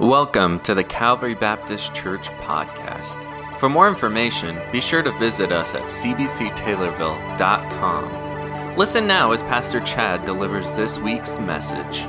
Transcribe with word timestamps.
Welcome 0.00 0.58
to 0.60 0.74
the 0.74 0.82
Calvary 0.82 1.36
Baptist 1.36 1.94
Church 1.94 2.28
podcast. 2.40 3.60
For 3.60 3.68
more 3.68 3.86
information, 3.86 4.60
be 4.72 4.80
sure 4.80 5.04
to 5.04 5.12
visit 5.20 5.52
us 5.52 5.72
at 5.76 5.84
cbctaylorville.com. 5.84 8.76
Listen 8.76 9.06
now 9.06 9.30
as 9.30 9.44
Pastor 9.44 9.78
Chad 9.78 10.24
delivers 10.24 10.74
this 10.74 10.98
week's 10.98 11.38
message. 11.38 12.00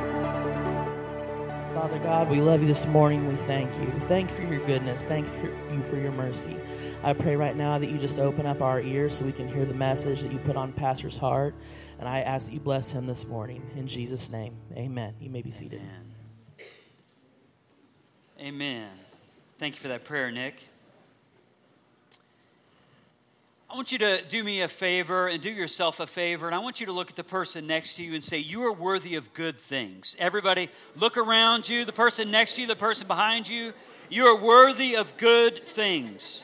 Father 1.76 2.00
God, 2.00 2.28
we 2.28 2.42
love 2.42 2.62
you 2.62 2.68
this 2.68 2.88
morning. 2.88 3.28
We 3.28 3.36
thank 3.36 3.78
you. 3.78 3.92
Thank 4.00 4.32
you 4.32 4.38
for 4.38 4.46
your 4.52 4.66
goodness. 4.66 5.04
Thank 5.04 5.28
you 5.72 5.84
for 5.84 5.98
your 5.98 6.12
mercy. 6.12 6.58
I 7.04 7.14
pray 7.14 7.36
right 7.36 7.56
now 7.56 7.78
that 7.78 7.92
you 7.92 8.00
just 8.00 8.18
open 8.18 8.48
up 8.48 8.64
our 8.64 8.82
ears 8.82 9.16
so 9.16 9.26
we 9.26 9.32
can 9.32 9.48
hear 9.48 9.64
the 9.64 9.76
message 9.76 10.24
that 10.24 10.32
you 10.32 10.40
put 10.40 10.58
on 10.58 10.74
Pastor's 10.74 11.20
heart. 11.20 11.54
And 12.00 12.10
I 12.10 12.22
ask 12.22 12.48
that 12.48 12.54
you 12.56 12.60
bless 12.60 12.92
him 12.92 13.06
this 13.06 13.28
morning. 13.28 13.62
In 13.76 13.86
Jesus' 13.86 14.32
name, 14.32 14.58
amen. 14.76 15.14
You 15.20 15.30
may 15.30 15.44
be 15.44 15.52
seated. 15.52 15.82
Amen. 15.82 16.15
Amen. 18.40 18.90
Thank 19.60 19.76
you 19.76 19.82
for 19.82 19.88
that 19.88 20.04
prayer, 20.04 20.30
Nick. 20.30 20.68
I 23.70 23.76
want 23.76 23.94
you 23.94 23.98
to 24.00 24.22
do 24.26 24.44
me 24.44 24.62
a 24.62 24.68
favor 24.68 25.28
and 25.28 25.42
do 25.42 25.50
yourself 25.50 26.02
a 26.02 26.08
favor, 26.08 26.46
and 26.46 26.54
I 26.54 26.60
want 26.60 26.82
you 26.82 26.86
to 26.88 26.92
look 26.92 27.10
at 27.10 27.16
the 27.16 27.24
person 27.24 27.66
next 27.66 27.96
to 27.96 28.04
you 28.04 28.14
and 28.14 28.24
say, 28.24 28.38
You 28.38 28.64
are 28.64 28.74
worthy 28.74 29.16
of 29.16 29.34
good 29.34 29.58
things. 29.58 30.18
Everybody, 30.20 30.70
look 30.98 31.18
around 31.18 31.70
you, 31.70 31.86
the 31.86 31.94
person 31.94 32.30
next 32.30 32.56
to 32.56 32.62
you, 32.62 32.68
the 32.68 32.76
person 32.76 33.08
behind 33.08 33.48
you. 33.48 33.72
You 34.10 34.26
are 34.26 34.42
worthy 34.42 34.96
of 34.96 35.16
good 35.18 35.66
things. 35.66 36.44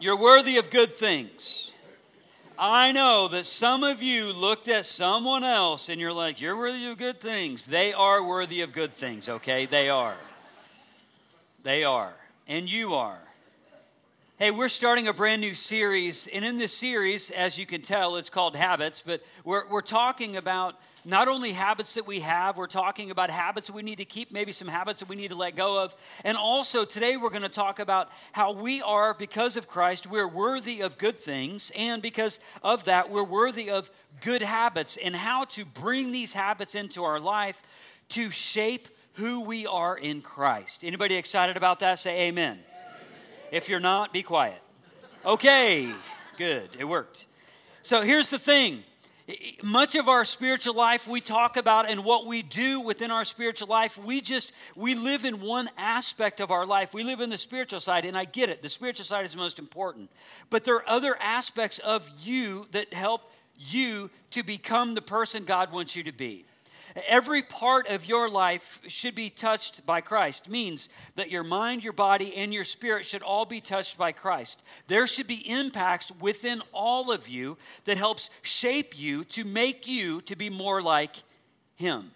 You're 0.00 0.20
worthy 0.20 0.58
of 0.58 0.68
good 0.70 0.92
things. 0.92 1.63
I 2.58 2.92
know 2.92 3.26
that 3.28 3.46
some 3.46 3.82
of 3.82 4.00
you 4.00 4.32
looked 4.32 4.68
at 4.68 4.86
someone 4.86 5.42
else 5.42 5.88
and 5.88 6.00
you're 6.00 6.12
like, 6.12 6.40
you're 6.40 6.56
worthy 6.56 6.86
of 6.86 6.98
good 6.98 7.20
things. 7.20 7.66
They 7.66 7.92
are 7.92 8.24
worthy 8.24 8.60
of 8.60 8.72
good 8.72 8.92
things, 8.92 9.28
okay? 9.28 9.66
They 9.66 9.88
are. 9.88 10.16
They 11.64 11.82
are. 11.82 12.12
And 12.46 12.70
you 12.70 12.94
are. 12.94 13.18
Hey, 14.38 14.52
we're 14.52 14.68
starting 14.68 15.08
a 15.08 15.12
brand 15.12 15.40
new 15.40 15.54
series. 15.54 16.28
And 16.28 16.44
in 16.44 16.56
this 16.56 16.72
series, 16.72 17.30
as 17.30 17.58
you 17.58 17.66
can 17.66 17.82
tell, 17.82 18.16
it's 18.16 18.30
called 18.30 18.54
Habits, 18.54 19.00
but 19.04 19.20
we're, 19.44 19.66
we're 19.68 19.80
talking 19.80 20.36
about 20.36 20.76
not 21.04 21.28
only 21.28 21.52
habits 21.52 21.94
that 21.94 22.06
we 22.06 22.20
have, 22.20 22.56
we're 22.56 22.66
talking 22.66 23.10
about 23.10 23.30
habits 23.30 23.66
that 23.66 23.72
we 23.74 23.82
need 23.82 23.98
to 23.98 24.04
keep, 24.04 24.32
maybe 24.32 24.52
some 24.52 24.68
habits 24.68 25.00
that 25.00 25.08
we 25.08 25.16
need 25.16 25.28
to 25.28 25.36
let 25.36 25.56
go 25.56 25.82
of. 25.82 25.94
And 26.24 26.36
also, 26.36 26.84
today 26.84 27.16
we're 27.16 27.30
going 27.30 27.42
to 27.42 27.48
talk 27.48 27.78
about 27.78 28.10
how 28.32 28.52
we 28.52 28.80
are, 28.82 29.14
because 29.14 29.56
of 29.56 29.68
Christ, 29.68 30.06
we're 30.06 30.28
worthy 30.28 30.80
of 30.80 30.96
good 30.98 31.18
things. 31.18 31.70
And 31.76 32.00
because 32.00 32.40
of 32.62 32.84
that, 32.84 33.10
we're 33.10 33.24
worthy 33.24 33.70
of 33.70 33.90
good 34.20 34.42
habits 34.42 34.96
and 34.96 35.14
how 35.14 35.44
to 35.44 35.64
bring 35.64 36.10
these 36.10 36.32
habits 36.32 36.74
into 36.74 37.04
our 37.04 37.20
life 37.20 37.62
to 38.10 38.30
shape 38.30 38.88
who 39.14 39.42
we 39.42 39.66
are 39.66 39.96
in 39.96 40.22
Christ. 40.22 40.84
Anybody 40.84 41.16
excited 41.16 41.56
about 41.56 41.80
that? 41.80 41.98
Say 41.98 42.28
amen. 42.28 42.52
amen. 42.52 42.60
If 43.52 43.68
you're 43.68 43.80
not, 43.80 44.12
be 44.12 44.22
quiet. 44.22 44.60
Okay, 45.24 45.90
good. 46.36 46.70
It 46.78 46.84
worked. 46.84 47.26
So 47.82 48.02
here's 48.02 48.30
the 48.30 48.38
thing 48.38 48.82
much 49.62 49.94
of 49.94 50.08
our 50.08 50.24
spiritual 50.24 50.74
life 50.74 51.08
we 51.08 51.20
talk 51.20 51.56
about 51.56 51.88
and 51.88 52.04
what 52.04 52.26
we 52.26 52.42
do 52.42 52.82
within 52.82 53.10
our 53.10 53.24
spiritual 53.24 53.68
life 53.68 53.96
we 53.96 54.20
just 54.20 54.52
we 54.76 54.94
live 54.94 55.24
in 55.24 55.40
one 55.40 55.70
aspect 55.78 56.40
of 56.40 56.50
our 56.50 56.66
life. 56.66 56.92
We 56.92 57.04
live 57.04 57.20
in 57.20 57.30
the 57.30 57.38
spiritual 57.38 57.80
side 57.80 58.04
and 58.04 58.16
i 58.18 58.24
get 58.24 58.50
it. 58.50 58.62
The 58.62 58.68
spiritual 58.68 59.06
side 59.06 59.24
is 59.24 59.32
the 59.32 59.38
most 59.38 59.58
important. 59.58 60.10
But 60.50 60.64
there 60.64 60.76
are 60.76 60.88
other 60.88 61.16
aspects 61.20 61.78
of 61.78 62.10
you 62.22 62.66
that 62.72 62.92
help 62.92 63.32
you 63.56 64.10
to 64.32 64.42
become 64.42 64.94
the 64.94 65.02
person 65.02 65.44
god 65.44 65.72
wants 65.72 65.94
you 65.94 66.02
to 66.02 66.12
be 66.12 66.44
Every 67.08 67.42
part 67.42 67.88
of 67.88 68.06
your 68.06 68.28
life 68.28 68.80
should 68.86 69.16
be 69.16 69.28
touched 69.28 69.84
by 69.84 70.00
Christ. 70.00 70.48
Means 70.48 70.88
that 71.16 71.30
your 71.30 71.42
mind, 71.42 71.82
your 71.82 71.92
body, 71.92 72.34
and 72.36 72.54
your 72.54 72.62
spirit 72.62 73.04
should 73.04 73.22
all 73.22 73.44
be 73.44 73.60
touched 73.60 73.98
by 73.98 74.12
Christ. 74.12 74.62
There 74.86 75.08
should 75.08 75.26
be 75.26 75.50
impacts 75.50 76.12
within 76.20 76.62
all 76.72 77.10
of 77.10 77.28
you 77.28 77.58
that 77.84 77.96
helps 77.96 78.30
shape 78.42 78.96
you 78.96 79.24
to 79.24 79.44
make 79.44 79.88
you 79.88 80.20
to 80.22 80.36
be 80.36 80.50
more 80.50 80.80
like 80.80 81.16
him. 81.74 82.12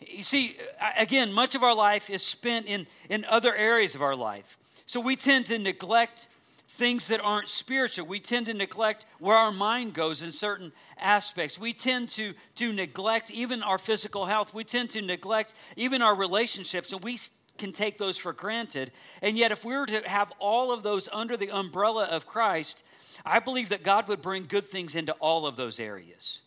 You 0.00 0.22
see, 0.22 0.58
again, 0.96 1.32
much 1.32 1.54
of 1.54 1.62
our 1.62 1.74
life 1.74 2.10
is 2.10 2.22
spent 2.22 2.66
in, 2.66 2.86
in 3.08 3.24
other 3.26 3.54
areas 3.54 3.94
of 3.94 4.02
our 4.02 4.16
life. 4.16 4.58
So 4.84 5.00
we 5.00 5.16
tend 5.16 5.46
to 5.46 5.58
neglect 5.58 6.28
things 6.70 7.08
that 7.08 7.20
aren't 7.22 7.48
spiritual. 7.48 8.06
We 8.06 8.20
tend 8.20 8.46
to 8.46 8.54
neglect 8.54 9.04
where 9.18 9.36
our 9.36 9.52
mind 9.52 9.92
goes 9.92 10.22
in 10.22 10.30
certain 10.30 10.72
aspects. 10.98 11.58
We 11.58 11.72
tend 11.72 12.08
to, 12.10 12.32
to 12.54 12.72
neglect 12.72 13.30
even 13.30 13.62
our 13.62 13.76
physical 13.76 14.24
health. 14.24 14.54
We 14.54 14.64
tend 14.64 14.90
to 14.90 15.02
neglect 15.02 15.54
even 15.76 16.00
our 16.00 16.14
relationships, 16.14 16.92
and 16.92 17.02
we 17.02 17.18
can 17.58 17.72
take 17.72 17.98
those 17.98 18.16
for 18.16 18.32
granted. 18.32 18.92
And 19.20 19.36
yet, 19.36 19.50
if 19.52 19.64
we 19.64 19.76
were 19.76 19.86
to 19.86 20.08
have 20.08 20.32
all 20.38 20.72
of 20.72 20.82
those 20.82 21.08
under 21.12 21.36
the 21.36 21.50
umbrella 21.50 22.04
of 22.04 22.24
Christ, 22.24 22.84
I 23.26 23.40
believe 23.40 23.70
that 23.70 23.82
God 23.82 24.06
would 24.08 24.22
bring 24.22 24.44
good 24.44 24.64
things 24.64 24.94
into 24.94 25.12
all 25.14 25.46
of 25.46 25.56
those 25.56 25.80
areas. 25.80 26.40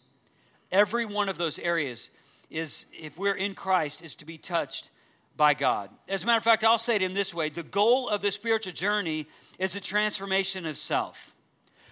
Every 0.71 1.05
one 1.05 1.27
of 1.27 1.37
those 1.37 1.59
areas 1.59 2.09
is, 2.49 2.85
if 2.93 3.19
we're 3.19 3.35
in 3.35 3.55
Christ, 3.55 4.01
is 4.01 4.15
to 4.15 4.25
be 4.25 4.37
touched 4.37 4.89
by 5.35 5.53
God. 5.53 5.89
As 6.07 6.23
a 6.23 6.25
matter 6.25 6.37
of 6.37 6.43
fact, 6.43 6.63
I'll 6.63 6.77
say 6.77 6.95
it 6.95 7.01
in 7.01 7.13
this 7.13 7.33
way 7.33 7.49
the 7.49 7.63
goal 7.63 8.09
of 8.09 8.21
the 8.21 8.31
spiritual 8.31 8.73
journey 8.73 9.27
is 9.59 9.75
a 9.75 9.81
transformation 9.81 10.65
of 10.65 10.77
self. 10.77 11.33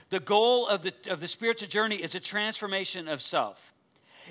The 0.10 0.20
goal 0.20 0.68
of 0.68 0.84
the, 0.84 0.94
of 1.10 1.20
the 1.20 1.28
spiritual 1.28 1.70
journey 1.70 1.96
is 1.96 2.16
a 2.16 2.20
transformation 2.20 3.08
of 3.08 3.22
self. 3.22 3.74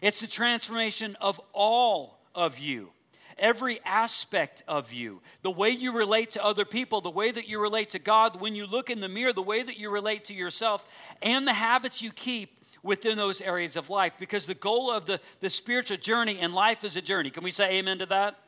It's 0.02 0.22
a 0.22 0.28
transformation 0.28 1.16
of 1.20 1.40
all 1.52 2.20
of 2.34 2.58
you, 2.58 2.90
every 3.38 3.80
aspect 3.84 4.62
of 4.68 4.92
you. 4.92 5.20
The 5.42 5.50
way 5.50 5.70
you 5.70 5.96
relate 5.96 6.32
to 6.32 6.44
other 6.44 6.64
people, 6.64 7.00
the 7.00 7.10
way 7.10 7.30
that 7.30 7.48
you 7.48 7.60
relate 7.60 7.90
to 7.90 7.98
God, 7.98 8.40
when 8.40 8.54
you 8.54 8.66
look 8.66 8.90
in 8.90 9.00
the 9.00 9.08
mirror, 9.08 9.32
the 9.32 9.42
way 9.42 9.62
that 9.62 9.78
you 9.78 9.90
relate 9.90 10.26
to 10.26 10.34
yourself, 10.34 10.86
and 11.22 11.46
the 11.46 11.52
habits 11.54 12.02
you 12.02 12.12
keep 12.12 12.58
within 12.82 13.16
those 13.16 13.40
areas 13.40 13.76
of 13.76 13.90
life. 13.90 14.12
Because 14.18 14.46
the 14.46 14.54
goal 14.54 14.90
of 14.90 15.06
the, 15.06 15.20
the 15.40 15.50
spiritual 15.50 15.96
journey 15.96 16.38
and 16.38 16.54
life 16.54 16.84
is 16.84 16.96
a 16.96 17.02
journey. 17.02 17.30
Can 17.30 17.42
we 17.42 17.50
say 17.50 17.78
amen 17.78 17.98
to 17.98 18.06
that? 18.06 18.38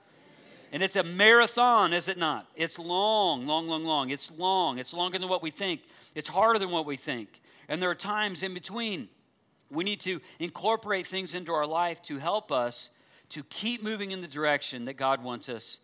And 0.72 0.83
it's 0.83 0.97
a 0.97 1.03
marathon, 1.03 1.93
is 1.93 2.09
it 2.09 2.16
not? 2.16 2.49
It's 2.56 2.78
long, 2.78 3.47
long, 3.47 3.69
long, 3.69 3.84
long. 3.84 4.09
It's 4.09 4.31
long. 4.31 4.78
It's 4.78 4.94
longer 4.94 5.19
than 5.19 5.28
what 5.28 5.43
we 5.43 5.50
think. 5.50 5.83
It's 6.15 6.28
harder 6.28 6.59
than 6.59 6.71
what 6.71 6.87
we 6.87 6.97
think. 6.97 7.43
And 7.69 7.81
there 7.81 7.91
are 7.91 7.94
times 7.94 8.43
in 8.43 8.55
between. 8.55 9.09
We 9.71 9.84
need 9.84 10.00
to 10.00 10.21
incorporate 10.38 11.06
things 11.06 11.34
into 11.34 11.53
our 11.53 11.66
life 11.66 12.00
to 12.05 12.16
help 12.16 12.50
us 12.50 12.91
to 13.31 13.43
keep 13.44 13.83
moving 13.83 14.12
in 14.12 14.22
the 14.22 14.28
direction 14.28 14.87
that 14.87 14.94
God 14.94 15.22
wants 15.22 15.50
us 15.50 15.81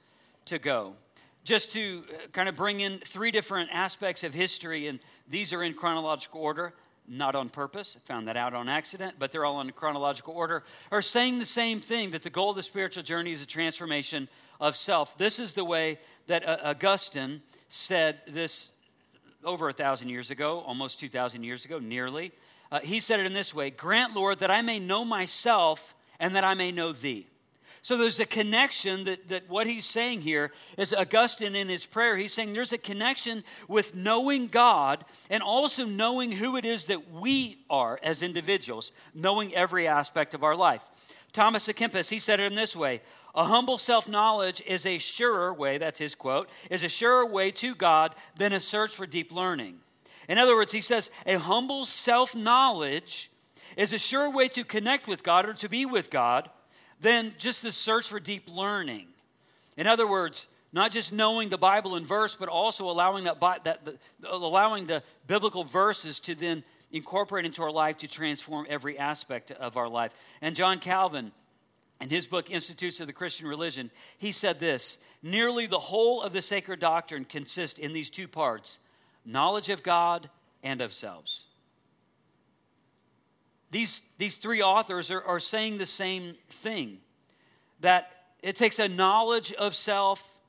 to 0.47 0.59
go. 0.59 0.95
Just 1.45 1.73
to 1.73 2.05
uh, 2.09 2.29
kind 2.33 2.49
of 2.49 2.57
bring 2.57 2.81
in 2.81 2.99
three 2.99 3.31
different 3.31 3.71
aspects 3.73 4.25
of 4.25 4.35
history, 4.35 4.87
and 4.87 5.01
these 5.29 5.53
are 5.53 5.63
in 5.63 5.73
chronological 5.75 6.41
order 6.41 6.75
not 7.09 7.35
on 7.35 7.49
purpose, 7.49 7.97
found 8.05 8.29
that 8.29 8.37
out 8.37 8.55
on 8.55 8.69
accident, 8.69 9.15
but 9.19 9.33
they're 9.33 9.45
all 9.45 9.61
in 9.61 9.71
chronological 9.73 10.35
order, 10.35 10.65
are 10.91 11.03
saying 11.03 11.39
the 11.39 11.45
same 11.45 11.81
thing 11.81 12.11
that 12.11 12.23
the 12.23 12.31
goal 12.31 12.51
of 12.51 12.57
the 12.57 12.63
spiritual 12.63 13.03
journey 13.03 13.33
is 13.33 13.43
a 13.43 13.47
transformation 13.47 14.29
of 14.61 14.77
self. 14.77 15.17
This 15.17 15.39
is 15.39 15.55
the 15.55 15.65
way 15.65 15.99
that 16.27 16.47
uh, 16.47 16.59
Augustine 16.65 17.43
said 17.69 18.21
this 18.27 18.71
over 19.45 19.69
a 19.69 19.73
thousand 19.73 20.09
years 20.09 20.31
ago, 20.31 20.61
almost 20.61 21.01
2,000 21.01 21.43
years 21.43 21.65
ago, 21.65 21.79
nearly. 21.79 22.33
Uh, 22.71 22.81
he 22.81 23.01
said 23.01 23.21
it 23.21 23.27
in 23.27 23.33
this 23.33 23.55
way 23.55 23.71
Grant, 23.71 24.15
Lord, 24.15 24.41
that 24.41 24.51
I 24.51 24.63
may 24.63 24.79
know 24.79 25.05
myself 25.05 25.95
and 26.21 26.35
that 26.37 26.45
I 26.45 26.55
may 26.55 26.73
know 26.73 26.93
thee. 26.93 27.27
So 27.83 27.97
there's 27.97 28.21
a 28.21 28.27
connection 28.27 29.05
that, 29.05 29.29
that 29.29 29.49
what 29.49 29.67
he's 29.67 29.85
saying 29.85 30.23
here 30.23 30.53
is 30.77 30.93
Augustine 30.93 31.55
in 31.55 31.69
his 31.69 31.87
prayer, 31.87 32.17
he's 32.17 32.33
saying 32.33 32.53
there's 32.53 32.73
a 32.73 32.79
connection 32.79 33.45
with 33.69 33.95
knowing 33.95 34.49
God 34.49 35.05
and 35.31 35.43
also 35.43 35.85
knowing 35.85 36.33
who 36.33 36.57
it 36.57 36.65
is 36.65 36.85
that 36.85 37.13
we 37.13 37.59
are 37.71 37.99
as 38.03 38.23
individuals, 38.23 38.93
knowing 39.15 39.55
every 39.55 39.87
aspect 39.87 40.35
of 40.35 40.43
our 40.43 40.57
life. 40.57 40.91
Thomas 41.33 41.69
à 41.69 41.75
Kempis, 41.75 42.11
he 42.11 42.19
said 42.19 42.41
it 42.41 42.51
in 42.51 42.55
this 42.55 42.75
way 42.75 43.01
A 43.35 43.45
humble 43.45 43.79
self 43.79 44.09
knowledge 44.09 44.63
is 44.67 44.85
a 44.85 44.99
surer 44.99 45.55
way, 45.55 45.79
that's 45.79 45.99
his 46.01 46.15
quote, 46.15 46.49
is 46.71 46.83
a 46.83 46.89
surer 46.89 47.27
way 47.27 47.51
to 47.53 47.75
God 47.75 48.15
than 48.37 48.53
a 48.53 48.61
search 48.61 48.95
for 48.95 49.07
deep 49.07 49.31
learning. 49.31 49.79
In 50.29 50.37
other 50.37 50.57
words, 50.57 50.73
he 50.73 50.81
says, 50.81 51.11
a 51.27 51.39
humble 51.39 51.87
self 51.87 52.35
knowledge 52.35 53.31
is 53.77 53.93
a 53.93 53.99
sure 53.99 54.33
way 54.33 54.49
to 54.49 54.65
connect 54.65 55.07
with 55.07 55.23
God 55.23 55.47
or 55.47 55.55
to 55.55 55.69
be 55.69 55.87
with 55.87 56.11
God 56.11 56.51
than 57.01 57.35
just 57.39 57.63
the 57.63 57.73
search 57.73 58.09
for 58.09 58.21
deep 58.21 58.49
learning. 58.49 59.07
In 59.77 59.87
other 59.87 60.07
words, 60.07 60.49
not 60.73 60.91
just 60.91 61.13
knowing 61.13 61.49
the 61.49 61.59
Bible 61.59 61.97
in 61.97 62.05
verse, 62.05 62.35
but 62.35 62.49
also 62.49 62.91
allowing 62.91 63.25
that, 63.25 63.41
that 63.65 63.85
the, 63.85 63.99
allowing 64.31 64.87
the 64.87 65.03
biblical 65.27 65.65
verses 65.65 66.21
to 66.21 66.35
then 66.35 66.63
incorporate 66.93 67.45
into 67.45 67.63
our 67.63 67.71
life 67.71 67.99
to 67.99 68.09
transform 68.09 68.67
every 68.69 68.99
aspect 68.99 69.51
of 69.51 69.77
our 69.77 69.89
life. 69.89 70.15
And 70.41 70.55
John 70.55 70.79
Calvin, 70.79 71.33
in 72.01 72.11
his 72.11 72.27
book 72.27 72.51
Institutes 72.51 73.01
of 73.01 73.07
the 73.07 73.13
Christian 73.13 73.47
Religion, 73.47 73.91
he 74.19 74.31
said 74.33 74.61
this: 74.61 74.99
nearly 75.23 75.67
the 75.67 75.79
whole 75.79 76.23
of 76.23 76.33
the 76.33 76.43
sacred 76.43 76.81
doctrine 76.81 77.25
consists 77.25 77.79
in 77.79 77.93
these 77.93 78.11
two 78.11 78.29
parts: 78.29 78.79
knowledge 79.25 79.69
of 79.69 79.83
God 79.83 80.29
and 80.63 80.81
of 80.81 80.93
selves. 80.93 81.45
These, 83.71 84.03
these 84.17 84.37
three 84.37 84.63
authors 84.63 85.11
are, 85.11 85.23
are 85.23 85.41
saying 85.41 85.79
the 85.79 85.87
same 85.87 86.35
thing 86.49 86.99
that 87.81 88.11
it 88.43 88.57
takes 88.57 88.79
a 88.79 88.89
knowledge 88.89 89.53
of 89.53 89.75
self. 89.75 90.41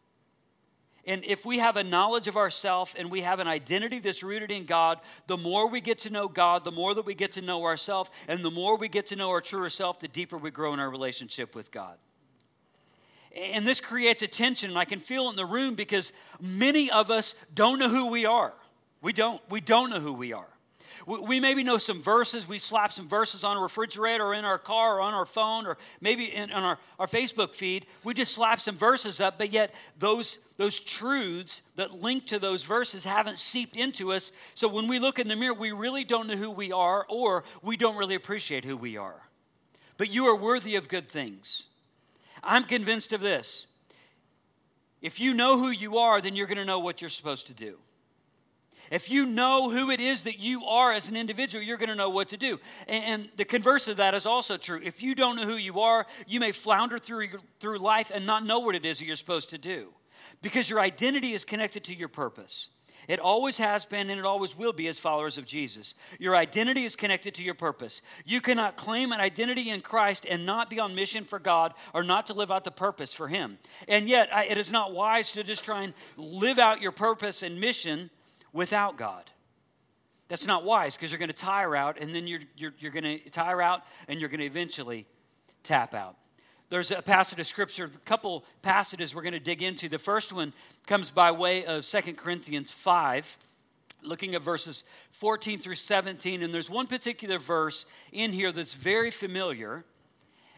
And 1.05 1.23
if 1.25 1.45
we 1.45 1.59
have 1.59 1.75
a 1.75 1.83
knowledge 1.83 2.27
of 2.27 2.37
ourself 2.37 2.95
and 2.97 3.09
we 3.09 3.21
have 3.21 3.39
an 3.39 3.47
identity 3.47 3.99
that's 3.99 4.23
rooted 4.23 4.51
in 4.51 4.65
God, 4.65 4.99
the 5.27 5.37
more 5.37 5.67
we 5.67 5.81
get 5.81 5.99
to 5.99 6.09
know 6.09 6.27
God, 6.27 6.63
the 6.63 6.71
more 6.71 6.93
that 6.93 7.05
we 7.05 7.15
get 7.15 7.33
to 7.33 7.41
know 7.41 7.65
ourselves, 7.65 8.09
and 8.27 8.43
the 8.43 8.51
more 8.51 8.77
we 8.77 8.87
get 8.87 9.07
to 9.07 9.15
know 9.15 9.29
our 9.29 9.41
truer 9.41 9.69
self, 9.69 9.99
the 9.99 10.07
deeper 10.07 10.37
we 10.37 10.51
grow 10.51 10.73
in 10.73 10.79
our 10.79 10.89
relationship 10.89 11.55
with 11.55 11.71
God. 11.71 11.97
And 13.35 13.65
this 13.65 13.79
creates 13.79 14.21
a 14.21 14.27
tension, 14.27 14.69
and 14.71 14.79
I 14.79 14.85
can 14.85 14.99
feel 14.99 15.27
it 15.27 15.31
in 15.31 15.35
the 15.35 15.45
room 15.45 15.75
because 15.75 16.11
many 16.41 16.89
of 16.89 17.11
us 17.11 17.35
don't 17.53 17.79
know 17.79 17.89
who 17.89 18.11
we 18.11 18.25
are. 18.25 18.53
We 19.01 19.13
don't. 19.13 19.41
We 19.49 19.61
don't 19.61 19.89
know 19.91 19.99
who 19.99 20.13
we 20.13 20.33
are. 20.33 20.49
We 21.09 21.39
maybe 21.39 21.63
know 21.63 21.79
some 21.79 22.03
verses. 22.03 22.47
We 22.47 22.59
slap 22.59 22.91
some 22.91 23.07
verses 23.07 23.43
on 23.43 23.57
a 23.57 23.59
refrigerator 23.59 24.23
or 24.23 24.35
in 24.35 24.45
our 24.45 24.59
car 24.59 24.97
or 24.97 25.01
on 25.01 25.15
our 25.15 25.25
phone 25.25 25.65
or 25.65 25.75
maybe 26.01 26.25
in, 26.25 26.51
on 26.51 26.61
our, 26.61 26.77
our 26.99 27.07
Facebook 27.07 27.55
feed. 27.55 27.87
We 28.03 28.13
just 28.13 28.31
slap 28.31 28.59
some 28.59 28.77
verses 28.77 29.19
up, 29.19 29.39
but 29.39 29.51
yet 29.51 29.73
those, 29.97 30.37
those 30.57 30.79
truths 30.79 31.63
that 31.77 31.99
link 31.99 32.27
to 32.27 32.37
those 32.37 32.61
verses 32.61 33.03
haven't 33.03 33.39
seeped 33.39 33.75
into 33.75 34.11
us. 34.11 34.31
So 34.53 34.67
when 34.67 34.87
we 34.87 34.99
look 34.99 35.17
in 35.17 35.27
the 35.27 35.35
mirror, 35.35 35.55
we 35.55 35.71
really 35.71 36.03
don't 36.03 36.27
know 36.27 36.35
who 36.35 36.51
we 36.51 36.71
are 36.71 37.07
or 37.09 37.43
we 37.63 37.75
don't 37.75 37.97
really 37.97 38.15
appreciate 38.15 38.63
who 38.63 38.77
we 38.77 38.95
are. 38.95 39.19
But 39.97 40.13
you 40.13 40.25
are 40.25 40.35
worthy 40.35 40.75
of 40.75 40.89
good 40.89 41.09
things. 41.09 41.69
I'm 42.43 42.63
convinced 42.63 43.13
of 43.13 43.21
this. 43.21 43.65
If 45.01 45.19
you 45.19 45.33
know 45.33 45.57
who 45.57 45.71
you 45.71 45.97
are, 45.97 46.21
then 46.21 46.35
you're 46.35 46.45
going 46.45 46.59
to 46.59 46.65
know 46.65 46.79
what 46.79 47.01
you're 47.01 47.09
supposed 47.09 47.47
to 47.47 47.53
do. 47.55 47.79
If 48.91 49.09
you 49.09 49.25
know 49.25 49.69
who 49.69 49.91
it 49.91 49.99
is 49.99 50.23
that 50.23 50.39
you 50.39 50.65
are 50.65 50.91
as 50.91 51.09
an 51.09 51.15
individual, 51.15 51.63
you're 51.63 51.77
going 51.77 51.89
to 51.89 51.95
know 51.95 52.09
what 52.09 52.29
to 52.29 52.37
do. 52.37 52.59
And, 52.87 53.29
the 53.35 53.45
converse 53.45 53.87
of 53.87 53.97
that 53.97 54.13
is 54.13 54.25
also 54.25 54.57
true. 54.57 54.79
If 54.83 55.03
you 55.03 55.15
don't 55.15 55.35
know 55.35 55.45
who 55.45 55.55
you 55.55 55.79
are, 55.81 56.05
you 56.27 56.39
may 56.39 56.51
flounder 56.51 56.97
through, 56.99 57.29
through 57.59 57.79
life 57.79 58.11
and 58.13 58.25
not 58.25 58.45
know 58.45 58.59
what 58.59 58.75
it 58.75 58.85
is 58.85 58.99
that 58.99 59.05
you're 59.05 59.15
supposed 59.15 59.51
to 59.51 59.57
do 59.57 59.89
because 60.41 60.69
your 60.69 60.79
identity 60.79 61.33
is 61.33 61.45
connected 61.45 61.83
to 61.85 61.95
your 61.95 62.07
purpose. 62.07 62.69
It 63.07 63.19
always 63.19 63.57
has 63.57 63.87
been 63.87 64.09
and 64.11 64.19
it 64.19 64.25
always 64.25 64.55
will 64.55 64.71
be 64.71 64.87
as 64.87 64.99
followers 64.99 65.39
of 65.39 65.45
Jesus. 65.45 65.95
Your 66.19 66.35
identity 66.35 66.83
is 66.83 66.95
connected 66.95 67.33
to 67.35 67.43
your 67.43 67.55
purpose. 67.55 68.03
You 68.23 68.39
cannot 68.39 68.77
claim 68.77 69.11
an 69.11 69.19
identity 69.19 69.71
in 69.71 69.81
Christ 69.81 70.27
and 70.29 70.45
not 70.45 70.69
be 70.69 70.79
on 70.79 70.93
mission 70.93 71.25
for 71.25 71.39
God 71.39 71.73
or 71.95 72.03
not 72.03 72.27
to 72.27 72.33
live 72.33 72.51
out 72.51 72.63
the 72.63 72.71
purpose 72.71 73.13
for 73.13 73.27
Him. 73.27 73.57
And 73.87 74.07
yet, 74.07 74.29
it 74.47 74.57
is 74.59 74.71
not 74.71 74.93
wise 74.93 75.31
to 75.31 75.43
just 75.43 75.65
try 75.65 75.83
and 75.83 75.93
live 76.17 76.59
out 76.59 76.83
your 76.83 76.91
purpose 76.91 77.41
and 77.41 77.59
mission 77.59 78.11
without 78.53 78.97
God. 78.97 79.29
That's 80.27 80.45
not 80.45 80.63
wise 80.63 80.95
because 80.95 81.11
you're 81.11 81.19
going 81.19 81.29
to 81.29 81.35
tire 81.35 81.75
out 81.75 81.97
and 81.99 82.13
then 82.13 82.27
you're, 82.27 82.41
you're, 82.55 82.73
you're 82.79 82.91
going 82.91 83.03
to 83.03 83.29
tire 83.29 83.61
out 83.61 83.81
and 84.07 84.19
you're 84.19 84.29
going 84.29 84.41
to 84.41 84.45
eventually 84.45 85.05
tap 85.63 85.93
out. 85.93 86.15
There's 86.69 86.91
a 86.91 87.01
passage 87.01 87.39
of 87.39 87.47
scripture, 87.47 87.85
a 87.85 87.99
couple 88.05 88.45
passages 88.61 89.15
we're 89.15 89.23
going 89.23 89.33
to 89.33 89.39
dig 89.39 89.63
into. 89.63 89.89
The 89.89 89.97
first 89.97 90.31
one 90.31 90.53
comes 90.85 91.09
by 91.09 91.31
way 91.31 91.65
of 91.65 91.83
Second 91.83 92.17
Corinthians 92.17 92.69
5, 92.69 93.37
looking 94.03 94.35
at 94.35 94.43
verses 94.43 94.83
14 95.13 95.57
through 95.57 95.75
17. 95.75 96.43
And 96.43 96.53
there's 96.53 96.69
one 96.69 96.85
particular 96.85 97.39
verse 97.39 97.87
in 98.11 98.31
here 98.31 98.51
that's 98.51 98.75
very 98.75 99.09
familiar. 99.09 99.83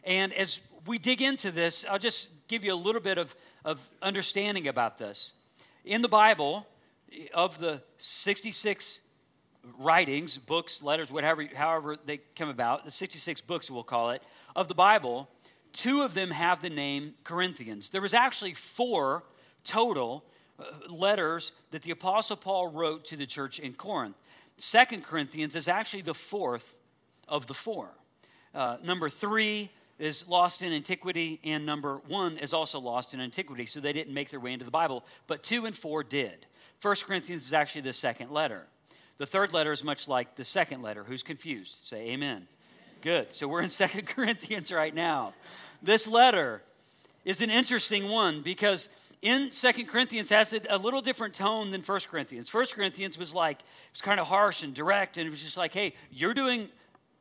And 0.04 0.34
as 0.34 0.60
we 0.86 0.98
dig 0.98 1.22
into 1.22 1.50
this, 1.50 1.86
I'll 1.90 1.98
just 1.98 2.28
give 2.50 2.66
you 2.66 2.74
a 2.74 2.76
little 2.76 3.02
bit 3.02 3.18
of, 3.18 3.34
of 3.64 3.90
understanding 4.02 4.68
about 4.68 4.98
this. 4.98 5.32
In 5.86 6.02
the 6.02 6.10
Bible, 6.10 6.68
of 7.34 7.60
the 7.60 7.82
66 7.98 9.02
writings, 9.78 10.38
books, 10.38 10.82
letters, 10.82 11.12
whatever, 11.12 11.46
however 11.56 11.96
they 12.06 12.20
come 12.36 12.50
about, 12.50 12.86
the 12.86 12.92
66 12.92 13.42
books 13.42 13.70
we'll 13.70 13.84
call 13.84 14.12
it, 14.12 14.24
of 14.56 14.68
the 14.68 14.76
Bible, 14.76 15.30
two 15.74 16.02
of 16.02 16.14
them 16.14 16.32
have 16.32 16.62
the 16.62 16.70
name 16.70 17.14
Corinthians. 17.24 17.90
There 17.90 18.02
was 18.02 18.14
actually 18.14 18.54
four 18.54 19.24
total 19.64 20.24
uh, 20.60 20.64
letters 20.90 21.54
that 21.72 21.82
the 21.84 21.92
Apostle 21.92 22.38
Paul 22.38 22.68
wrote 22.68 23.06
to 23.06 23.16
the 23.16 23.26
church 23.26 23.60
in 23.60 23.74
Corinth. 23.74 24.16
Second 24.58 25.04
Corinthians 25.04 25.56
is 25.56 25.68
actually 25.68 26.02
the 26.02 26.14
fourth 26.14 26.78
of 27.28 27.48
the 27.48 27.54
four. 27.54 27.90
Uh, 28.54 28.78
number 28.84 29.10
three 29.10 29.70
is 29.98 30.28
lost 30.28 30.62
in 30.64 30.74
antiquity, 30.74 31.40
and 31.44 31.66
number 31.66 32.02
one 32.08 32.38
is 32.38 32.54
also 32.54 32.80
lost 32.80 33.14
in 33.14 33.22
antiquity, 33.22 33.66
so 33.66 33.80
they 33.80 33.94
didn't 33.94 34.14
make 34.14 34.30
their 34.30 34.40
way 34.40 34.52
into 34.52 34.66
the 34.66 34.72
Bible, 34.72 35.06
but 35.28 35.44
two 35.44 35.66
and 35.66 35.76
four 35.76 36.04
did. 36.04 36.46
1 36.82 36.96
Corinthians 37.06 37.46
is 37.46 37.54
actually 37.54 37.82
the 37.82 37.94
second 37.94 38.32
letter. 38.32 38.66
The 39.18 39.26
third 39.26 39.54
letter 39.54 39.72
is 39.72 39.84
much 39.84 40.08
like 40.08 40.36
the 40.36 40.44
second 40.44 40.82
letter. 40.82 41.04
Who's 41.04 41.22
confused? 41.22 41.86
Say 41.86 42.10
amen. 42.10 42.48
Good. 43.02 43.34
So 43.34 43.48
we're 43.48 43.62
in 43.62 43.70
2 43.70 43.88
Corinthians 44.04 44.72
right 44.72 44.94
now. 44.94 45.34
This 45.84 46.08
letter 46.08 46.64
is 47.24 47.42
an 47.42 47.52
interesting 47.52 48.10
one 48.10 48.42
because 48.42 48.90
in 49.22 49.52
2 49.52 49.86
Corinthians 49.86 50.30
has 50.30 50.60
a 50.70 50.78
little 50.78 51.02
different 51.02 51.36
tone 51.36 51.70
than 51.70 51.82
1 51.82 52.00
Corinthians. 52.10 52.52
1 52.52 52.66
Corinthians 52.74 53.18
was 53.18 53.34
like, 53.36 53.60
it 53.60 53.66
was 53.94 54.02
kind 54.02 54.20
of 54.20 54.28
harsh 54.28 54.64
and 54.64 54.74
direct, 54.74 55.18
and 55.18 55.28
it 55.28 55.30
was 55.30 55.44
just 55.44 55.58
like, 55.58 55.74
hey, 55.74 55.94
you're 56.12 56.34
doing 56.34 56.68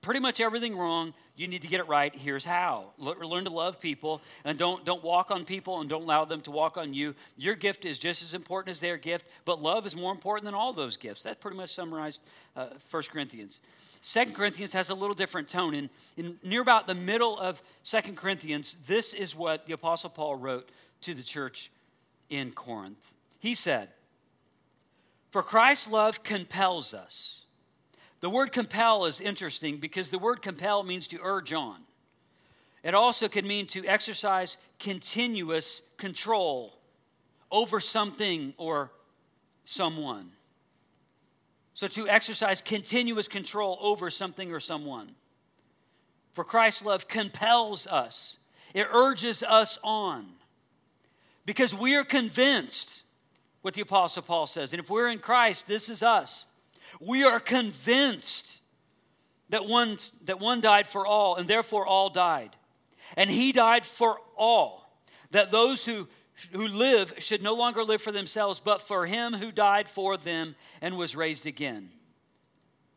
pretty 0.00 0.20
much 0.20 0.40
everything 0.40 0.76
wrong. 0.76 1.12
You 1.40 1.48
need 1.48 1.62
to 1.62 1.68
get 1.68 1.80
it 1.80 1.88
right. 1.88 2.14
Here's 2.14 2.44
how. 2.44 2.92
Learn 2.98 3.44
to 3.44 3.50
love 3.50 3.80
people 3.80 4.20
and 4.44 4.58
don't, 4.58 4.84
don't 4.84 5.02
walk 5.02 5.30
on 5.30 5.46
people 5.46 5.80
and 5.80 5.88
don't 5.88 6.02
allow 6.02 6.26
them 6.26 6.42
to 6.42 6.50
walk 6.50 6.76
on 6.76 6.92
you. 6.92 7.14
Your 7.38 7.54
gift 7.54 7.86
is 7.86 7.98
just 7.98 8.22
as 8.22 8.34
important 8.34 8.72
as 8.72 8.78
their 8.78 8.98
gift, 8.98 9.26
but 9.46 9.62
love 9.62 9.86
is 9.86 9.96
more 9.96 10.12
important 10.12 10.44
than 10.44 10.52
all 10.52 10.74
those 10.74 10.98
gifts. 10.98 11.22
That 11.22 11.40
pretty 11.40 11.56
much 11.56 11.72
summarized 11.72 12.20
uh, 12.56 12.66
1 12.90 13.02
Corinthians. 13.10 13.60
2 14.02 14.32
Corinthians 14.34 14.74
has 14.74 14.90
a 14.90 14.94
little 14.94 15.14
different 15.14 15.48
tone. 15.48 15.72
In, 15.72 15.88
in 16.18 16.38
near 16.44 16.60
about 16.60 16.86
the 16.86 16.94
middle 16.94 17.38
of 17.38 17.62
2 17.84 18.12
Corinthians, 18.16 18.76
this 18.86 19.14
is 19.14 19.34
what 19.34 19.64
the 19.64 19.72
Apostle 19.72 20.10
Paul 20.10 20.36
wrote 20.36 20.68
to 21.00 21.14
the 21.14 21.22
church 21.22 21.70
in 22.28 22.52
Corinth. 22.52 23.14
He 23.38 23.54
said, 23.54 23.88
For 25.30 25.42
Christ's 25.42 25.88
love 25.88 26.22
compels 26.22 26.92
us 26.92 27.39
the 28.20 28.30
word 28.30 28.52
compel 28.52 29.06
is 29.06 29.20
interesting 29.20 29.78
because 29.78 30.10
the 30.10 30.18
word 30.18 30.42
compel 30.42 30.82
means 30.82 31.08
to 31.08 31.18
urge 31.22 31.52
on. 31.52 31.80
It 32.82 32.94
also 32.94 33.28
can 33.28 33.46
mean 33.46 33.66
to 33.68 33.86
exercise 33.86 34.56
continuous 34.78 35.82
control 35.96 36.74
over 37.50 37.80
something 37.80 38.54
or 38.56 38.90
someone. 39.64 40.30
So, 41.74 41.86
to 41.88 42.08
exercise 42.08 42.60
continuous 42.60 43.28
control 43.28 43.78
over 43.80 44.10
something 44.10 44.52
or 44.52 44.60
someone. 44.60 45.14
For 46.32 46.44
Christ's 46.44 46.84
love 46.84 47.08
compels 47.08 47.86
us, 47.86 48.36
it 48.74 48.86
urges 48.92 49.42
us 49.42 49.78
on. 49.82 50.26
Because 51.46 51.74
we 51.74 51.96
are 51.96 52.04
convinced 52.04 53.02
what 53.62 53.74
the 53.74 53.80
Apostle 53.80 54.22
Paul 54.22 54.46
says. 54.46 54.72
And 54.72 54.80
if 54.80 54.90
we're 54.90 55.08
in 55.08 55.18
Christ, 55.18 55.66
this 55.66 55.88
is 55.88 56.02
us. 56.02 56.46
We 56.98 57.24
are 57.24 57.40
convinced 57.40 58.60
that 59.50 59.66
one, 59.66 59.96
that 60.24 60.40
one 60.40 60.60
died 60.60 60.86
for 60.86 61.06
all, 61.06 61.36
and 61.36 61.46
therefore 61.46 61.86
all 61.86 62.08
died. 62.10 62.56
And 63.16 63.28
he 63.28 63.52
died 63.52 63.84
for 63.84 64.18
all, 64.36 64.90
that 65.32 65.50
those 65.50 65.84
who, 65.84 66.08
who 66.52 66.66
live 66.68 67.14
should 67.18 67.42
no 67.42 67.54
longer 67.54 67.82
live 67.82 68.00
for 68.00 68.12
themselves, 68.12 68.60
but 68.60 68.80
for 68.80 69.06
him 69.06 69.34
who 69.34 69.52
died 69.52 69.88
for 69.88 70.16
them 70.16 70.54
and 70.80 70.96
was 70.96 71.16
raised 71.16 71.46
again. 71.46 71.90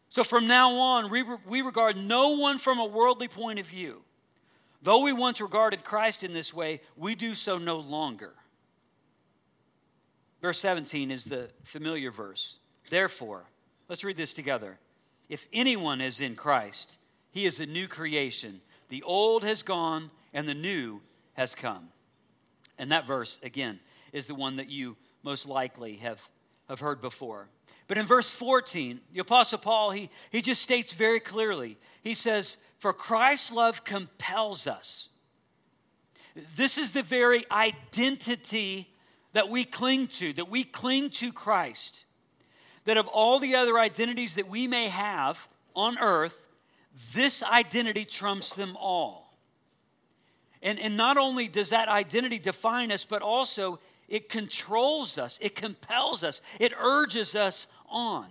So 0.09 0.23
from 0.23 0.45
now 0.45 0.75
on, 0.75 1.09
we, 1.09 1.23
we 1.47 1.61
regard 1.61 1.97
no 1.97 2.37
one 2.37 2.59
from 2.59 2.79
a 2.79 2.85
worldly 2.85 3.27
point 3.27 3.59
of 3.59 3.65
view. 3.65 4.03
Though 4.83 5.01
we 5.01 5.13
once 5.13 5.41
regarded 5.41 5.83
Christ 5.83 6.23
in 6.23 6.33
this 6.33 6.53
way, 6.53 6.81
we 6.95 7.15
do 7.15 7.33
so 7.33 7.57
no 7.57 7.79
longer. 7.79 8.33
Verse 10.41 10.59
17 10.59 11.09
is 11.09 11.23
the 11.23 11.49
familiar 11.63 12.11
verse. 12.11 12.59
Therefore, 12.89 13.45
Let's 13.89 14.03
read 14.03 14.17
this 14.17 14.33
together. 14.33 14.79
If 15.29 15.47
anyone 15.53 16.01
is 16.01 16.21
in 16.21 16.35
Christ, 16.35 16.97
he 17.31 17.45
is 17.45 17.59
a 17.59 17.65
new 17.65 17.87
creation. 17.87 18.61
The 18.89 19.03
old 19.03 19.43
has 19.43 19.63
gone 19.63 20.11
and 20.33 20.47
the 20.47 20.53
new 20.53 21.01
has 21.33 21.55
come. 21.55 21.89
And 22.77 22.91
that 22.91 23.07
verse, 23.07 23.39
again, 23.43 23.79
is 24.11 24.25
the 24.25 24.35
one 24.35 24.57
that 24.57 24.69
you 24.69 24.95
most 25.23 25.47
likely 25.47 25.95
have, 25.97 26.27
have 26.69 26.79
heard 26.79 27.01
before. 27.01 27.47
But 27.87 27.97
in 27.97 28.05
verse 28.05 28.29
14, 28.29 28.99
the 29.11 29.19
Apostle 29.19 29.59
Paul, 29.59 29.91
he, 29.91 30.09
he 30.31 30.41
just 30.41 30.61
states 30.61 30.93
very 30.93 31.19
clearly, 31.19 31.77
he 32.01 32.13
says, 32.13 32.57
For 32.77 32.93
Christ's 32.93 33.51
love 33.51 33.83
compels 33.83 34.67
us. 34.67 35.09
This 36.55 36.77
is 36.77 36.91
the 36.91 37.03
very 37.03 37.45
identity 37.51 38.89
that 39.33 39.49
we 39.49 39.65
cling 39.65 40.07
to, 40.07 40.33
that 40.33 40.49
we 40.49 40.63
cling 40.63 41.09
to 41.11 41.31
Christ 41.31 42.05
that 42.85 42.97
of 42.97 43.07
all 43.07 43.39
the 43.39 43.55
other 43.55 43.79
identities 43.79 44.35
that 44.35 44.47
we 44.47 44.67
may 44.67 44.87
have 44.87 45.47
on 45.75 45.97
earth, 45.99 46.47
this 47.13 47.41
identity 47.43 48.05
trumps 48.05 48.53
them 48.53 48.77
all. 48.79 49.37
And, 50.61 50.79
and 50.79 50.95
not 50.95 51.17
only 51.17 51.47
does 51.47 51.69
that 51.69 51.89
identity 51.89 52.39
define 52.39 52.91
us, 52.91 53.05
but 53.05 53.21
also 53.21 53.79
it 54.07 54.29
controls 54.29 55.17
us, 55.17 55.39
it 55.41 55.55
compels 55.55 56.23
us, 56.23 56.41
it 56.59 56.73
urges 56.79 57.35
us 57.35 57.67
on. 57.89 58.27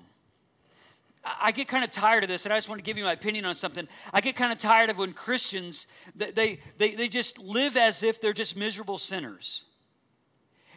I 1.25 1.53
get 1.53 1.69
kind 1.69 1.85
of 1.85 1.91
tired 1.91 2.25
of 2.25 2.29
this, 2.29 2.47
and 2.47 2.53
I 2.53 2.57
just 2.57 2.69
want 2.69 2.81
to 2.81 2.83
give 2.83 2.99
you 2.99 3.05
my 3.05 3.13
opinion 3.13 3.45
on 3.45 3.55
something. 3.55 3.87
I 4.13 4.21
get 4.21 4.35
kind 4.35 4.51
of 4.51 4.59
tired 4.59 4.91
of 4.91 4.99
when 4.99 5.13
Christians, 5.13 5.87
they, 6.17 6.59
they, 6.79 6.95
they 6.95 7.09
just 7.09 7.39
live 7.39 7.77
as 7.77 8.03
if 8.03 8.21
they're 8.21 8.33
just 8.33 8.57
miserable 8.57 8.99
sinners. 8.99 9.65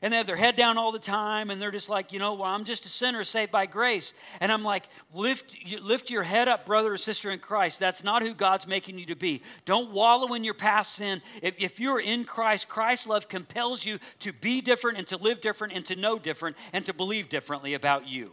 And 0.02 0.12
they 0.12 0.18
have 0.18 0.28
their 0.28 0.36
head 0.36 0.56
down 0.56 0.78
all 0.78 0.92
the 0.92 1.00
time, 1.00 1.50
and 1.50 1.62
they're 1.62 1.72
just 1.72 1.90
like, 1.90 2.12
you 2.12 2.20
know, 2.20 2.34
well, 2.34 2.50
I'm 2.50 2.66
just 2.66 2.86
a 2.86 2.90
sinner 2.90 3.24
saved 3.24 3.52
by 3.52 3.66
grace. 3.66 4.14
And 4.42 4.52
I'm 4.52 4.64
like, 4.64 4.90
lift, 5.14 5.56
lift 5.82 6.10
your 6.10 6.24
head 6.24 6.48
up, 6.48 6.66
brother 6.66 6.94
or 6.94 6.98
sister 6.98 7.32
in 7.32 7.40
Christ. 7.40 7.80
That's 7.80 8.04
not 8.04 8.22
who 8.22 8.34
God's 8.34 8.68
making 8.68 9.00
you 9.00 9.06
to 9.06 9.16
be. 9.16 9.42
Don't 9.64 9.92
wallow 9.92 10.34
in 10.34 10.44
your 10.44 10.54
past 10.54 10.94
sin. 10.94 11.22
If, 11.42 11.56
if 11.58 11.80
you're 11.80 12.02
in 12.02 12.26
Christ, 12.26 12.68
Christ's 12.68 13.08
love 13.08 13.30
compels 13.30 13.86
you 13.86 14.00
to 14.20 14.34
be 14.34 14.62
different 14.62 14.98
and 14.98 15.08
to 15.08 15.18
live 15.18 15.40
different 15.40 15.74
and 15.74 15.86
to 15.86 15.96
know 15.96 16.20
different 16.20 16.58
and 16.74 16.86
to 16.86 16.94
believe 16.94 17.30
differently 17.30 17.74
about 17.74 18.08
you. 18.08 18.32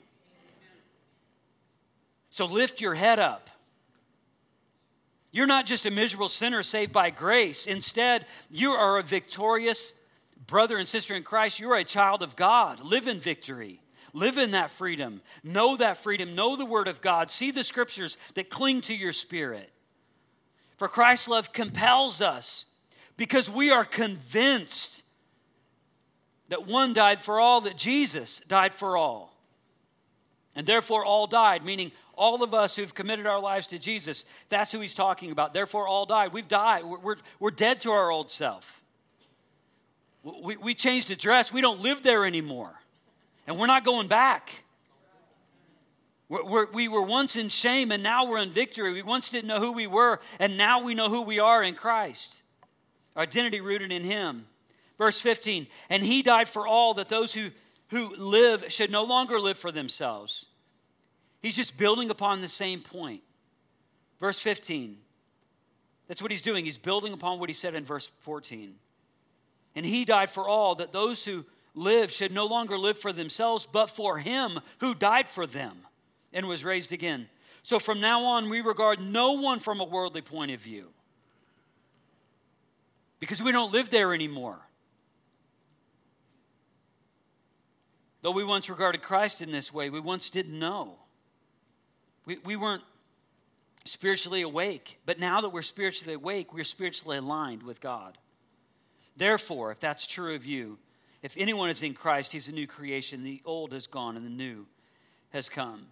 So 2.31 2.47
lift 2.47 2.81
your 2.81 2.95
head 2.95 3.19
up. 3.19 3.51
You're 5.31 5.47
not 5.47 5.65
just 5.65 5.87
a 5.87 5.91
miserable 5.91 6.29
sinner 6.29 6.63
saved 6.63 6.93
by 6.93 7.11
grace. 7.11 7.67
Instead, 7.67 8.27
you 8.51 8.73
are 8.73 8.99
a 8.99 9.03
victorious 9.03 9.95
brother 10.47 10.77
and 10.77 10.89
sister 10.89 11.15
in 11.15 11.23
Christ. 11.23 11.61
You're 11.61 11.77
a 11.77 11.85
child 11.85 12.23
of 12.23 12.37
God. 12.37 12.81
Live 12.81 13.07
in 13.07 13.21
victory. 13.21 13.81
Live 14.13 14.39
in 14.39 14.51
that 14.51 14.71
freedom. 14.71 15.23
Know 15.43 15.77
that 15.77 15.97
freedom. 15.97 16.35
Know 16.35 16.57
the 16.57 16.67
Word 16.67 16.89
of 16.89 17.01
God. 17.01 17.31
See 17.31 17.51
the 17.51 17.65
scriptures 17.65 18.19
that 18.35 18.51
cling 18.51 18.83
to 18.83 18.95
your 18.95 19.13
spirit. 19.13 19.71
For 20.77 20.89
Christ's 20.89 21.29
love 21.29 21.53
compels 21.53 22.21
us 22.21 22.67
because 23.17 23.49
we 23.49 23.71
are 23.71 23.85
convinced 23.85 25.05
that 26.49 26.67
one 26.67 26.93
died 26.93 27.19
for 27.19 27.41
all, 27.41 27.63
that 27.63 27.77
Jesus 27.77 28.41
died 28.49 28.75
for 28.75 28.97
all. 28.97 29.35
And 30.55 30.67
therefore, 30.67 31.05
all 31.05 31.27
died, 31.27 31.65
meaning 31.65 31.93
all 32.15 32.43
of 32.43 32.53
us 32.53 32.77
who've 32.77 32.95
committed 32.95 33.27
our 33.27 33.41
lives 33.41 33.69
to 33.69 33.79
Jesus, 33.79 34.27
that's 34.51 34.71
who 34.71 34.81
he's 34.81 34.95
talking 34.95 35.31
about. 35.31 35.55
Therefore, 35.55 35.89
all 35.89 36.05
died. 36.05 36.33
We've 36.35 36.49
died. 36.49 36.85
We're, 36.85 36.99
we're, 36.99 37.17
we're 37.41 37.51
dead 37.51 37.81
to 37.83 37.91
our 37.91 38.11
old 38.11 38.31
self. 38.31 38.82
We, 40.23 40.57
we 40.57 40.75
changed 40.75 41.11
address. 41.11 41.53
We 41.53 41.61
don't 41.61 41.81
live 41.81 42.03
there 42.03 42.25
anymore. 42.25 42.73
And 43.47 43.59
we're 43.59 43.67
not 43.67 43.85
going 43.85 44.09
back. 44.09 44.65
We're, 46.29 46.45
we're, 46.45 46.71
we 46.73 46.89
were 46.89 47.03
once 47.03 47.37
in 47.37 47.49
shame 47.49 47.91
and 47.91 48.03
now 48.03 48.27
we're 48.27 48.39
in 48.39 48.51
victory. 48.51 48.93
We 48.93 49.03
once 49.03 49.31
didn't 49.31 49.49
know 49.49 49.61
who 49.61 49.73
we 49.73 49.87
were 49.87 50.21
and 50.39 50.57
now 50.57 50.85
we 50.85 50.95
know 50.95 51.09
who 51.09 51.23
we 51.23 51.41
are 51.41 51.63
in 51.63 51.75
Christ. 51.75 52.43
Our 53.17 53.25
identity 53.25 53.61
rooted 53.61 53.93
in 53.93 54.05
Him. 54.05 54.47
Verse 54.97 55.19
15, 55.19 55.67
and 55.91 56.03
He 56.03 56.23
died 56.23 56.49
for 56.49 56.67
all 56.67 56.95
that 56.95 57.09
those 57.09 57.35
who, 57.35 57.51
who 57.89 58.15
live 58.17 58.65
should 58.69 58.91
no 58.91 59.03
longer 59.03 59.41
live 59.41 59.59
for 59.59 59.73
themselves 59.73 60.47
He's 61.43 61.57
just 61.57 61.77
building 61.77 62.09
upon 62.09 62.41
the 62.41 62.49
same 62.49 62.81
point. 62.81 63.23
Verse 64.21 64.39
15. 64.39 64.97
That's 66.07 66.23
what 66.23 66.31
he's 66.31 66.43
doing. 66.43 66.65
He's 66.65 66.79
building 66.79 67.13
upon 67.13 67.41
what 67.41 67.51
he 67.51 67.55
said 67.55 67.75
in 67.75 67.85
verse 67.85 68.11
14. 68.21 68.75
And 69.75 69.87
he 69.87 70.05
died 70.05 70.31
for 70.31 70.47
all, 70.47 70.75
that 70.77 70.93
those 70.93 71.25
who 71.25 71.45
live 71.75 72.11
should 72.11 72.33
no 72.33 72.47
longer 72.47 72.77
live 72.77 72.99
for 72.99 73.13
themselves, 73.13 73.67
but 73.67 73.89
for 73.89 74.19
him 74.19 74.61
who 74.79 74.95
died 74.95 75.29
for 75.29 75.47
them 75.47 75.79
and 76.33 76.47
was 76.47 76.65
raised 76.65 76.93
again. 76.93 77.29
So 77.63 77.79
from 77.79 78.01
now 78.01 78.25
on, 78.25 78.51
we 78.51 78.61
regard 78.61 79.01
no 79.01 79.33
one 79.33 79.59
from 79.59 79.81
a 79.81 79.85
worldly 79.85 80.23
point 80.23 80.51
of 80.51 80.61
view 80.61 80.89
because 83.21 83.41
we 83.41 83.53
don't 83.53 83.73
live 83.73 83.89
there 83.89 84.13
anymore. 84.13 84.59
Though 88.23 88.33
we 88.33 88.45
once 88.45 88.69
regarded 88.69 89.03
Christ 89.03 89.43
in 89.43 89.51
this 89.51 89.73
way, 89.73 89.91
we 89.91 90.01
once 90.01 90.31
didn't 90.31 90.59
know. 90.59 90.97
We, 92.25 92.39
we 92.45 92.57
weren't 92.57 92.83
spiritually 93.85 94.43
awake, 94.43 94.99
but 95.07 95.19
now 95.19 95.41
that 95.41 95.51
we're 95.51 95.63
spiritually 95.63 96.15
awake, 96.15 96.55
we're 96.55 96.65
spiritually 96.65 97.19
aligned 97.19 97.63
with 97.63 97.81
God. 97.81 98.19
Therefore, 99.17 99.71
if 99.71 99.81
that's 99.81 100.07
true 100.07 100.35
of 100.35 100.47
you, 100.47 100.79
if 101.23 101.37
anyone 101.37 101.71
is 101.71 101.83
in 101.83 101.95
Christ, 101.95 102.33
he's 102.33 102.49
a 102.49 102.53
new 102.53 102.67
creation. 102.67 103.23
The 103.23 103.41
old 103.45 103.73
has 103.73 103.87
gone 103.87 104.17
and 104.17 104.27
the 104.27 104.31
new 104.31 104.67
has 105.31 105.49
come. 105.49 105.87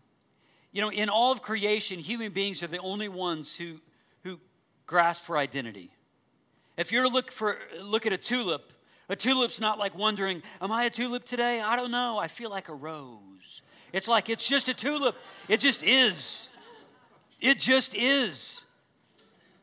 You 0.72 0.82
know, 0.82 0.90
in 0.90 1.08
all 1.08 1.32
of 1.32 1.42
creation, 1.42 1.98
human 1.98 2.32
beings 2.32 2.62
are 2.62 2.68
the 2.68 2.78
only 2.78 3.08
ones 3.08 3.56
who, 3.56 3.80
who 4.24 4.38
grasp 4.86 5.24
for 5.24 5.36
identity. 5.36 5.90
If 6.76 6.92
you're 6.92 7.04
to 7.04 7.08
look, 7.08 7.30
for, 7.30 7.58
look 7.82 8.06
at 8.06 8.12
a 8.12 8.16
tulip, 8.16 8.72
a 9.08 9.16
tulip's 9.16 9.60
not 9.60 9.78
like 9.78 9.96
wondering, 9.96 10.42
Am 10.60 10.70
I 10.70 10.84
a 10.84 10.90
tulip 10.90 11.24
today? 11.24 11.60
I 11.60 11.76
don't 11.76 11.90
know. 11.90 12.18
I 12.18 12.28
feel 12.28 12.50
like 12.50 12.68
a 12.68 12.74
rose. 12.74 13.62
It's 13.92 14.08
like 14.08 14.28
it's 14.28 14.46
just 14.46 14.68
a 14.68 14.74
tulip. 14.74 15.16
It 15.48 15.58
just 15.58 15.82
is. 15.82 16.48
It 17.40 17.58
just 17.58 17.94
is. 17.94 18.64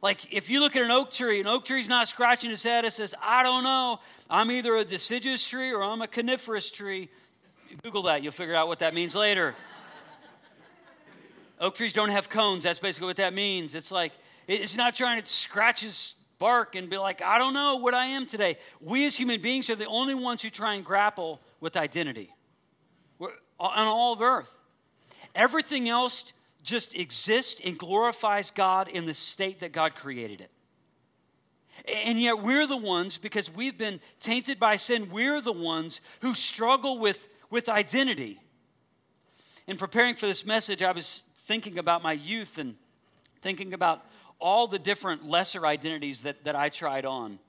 Like 0.01 0.31
if 0.33 0.49
you 0.49 0.59
look 0.59 0.75
at 0.75 0.83
an 0.83 0.91
oak 0.91 1.11
tree, 1.11 1.39
an 1.39 1.47
oak 1.47 1.65
tree's 1.65 1.89
not 1.89 2.07
scratching 2.07 2.51
its 2.51 2.63
head, 2.63 2.85
it 2.85 2.93
says, 2.93 3.15
I 3.21 3.43
don't 3.43 3.63
know. 3.63 3.99
I'm 4.29 4.51
either 4.51 4.75
a 4.75 4.85
deciduous 4.85 5.47
tree 5.47 5.71
or 5.71 5.83
I'm 5.83 6.01
a 6.01 6.07
coniferous 6.07 6.69
tree. 6.71 7.09
Google 7.83 8.03
that, 8.03 8.23
you'll 8.23 8.31
figure 8.31 8.55
out 8.55 8.67
what 8.67 8.79
that 8.79 8.93
means 8.93 9.15
later. 9.15 9.55
oak 11.59 11.75
trees 11.75 11.93
don't 11.93 12.09
have 12.09 12.29
cones, 12.29 12.63
that's 12.63 12.79
basically 12.79 13.07
what 13.07 13.17
that 13.17 13.33
means. 13.33 13.75
It's 13.75 13.91
like, 13.91 14.13
it's 14.47 14.77
not 14.77 14.95
trying 14.95 15.19
to 15.21 15.25
scratch 15.25 15.81
his 15.81 16.13
bark 16.39 16.75
and 16.75 16.89
be 16.89 16.97
like, 16.97 17.21
I 17.21 17.37
don't 17.37 17.53
know 17.53 17.77
what 17.77 17.93
I 17.93 18.05
am 18.05 18.25
today. 18.25 18.57
We 18.79 19.05
as 19.05 19.15
human 19.15 19.41
beings 19.41 19.69
are 19.69 19.75
the 19.75 19.87
only 19.87 20.15
ones 20.15 20.41
who 20.41 20.49
try 20.49 20.75
and 20.75 20.85
grapple 20.85 21.41
with 21.59 21.75
identity 21.75 22.33
We're, 23.19 23.31
on 23.59 23.87
all 23.87 24.13
of 24.13 24.21
earth. 24.21 24.59
Everything 25.35 25.89
else 25.89 26.31
just 26.67 26.93
exists 26.95 27.61
and 27.63 27.77
glorifies 27.77 28.51
God 28.51 28.89
in 28.89 29.05
the 29.05 29.13
state 29.13 29.61
that 29.61 29.71
God 29.71 29.95
created 29.95 30.41
it. 30.41 30.51
And 32.05 32.19
yet, 32.19 32.43
we're 32.43 32.67
the 32.67 32.77
ones, 32.77 33.17
because 33.17 33.49
we've 33.49 33.77
been 33.77 34.01
tainted 34.19 34.59
by 34.59 34.75
sin, 34.75 35.09
we're 35.09 35.39
the 35.39 35.53
ones 35.53 36.01
who 36.19 36.33
struggle 36.33 36.99
with, 36.99 37.29
with 37.49 37.69
identity. 37.69 38.39
In 39.67 39.77
preparing 39.77 40.15
for 40.15 40.25
this 40.25 40.45
message, 40.45 40.83
I 40.83 40.91
was 40.91 41.23
thinking 41.39 41.79
about 41.79 42.03
my 42.03 42.11
youth 42.11 42.57
and 42.57 42.75
thinking 43.41 43.73
about 43.73 44.03
all 44.39 44.67
the 44.67 44.79
different 44.79 45.25
lesser 45.25 45.65
identities 45.65 46.21
that, 46.21 46.43
that 46.43 46.55
I 46.55 46.67
tried 46.67 47.05
on 47.05 47.39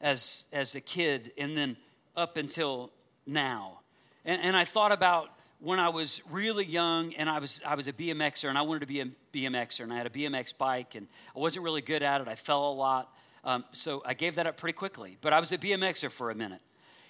as, 0.00 0.44
as 0.52 0.74
a 0.74 0.80
kid 0.80 1.32
and 1.36 1.54
then 1.56 1.76
up 2.16 2.38
until 2.38 2.90
now. 3.26 3.80
And, 4.24 4.40
and 4.40 4.56
I 4.56 4.64
thought 4.64 4.92
about 4.92 5.30
when 5.60 5.78
I 5.78 5.88
was 5.88 6.20
really 6.30 6.64
young 6.64 7.14
and 7.14 7.28
I 7.28 7.38
was, 7.38 7.60
I 7.66 7.74
was 7.74 7.86
a 7.86 7.92
BMXer 7.92 8.48
and 8.48 8.58
I 8.58 8.62
wanted 8.62 8.80
to 8.80 8.86
be 8.86 9.00
a 9.00 9.06
BMXer 9.32 9.80
and 9.80 9.92
I 9.92 9.96
had 9.96 10.06
a 10.06 10.10
BMX 10.10 10.56
bike 10.56 10.94
and 10.94 11.06
I 11.34 11.38
wasn't 11.38 11.64
really 11.64 11.80
good 11.80 12.02
at 12.02 12.20
it. 12.20 12.28
I 12.28 12.34
fell 12.34 12.70
a 12.70 12.74
lot. 12.74 13.14
Um, 13.44 13.64
so 13.72 14.02
I 14.04 14.14
gave 14.14 14.36
that 14.36 14.46
up 14.46 14.56
pretty 14.56 14.74
quickly. 14.74 15.16
But 15.20 15.32
I 15.32 15.40
was 15.40 15.52
a 15.52 15.58
BMXer 15.58 16.10
for 16.10 16.30
a 16.30 16.34
minute. 16.34 16.60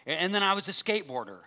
And 0.07 0.35
then 0.35 0.43
I 0.43 0.53
was 0.53 0.69
a 0.69 0.73
skateboarder 0.73 1.39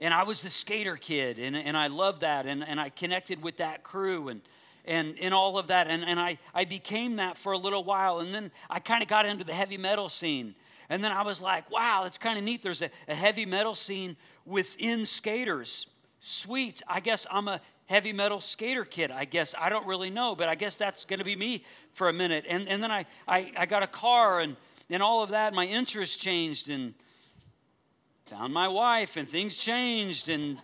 and 0.00 0.12
I 0.12 0.24
was 0.24 0.42
the 0.42 0.50
skater 0.50 0.96
kid 0.96 1.38
and, 1.38 1.56
and 1.56 1.76
I 1.76 1.88
loved 1.88 2.22
that 2.22 2.46
and, 2.46 2.66
and 2.66 2.80
I 2.80 2.88
connected 2.88 3.42
with 3.42 3.58
that 3.58 3.82
crew 3.82 4.28
and, 4.28 4.40
and, 4.84 5.14
and 5.20 5.34
all 5.34 5.58
of 5.58 5.68
that. 5.68 5.88
And, 5.88 6.04
and 6.04 6.18
I, 6.18 6.38
I 6.54 6.64
became 6.64 7.16
that 7.16 7.36
for 7.36 7.52
a 7.52 7.58
little 7.58 7.84
while. 7.84 8.20
And 8.20 8.32
then 8.32 8.50
I 8.70 8.78
kind 8.78 9.02
of 9.02 9.08
got 9.08 9.26
into 9.26 9.44
the 9.44 9.54
heavy 9.54 9.76
metal 9.76 10.08
scene. 10.08 10.54
And 10.88 11.02
then 11.02 11.12
I 11.12 11.22
was 11.22 11.40
like, 11.40 11.70
wow, 11.70 12.04
it's 12.06 12.18
kind 12.18 12.38
of 12.38 12.44
neat. 12.44 12.62
There's 12.62 12.82
a, 12.82 12.90
a 13.08 13.14
heavy 13.14 13.44
metal 13.44 13.74
scene 13.74 14.16
within 14.44 15.04
skaters 15.04 15.88
sweet. 16.20 16.82
I 16.86 17.00
guess 17.00 17.26
I'm 17.30 17.48
a 17.48 17.60
heavy 17.86 18.12
metal 18.12 18.40
skater 18.40 18.84
kid. 18.84 19.10
I 19.10 19.24
guess 19.24 19.54
I 19.58 19.68
don't 19.68 19.86
really 19.86 20.10
know, 20.10 20.34
but 20.34 20.48
I 20.48 20.54
guess 20.54 20.74
that's 20.74 21.04
going 21.04 21.18
to 21.18 21.24
be 21.24 21.36
me 21.36 21.64
for 21.92 22.08
a 22.08 22.12
minute. 22.12 22.44
And, 22.48 22.68
and 22.68 22.82
then 22.82 22.90
I, 22.90 23.06
I, 23.26 23.52
I 23.56 23.66
got 23.66 23.82
a 23.82 23.86
car 23.86 24.40
and, 24.40 24.56
and 24.90 25.02
all 25.02 25.22
of 25.22 25.30
that. 25.30 25.54
My 25.54 25.66
interests 25.66 26.16
changed 26.16 26.68
and 26.68 26.94
found 28.26 28.52
my 28.52 28.68
wife 28.68 29.16
and 29.16 29.26
things 29.28 29.56
changed 29.56 30.28
and 30.28 30.58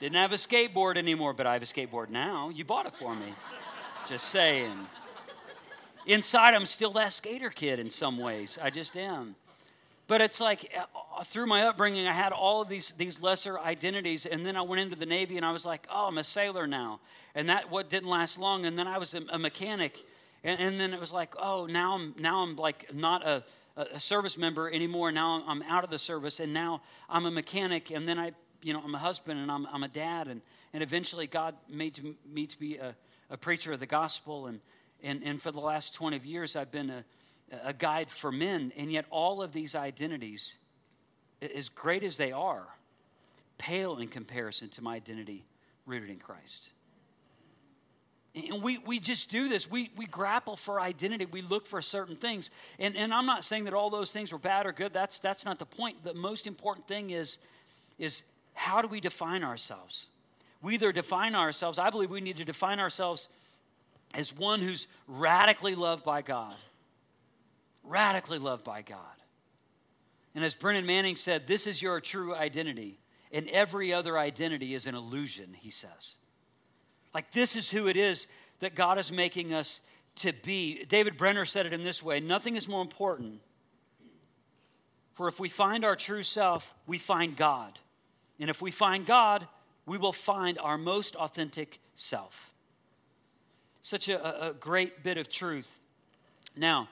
didn't 0.00 0.16
have 0.16 0.32
a 0.32 0.36
skateboard 0.36 0.96
anymore, 0.96 1.32
but 1.32 1.46
I 1.46 1.54
have 1.54 1.62
a 1.62 1.66
skateboard 1.66 2.10
now. 2.10 2.50
You 2.50 2.64
bought 2.64 2.86
it 2.86 2.94
for 2.94 3.14
me. 3.14 3.32
Just 4.06 4.26
saying. 4.26 4.72
Inside, 6.06 6.54
I'm 6.54 6.64
still 6.64 6.92
that 6.92 7.12
skater 7.12 7.50
kid 7.50 7.78
in 7.78 7.90
some 7.90 8.18
ways. 8.18 8.58
I 8.62 8.70
just 8.70 8.96
am. 8.96 9.34
But 10.08 10.22
it's 10.22 10.40
like 10.40 10.74
uh, 10.76 11.22
through 11.22 11.46
my 11.46 11.64
upbringing, 11.64 12.08
I 12.08 12.12
had 12.12 12.32
all 12.32 12.62
of 12.62 12.68
these, 12.68 12.92
these 12.96 13.20
lesser 13.20 13.58
identities. 13.60 14.24
And 14.24 14.44
then 14.44 14.56
I 14.56 14.62
went 14.62 14.80
into 14.80 14.96
the 14.96 15.06
Navy 15.06 15.36
and 15.36 15.44
I 15.44 15.52
was 15.52 15.66
like, 15.66 15.86
oh, 15.90 16.08
I'm 16.08 16.16
a 16.16 16.24
sailor 16.24 16.66
now. 16.66 17.00
And 17.34 17.50
that 17.50 17.70
what 17.70 17.90
didn't 17.90 18.08
last 18.08 18.38
long. 18.38 18.64
And 18.64 18.76
then 18.78 18.88
I 18.88 18.96
was 18.96 19.12
a, 19.14 19.22
a 19.28 19.38
mechanic. 19.38 20.02
And, 20.42 20.58
and, 20.58 20.80
then 20.80 20.94
it 20.94 21.00
was 21.00 21.12
like, 21.12 21.34
oh, 21.38 21.66
now 21.66 21.94
I'm, 21.94 22.14
now 22.18 22.42
I'm 22.42 22.56
like 22.56 22.92
not 22.94 23.26
a, 23.26 23.44
a 23.76 24.00
service 24.00 24.38
member 24.38 24.70
anymore. 24.70 25.12
Now 25.12 25.44
I'm 25.46 25.62
out 25.64 25.84
of 25.84 25.90
the 25.90 25.98
service. 25.98 26.40
And 26.40 26.54
now 26.54 26.80
I'm 27.10 27.26
a 27.26 27.30
mechanic. 27.30 27.90
And 27.90 28.08
then 28.08 28.18
I, 28.18 28.32
you 28.62 28.72
know, 28.72 28.80
I'm 28.82 28.94
a 28.94 28.98
husband 28.98 29.38
and 29.38 29.52
I'm, 29.52 29.66
I'm 29.66 29.82
a 29.82 29.88
dad. 29.88 30.26
And, 30.26 30.40
and 30.72 30.82
eventually 30.82 31.26
God 31.26 31.54
made 31.68 32.00
me 32.26 32.46
to 32.46 32.58
be 32.58 32.78
a, 32.78 32.96
a 33.28 33.36
preacher 33.36 33.72
of 33.72 33.80
the 33.80 33.86
gospel. 33.86 34.46
And, 34.46 34.60
and, 35.02 35.22
and 35.22 35.42
for 35.42 35.50
the 35.50 35.60
last 35.60 35.94
20 35.94 36.18
years, 36.26 36.56
I've 36.56 36.70
been 36.70 36.88
a, 36.88 37.04
a 37.64 37.72
guide 37.72 38.10
for 38.10 38.30
men, 38.30 38.72
and 38.76 38.92
yet 38.92 39.06
all 39.10 39.42
of 39.42 39.52
these 39.52 39.74
identities, 39.74 40.56
as 41.54 41.68
great 41.68 42.04
as 42.04 42.16
they 42.16 42.32
are, 42.32 42.66
pale 43.58 43.96
in 43.98 44.08
comparison 44.08 44.68
to 44.70 44.82
my 44.82 44.96
identity 44.96 45.44
rooted 45.86 46.10
in 46.10 46.18
Christ. 46.18 46.70
And 48.34 48.62
we, 48.62 48.78
we 48.78 49.00
just 49.00 49.30
do 49.30 49.48
this. 49.48 49.68
We, 49.70 49.90
we 49.96 50.06
grapple 50.06 50.56
for 50.56 50.80
identity. 50.80 51.26
We 51.26 51.42
look 51.42 51.66
for 51.66 51.82
certain 51.82 52.14
things. 52.14 52.50
And, 52.78 52.96
and 52.96 53.12
I'm 53.12 53.26
not 53.26 53.42
saying 53.42 53.64
that 53.64 53.74
all 53.74 53.90
those 53.90 54.12
things 54.12 54.32
were 54.32 54.38
bad 54.38 54.66
or 54.66 54.72
good. 54.72 54.92
That's, 54.92 55.18
that's 55.18 55.44
not 55.44 55.58
the 55.58 55.66
point. 55.66 56.04
The 56.04 56.14
most 56.14 56.46
important 56.46 56.86
thing 56.86 57.10
is, 57.10 57.38
is 57.98 58.22
how 58.54 58.80
do 58.82 58.88
we 58.88 59.00
define 59.00 59.42
ourselves? 59.42 60.06
We 60.62 60.74
either 60.74 60.92
define 60.92 61.34
ourselves, 61.34 61.78
I 61.78 61.90
believe 61.90 62.10
we 62.10 62.20
need 62.20 62.36
to 62.36 62.44
define 62.44 62.80
ourselves 62.80 63.28
as 64.14 64.34
one 64.34 64.60
who's 64.60 64.86
radically 65.06 65.74
loved 65.74 66.04
by 66.04 66.22
God. 66.22 66.54
Radically 67.88 68.38
loved 68.38 68.64
by 68.64 68.82
God. 68.82 68.98
And 70.34 70.44
as 70.44 70.54
Brennan 70.54 70.86
Manning 70.86 71.16
said, 71.16 71.46
this 71.46 71.66
is 71.66 71.80
your 71.80 72.00
true 72.00 72.34
identity. 72.34 73.00
And 73.32 73.48
every 73.48 73.92
other 73.92 74.18
identity 74.18 74.74
is 74.74 74.86
an 74.86 74.94
illusion, 74.94 75.54
he 75.58 75.70
says. 75.70 76.16
Like, 77.14 77.32
this 77.32 77.56
is 77.56 77.70
who 77.70 77.88
it 77.88 77.96
is 77.96 78.26
that 78.60 78.74
God 78.74 78.98
is 78.98 79.10
making 79.10 79.52
us 79.52 79.80
to 80.16 80.32
be. 80.32 80.84
David 80.84 81.16
Benner 81.16 81.44
said 81.44 81.66
it 81.66 81.72
in 81.72 81.82
this 81.82 82.02
way 82.02 82.20
nothing 82.20 82.56
is 82.56 82.68
more 82.68 82.82
important. 82.82 83.40
For 85.14 85.28
if 85.28 85.40
we 85.40 85.48
find 85.48 85.84
our 85.84 85.96
true 85.96 86.22
self, 86.22 86.74
we 86.86 86.98
find 86.98 87.36
God. 87.36 87.80
And 88.38 88.48
if 88.48 88.62
we 88.62 88.70
find 88.70 89.04
God, 89.04 89.48
we 89.84 89.98
will 89.98 90.12
find 90.12 90.58
our 90.58 90.78
most 90.78 91.16
authentic 91.16 91.80
self. 91.96 92.52
Such 93.82 94.08
a, 94.08 94.48
a 94.48 94.52
great 94.52 95.02
bit 95.02 95.18
of 95.18 95.28
truth. 95.28 95.80
Now, 96.56 96.88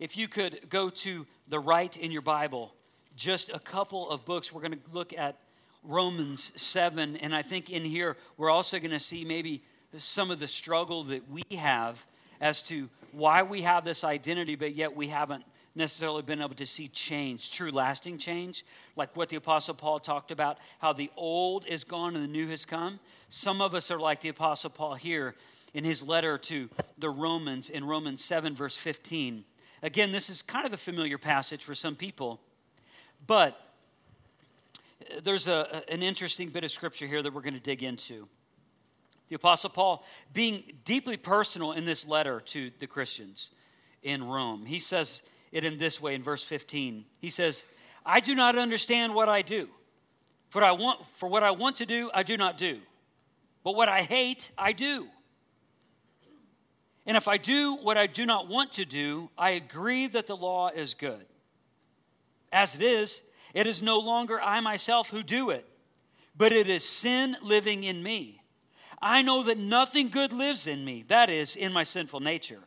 if 0.00 0.16
you 0.16 0.26
could 0.26 0.68
go 0.70 0.88
to 0.90 1.26
the 1.48 1.60
right 1.60 1.94
in 1.96 2.10
your 2.10 2.22
Bible, 2.22 2.72
just 3.16 3.50
a 3.50 3.58
couple 3.58 4.10
of 4.10 4.24
books, 4.24 4.50
we're 4.50 4.62
going 4.62 4.72
to 4.72 4.78
look 4.92 5.16
at 5.16 5.36
Romans 5.84 6.52
7. 6.56 7.16
And 7.16 7.34
I 7.34 7.42
think 7.42 7.70
in 7.70 7.84
here, 7.84 8.16
we're 8.38 8.50
also 8.50 8.78
going 8.78 8.90
to 8.92 8.98
see 8.98 9.24
maybe 9.24 9.62
some 9.98 10.30
of 10.30 10.40
the 10.40 10.48
struggle 10.48 11.04
that 11.04 11.22
we 11.30 11.42
have 11.56 12.04
as 12.40 12.62
to 12.62 12.88
why 13.12 13.42
we 13.42 13.62
have 13.62 13.84
this 13.84 14.02
identity, 14.02 14.56
but 14.56 14.74
yet 14.74 14.96
we 14.96 15.08
haven't 15.08 15.44
necessarily 15.74 16.22
been 16.22 16.40
able 16.40 16.54
to 16.54 16.66
see 16.66 16.88
change, 16.88 17.52
true 17.52 17.70
lasting 17.70 18.16
change, 18.16 18.64
like 18.96 19.14
what 19.16 19.28
the 19.28 19.36
Apostle 19.36 19.74
Paul 19.74 20.00
talked 20.00 20.30
about, 20.30 20.58
how 20.78 20.94
the 20.94 21.10
old 21.16 21.66
is 21.66 21.84
gone 21.84 22.16
and 22.16 22.24
the 22.24 22.28
new 22.28 22.48
has 22.48 22.64
come. 22.64 22.98
Some 23.28 23.60
of 23.60 23.74
us 23.74 23.90
are 23.90 24.00
like 24.00 24.20
the 24.20 24.30
Apostle 24.30 24.70
Paul 24.70 24.94
here 24.94 25.34
in 25.74 25.84
his 25.84 26.02
letter 26.02 26.38
to 26.38 26.70
the 26.98 27.10
Romans 27.10 27.68
in 27.68 27.84
Romans 27.84 28.24
7, 28.24 28.54
verse 28.54 28.76
15. 28.76 29.44
Again, 29.82 30.12
this 30.12 30.28
is 30.28 30.42
kind 30.42 30.66
of 30.66 30.72
a 30.72 30.76
familiar 30.76 31.18
passage 31.18 31.64
for 31.64 31.74
some 31.74 31.96
people, 31.96 32.40
but 33.26 33.60
there's 35.22 35.48
a, 35.48 35.82
an 35.90 36.02
interesting 36.02 36.50
bit 36.50 36.64
of 36.64 36.70
scripture 36.70 37.06
here 37.06 37.22
that 37.22 37.32
we're 37.32 37.40
going 37.40 37.54
to 37.54 37.60
dig 37.60 37.82
into. 37.82 38.28
The 39.28 39.36
Apostle 39.36 39.70
Paul, 39.70 40.04
being 40.32 40.64
deeply 40.84 41.16
personal 41.16 41.72
in 41.72 41.84
this 41.84 42.06
letter 42.06 42.40
to 42.46 42.70
the 42.78 42.86
Christians 42.86 43.50
in 44.02 44.24
Rome, 44.24 44.66
he 44.66 44.78
says 44.78 45.22
it 45.52 45.64
in 45.64 45.78
this 45.78 46.00
way 46.00 46.14
in 46.14 46.22
verse 46.22 46.44
15. 46.44 47.04
He 47.20 47.30
says, 47.30 47.64
I 48.04 48.20
do 48.20 48.34
not 48.34 48.58
understand 48.58 49.14
what 49.14 49.28
I 49.28 49.42
do. 49.42 49.68
For, 50.48 50.64
I 50.64 50.72
want, 50.72 51.06
for 51.06 51.28
what 51.28 51.42
I 51.42 51.52
want 51.52 51.76
to 51.76 51.86
do, 51.86 52.10
I 52.12 52.22
do 52.22 52.36
not 52.36 52.58
do. 52.58 52.80
But 53.62 53.76
what 53.76 53.88
I 53.88 54.02
hate, 54.02 54.50
I 54.58 54.72
do. 54.72 55.06
And 57.10 57.16
if 57.16 57.26
I 57.26 57.38
do 57.38 57.74
what 57.74 57.98
I 57.98 58.06
do 58.06 58.24
not 58.24 58.46
want 58.46 58.70
to 58.74 58.84
do, 58.84 59.30
I 59.36 59.50
agree 59.50 60.06
that 60.06 60.28
the 60.28 60.36
law 60.36 60.68
is 60.68 60.94
good. 60.94 61.26
As 62.52 62.76
it 62.76 62.82
is, 62.82 63.22
it 63.52 63.66
is 63.66 63.82
no 63.82 63.98
longer 63.98 64.40
I 64.40 64.60
myself 64.60 65.10
who 65.10 65.24
do 65.24 65.50
it, 65.50 65.66
but 66.36 66.52
it 66.52 66.68
is 66.68 66.84
sin 66.84 67.36
living 67.42 67.82
in 67.82 68.00
me. 68.00 68.40
I 69.02 69.22
know 69.22 69.42
that 69.42 69.58
nothing 69.58 70.08
good 70.08 70.32
lives 70.32 70.68
in 70.68 70.84
me, 70.84 71.04
that 71.08 71.28
is, 71.28 71.56
in 71.56 71.72
my 71.72 71.82
sinful 71.82 72.20
nature. 72.20 72.62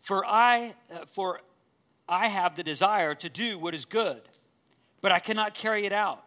For 0.00 0.26
I, 0.26 0.74
uh, 0.92 1.06
for 1.06 1.40
I 2.08 2.26
have 2.26 2.56
the 2.56 2.64
desire 2.64 3.14
to 3.14 3.28
do 3.28 3.60
what 3.60 3.76
is 3.76 3.84
good, 3.84 4.22
but 5.02 5.12
I 5.12 5.20
cannot 5.20 5.54
carry 5.54 5.86
it 5.86 5.92
out. 5.92 6.24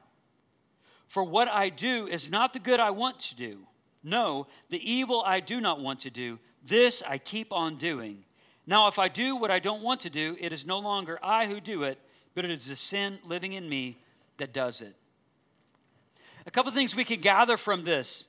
For 1.09 1.25
what 1.25 1.49
I 1.49 1.67
do 1.67 2.07
is 2.07 2.31
not 2.31 2.53
the 2.53 2.59
good 2.59 2.79
I 2.79 2.91
want 2.91 3.19
to 3.19 3.35
do. 3.35 3.67
No, 4.05 4.47
the 4.69 4.79
evil 4.89 5.21
I 5.25 5.41
do 5.41 5.59
not 5.59 5.81
want 5.81 5.99
to 6.01 6.09
do, 6.09 6.39
this 6.67 7.03
I 7.07 7.17
keep 7.17 7.53
on 7.53 7.77
doing. 7.77 8.23
Now, 8.67 8.87
if 8.87 8.97
I 8.97 9.07
do 9.07 9.35
what 9.35 9.51
I 9.51 9.59
don't 9.59 9.83
want 9.83 10.01
to 10.01 10.09
do, 10.09 10.35
it 10.39 10.51
is 10.51 10.65
no 10.65 10.79
longer 10.79 11.19
I 11.21 11.45
who 11.45 11.59
do 11.59 11.83
it, 11.83 11.99
but 12.33 12.45
it 12.45 12.51
is 12.51 12.65
the 12.65 12.75
sin 12.75 13.19
living 13.25 13.53
in 13.53 13.69
me 13.69 13.97
that 14.37 14.53
does 14.53 14.81
it. 14.81 14.95
A 16.47 16.51
couple 16.51 16.71
things 16.71 16.95
we 16.95 17.03
can 17.03 17.19
gather 17.19 17.57
from 17.57 17.83
this 17.83 18.25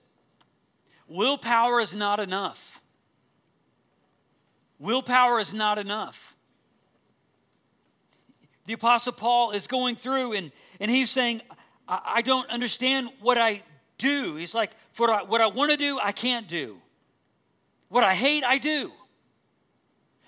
willpower 1.08 1.80
is 1.80 1.94
not 1.94 2.20
enough. 2.20 2.82
Willpower 4.78 5.38
is 5.38 5.54
not 5.54 5.78
enough. 5.78 6.34
The 8.66 8.74
Apostle 8.74 9.12
Paul 9.12 9.52
is 9.52 9.66
going 9.66 9.96
through 9.96 10.32
and, 10.32 10.52
and 10.80 10.90
he's 10.90 11.10
saying, 11.10 11.40
I, 11.88 12.00
I 12.16 12.22
don't 12.22 12.48
understand 12.50 13.08
what 13.20 13.38
I 13.38 13.62
do. 13.96 14.34
He's 14.36 14.54
like, 14.54 14.72
for 14.92 15.08
what 15.24 15.40
I 15.40 15.46
want 15.46 15.70
to 15.70 15.76
do, 15.76 15.98
I 16.02 16.12
can't 16.12 16.48
do. 16.48 16.78
What 17.88 18.04
I 18.04 18.14
hate, 18.14 18.44
I 18.44 18.58
do. 18.58 18.92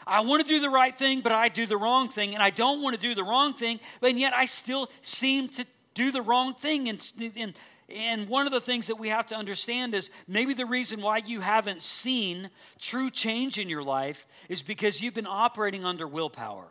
I 0.06 0.20
want 0.20 0.42
to 0.42 0.48
do 0.48 0.60
the 0.60 0.70
right 0.70 0.94
thing, 0.94 1.20
but 1.20 1.32
I 1.32 1.48
do 1.48 1.66
the 1.66 1.76
wrong 1.76 2.08
thing, 2.08 2.34
and 2.34 2.42
I 2.42 2.50
don't 2.50 2.82
want 2.82 2.94
to 2.94 3.00
do 3.00 3.14
the 3.14 3.24
wrong 3.24 3.52
thing, 3.52 3.78
but 4.00 4.14
yet 4.14 4.32
I 4.32 4.46
still 4.46 4.88
seem 5.02 5.48
to 5.50 5.66
do 5.94 6.10
the 6.10 6.22
wrong 6.22 6.54
thing. 6.54 6.88
And, 6.88 7.12
and, 7.36 7.54
and 7.94 8.28
one 8.28 8.46
of 8.46 8.52
the 8.52 8.60
things 8.60 8.86
that 8.86 8.96
we 8.96 9.10
have 9.10 9.26
to 9.26 9.36
understand 9.36 9.94
is 9.94 10.10
maybe 10.26 10.54
the 10.54 10.64
reason 10.64 11.02
why 11.02 11.18
you 11.18 11.40
haven't 11.40 11.82
seen 11.82 12.48
true 12.78 13.10
change 13.10 13.58
in 13.58 13.68
your 13.68 13.82
life 13.82 14.26
is 14.48 14.62
because 14.62 15.02
you've 15.02 15.14
been 15.14 15.26
operating 15.26 15.84
under 15.84 16.06
willpower. 16.06 16.68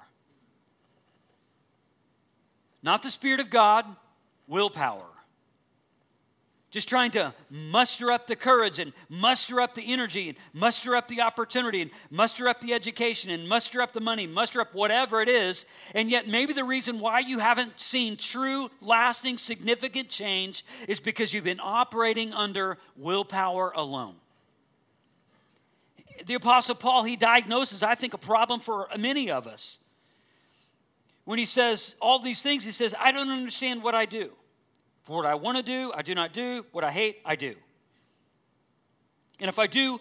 Not 2.81 3.03
the 3.03 3.11
Spirit 3.11 3.39
of 3.39 3.49
God, 3.49 3.85
willpower 4.47 5.05
just 6.77 6.87
trying 6.87 7.09
to 7.09 7.33
muster 7.49 8.11
up 8.11 8.27
the 8.27 8.35
courage 8.35 8.77
and 8.77 8.93
muster 9.09 9.59
up 9.59 9.73
the 9.73 9.81
energy 9.91 10.29
and 10.29 10.37
muster 10.53 10.95
up 10.95 11.07
the 11.07 11.21
opportunity 11.21 11.81
and 11.81 11.89
muster 12.11 12.47
up 12.47 12.61
the 12.61 12.71
education 12.71 13.31
and 13.31 13.49
muster 13.49 13.81
up 13.81 13.93
the 13.93 13.99
money, 13.99 14.27
muster 14.27 14.61
up 14.61 14.75
whatever 14.75 15.19
it 15.19 15.27
is. 15.27 15.65
And 15.95 16.11
yet, 16.11 16.27
maybe 16.27 16.53
the 16.53 16.63
reason 16.63 16.99
why 16.99 17.21
you 17.21 17.39
haven't 17.39 17.79
seen 17.79 18.15
true, 18.15 18.69
lasting, 18.79 19.39
significant 19.39 20.09
change 20.09 20.63
is 20.87 20.99
because 20.99 21.33
you've 21.33 21.43
been 21.43 21.59
operating 21.59 22.31
under 22.31 22.77
willpower 22.95 23.73
alone. 23.75 24.13
The 26.27 26.35
Apostle 26.35 26.75
Paul, 26.75 27.05
he 27.05 27.15
diagnoses, 27.15 27.81
I 27.81 27.95
think, 27.95 28.13
a 28.13 28.19
problem 28.19 28.59
for 28.59 28.87
many 28.99 29.31
of 29.31 29.47
us. 29.47 29.79
When 31.25 31.39
he 31.39 31.45
says 31.45 31.95
all 31.99 32.19
these 32.19 32.43
things, 32.43 32.63
he 32.63 32.71
says, 32.71 32.93
I 32.99 33.11
don't 33.11 33.31
understand 33.31 33.81
what 33.81 33.95
I 33.95 34.05
do. 34.05 34.29
What 35.07 35.25
I 35.25 35.35
want 35.35 35.57
to 35.57 35.63
do, 35.63 35.91
I 35.95 36.01
do 36.01 36.13
not 36.13 36.33
do. 36.33 36.65
What 36.71 36.83
I 36.83 36.91
hate, 36.91 37.17
I 37.25 37.35
do. 37.35 37.55
And 39.39 39.49
if 39.49 39.57
I 39.57 39.67
do 39.67 39.99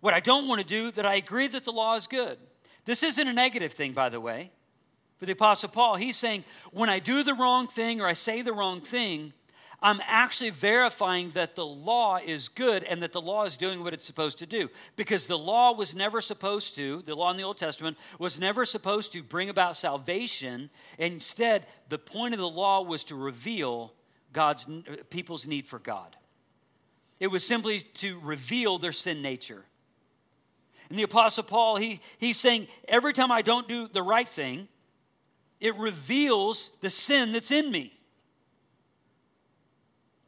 what 0.00 0.14
I 0.14 0.20
don't 0.20 0.48
want 0.48 0.60
to 0.60 0.66
do, 0.66 0.90
that 0.92 1.06
I 1.06 1.14
agree 1.14 1.46
that 1.48 1.64
the 1.64 1.72
law 1.72 1.94
is 1.94 2.06
good. 2.06 2.38
This 2.84 3.02
isn't 3.02 3.28
a 3.28 3.32
negative 3.32 3.72
thing, 3.72 3.92
by 3.92 4.08
the 4.08 4.20
way. 4.20 4.50
For 5.18 5.26
the 5.26 5.32
Apostle 5.32 5.68
Paul, 5.68 5.96
he's 5.96 6.16
saying, 6.16 6.44
when 6.72 6.88
I 6.88 7.00
do 7.00 7.22
the 7.22 7.34
wrong 7.34 7.66
thing 7.66 8.00
or 8.00 8.06
I 8.06 8.12
say 8.12 8.42
the 8.42 8.52
wrong 8.52 8.80
thing, 8.80 9.32
I'm 9.80 10.00
actually 10.06 10.50
verifying 10.50 11.30
that 11.30 11.54
the 11.54 11.66
law 11.66 12.18
is 12.24 12.48
good 12.48 12.82
and 12.82 13.02
that 13.02 13.12
the 13.12 13.20
law 13.20 13.44
is 13.44 13.56
doing 13.56 13.84
what 13.84 13.92
it's 13.92 14.04
supposed 14.04 14.38
to 14.38 14.46
do. 14.46 14.70
Because 14.96 15.26
the 15.26 15.38
law 15.38 15.72
was 15.72 15.94
never 15.94 16.20
supposed 16.20 16.74
to, 16.76 17.02
the 17.02 17.14
law 17.14 17.30
in 17.30 17.36
the 17.36 17.44
Old 17.44 17.58
Testament 17.58 17.96
was 18.18 18.40
never 18.40 18.64
supposed 18.64 19.12
to 19.12 19.22
bring 19.22 19.50
about 19.50 19.76
salvation. 19.76 20.70
Instead, 20.98 21.66
the 21.88 21.98
point 21.98 22.34
of 22.34 22.40
the 22.40 22.48
law 22.48 22.82
was 22.82 23.04
to 23.04 23.14
reveal 23.14 23.92
God's 24.32 24.66
people's 25.10 25.46
need 25.46 25.66
for 25.66 25.78
God. 25.78 26.16
It 27.20 27.28
was 27.28 27.44
simply 27.44 27.80
to 27.80 28.20
reveal 28.20 28.78
their 28.78 28.92
sin 28.92 29.22
nature. 29.22 29.64
And 30.88 30.98
the 30.98 31.02
Apostle 31.02 31.44
Paul, 31.44 31.76
he, 31.76 32.00
he's 32.18 32.38
saying, 32.38 32.68
every 32.86 33.12
time 33.12 33.30
I 33.30 33.42
don't 33.42 33.68
do 33.68 33.88
the 33.88 34.02
right 34.02 34.28
thing, 34.28 34.68
it 35.60 35.76
reveals 35.76 36.70
the 36.80 36.90
sin 36.90 37.32
that's 37.32 37.50
in 37.50 37.70
me. 37.70 37.92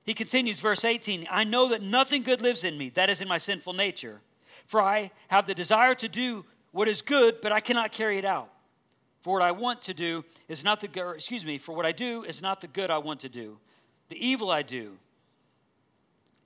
He 0.05 0.15
continues, 0.15 0.61
verse 0.61 0.85
18 0.85 1.29
I 1.31 1.45
know 1.45 1.69
that 1.69 1.83
nothing 1.83 2.23
good 2.23 2.41
lives 2.41 2.65
in 2.65 2.77
me, 2.77 2.91
that 2.91 3.09
is 3.09 3.21
in 3.21 3.29
my 3.29 3.39
sinful 3.39 3.75
nature. 3.75 4.21
For 4.67 4.83
I 4.83 5.11
have 5.29 5.47
the 5.47 5.55
desire 5.55 5.95
to 5.95 6.09
do 6.09 6.45
what 6.73 6.89
is 6.89 7.03
good, 7.03 7.41
but 7.41 7.53
I 7.53 7.61
cannot 7.61 7.93
carry 7.93 8.19
it 8.19 8.25
out. 8.25 8.51
For 9.23 9.35
what 9.35 9.43
I 9.43 9.53
want 9.53 9.83
to 9.83 9.95
do 9.95 10.25
is 10.49 10.65
not 10.65 10.81
the 10.81 10.89
good, 10.89 11.15
excuse 11.15 11.45
me, 11.45 11.59
for 11.59 11.75
what 11.75 11.87
I 11.87 11.93
do 11.93 12.25
is 12.25 12.41
not 12.41 12.61
the 12.61 12.69
good 12.69 12.91
I 12.91 12.99
want 12.99 13.21
to 13.21 13.29
do, 13.29 13.59
the 14.11 14.27
evil 14.27 14.51
I 14.51 14.63
do 14.63 14.99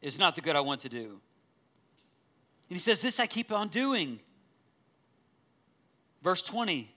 is 0.01 0.19
not 0.19 0.37
the 0.37 0.43
good 0.43 0.55
I 0.55 0.61
want 0.61 0.83
to 0.83 0.89
do. 0.89 1.21
And 2.69 2.77
he 2.77 2.79
says, 2.79 3.01
This 3.01 3.19
I 3.19 3.27
keep 3.27 3.51
on 3.51 3.69
doing. 3.69 4.21
Verse 6.23 6.43
20 6.43 6.95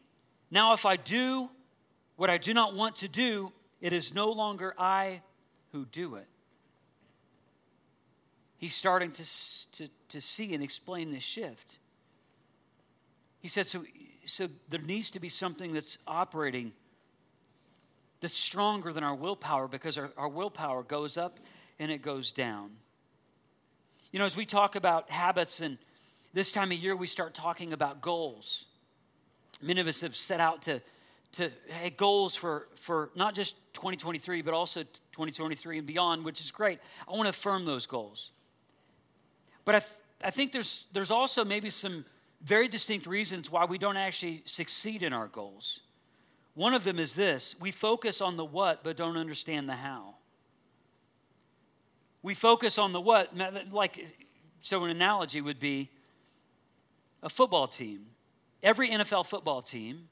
Now, 0.52 0.74
if 0.74 0.86
I 0.86 0.98
do 0.98 1.50
what 2.18 2.30
I 2.30 2.38
do 2.38 2.54
not 2.54 2.76
want 2.76 2.98
to 2.98 3.08
do, 3.08 3.52
it 3.82 3.94
is 3.94 4.14
no 4.14 4.32
longer 4.32 4.76
I 4.78 5.22
who 5.72 5.86
do 5.86 6.16
it. 6.16 6.28
he's 8.58 8.76
starting 8.76 9.12
to, 9.12 9.24
to, 9.72 9.88
to 10.10 10.22
see 10.22 10.54
and 10.54 10.64
explain 10.64 11.12
this 11.12 11.24
shift. 11.24 11.78
He 13.40 13.48
said, 13.48 13.68
so, 13.68 13.84
so 14.26 14.48
there 14.70 14.82
needs 14.82 15.12
to 15.12 15.20
be 15.20 15.30
something 15.30 15.74
that's 15.74 15.98
operating 16.08 16.74
that's 18.22 18.38
stronger 18.38 18.92
than 18.92 19.04
our 19.04 19.16
willpower 19.16 19.68
because 19.68 19.98
our, 19.98 20.12
our 20.18 20.30
willpower 20.30 20.84
goes 20.84 21.18
up 21.18 21.40
and 21.80 21.92
it 21.92 22.02
goes 22.02 22.32
down. 22.32 22.72
You 24.12 24.20
know, 24.20 24.26
as 24.26 24.36
we 24.36 24.46
talk 24.46 24.76
about 24.76 25.10
habits, 25.12 25.62
and 25.62 25.78
this 26.34 26.52
time 26.52 26.72
of 26.72 26.78
year 26.78 26.96
we 26.96 27.08
start 27.08 27.34
talking 27.34 27.74
about 27.74 28.02
goals. 28.02 28.66
Many 29.62 29.82
of 29.82 29.88
us 29.88 30.02
have 30.02 30.16
set 30.16 30.40
out 30.40 30.64
to, 30.64 30.82
to 31.34 31.52
have 31.70 31.98
goals 31.98 32.36
for, 32.36 32.68
for 32.76 33.10
not 33.16 33.36
just 33.36 33.56
2023, 33.74 34.42
but 34.42 34.54
also 34.54 34.82
2023 34.84 35.80
and 35.80 35.88
beyond, 35.88 36.26
which 36.26 36.42
is 36.42 36.52
great. 36.52 36.80
I 37.08 37.12
want 37.12 37.24
to 37.24 37.30
affirm 37.30 37.66
those 37.66 37.86
goals. 37.86 38.32
But 39.66 39.76
I, 39.76 39.80
th- 39.80 39.92
I 40.24 40.32
think 40.32 40.52
there's, 40.52 40.88
there's 40.94 41.12
also 41.12 41.44
maybe 41.44 41.70
some 41.70 42.06
very 42.42 42.68
distinct 42.68 43.06
reasons 43.08 43.52
why 43.52 43.66
we 43.66 43.78
don't 43.78 43.98
actually 43.98 44.42
succeed 44.46 45.04
in 45.04 45.14
our 45.14 45.28
goals. 45.28 45.82
One 46.58 46.74
of 46.74 46.84
them 46.84 46.98
is 46.98 47.14
this 47.14 47.56
we 47.60 47.70
focus 47.70 48.20
on 48.20 48.36
the 48.36 48.44
what, 48.44 48.84
but 48.84 48.98
don't 48.98 49.16
understand 49.16 49.70
the 49.70 49.76
how. 49.76 50.16
We 52.24 52.34
focus 52.34 52.80
on 52.80 52.94
the 52.94 53.00
what, 53.00 53.30
like, 53.72 54.18
so 54.62 54.84
an 54.84 54.90
analogy 54.90 55.40
would 55.40 55.60
be 55.60 55.92
a 57.22 57.30
football 57.30 57.68
team. 57.68 58.08
Every 58.64 58.90
NFL 58.90 59.28
football 59.28 59.62
team, 59.62 60.10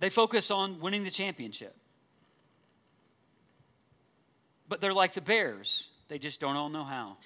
they 0.00 0.10
focus 0.10 0.50
on 0.50 0.80
winning 0.80 1.04
the 1.04 1.10
championship. 1.10 1.76
But 4.68 4.80
they're 4.80 4.92
like 4.92 5.14
the 5.14 5.20
Bears, 5.20 5.90
they 6.08 6.18
just 6.18 6.40
don't 6.40 6.56
all 6.56 6.70
know 6.70 6.82
how. 6.82 7.18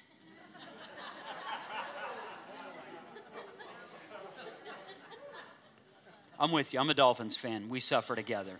I'm 6.43 6.51
with 6.51 6.73
you. 6.73 6.79
I'm 6.81 6.89
a 6.89 6.93
Dolphins 6.93 7.37
fan. 7.37 7.69
We 7.69 7.79
suffer 7.79 8.17
together. 8.17 8.59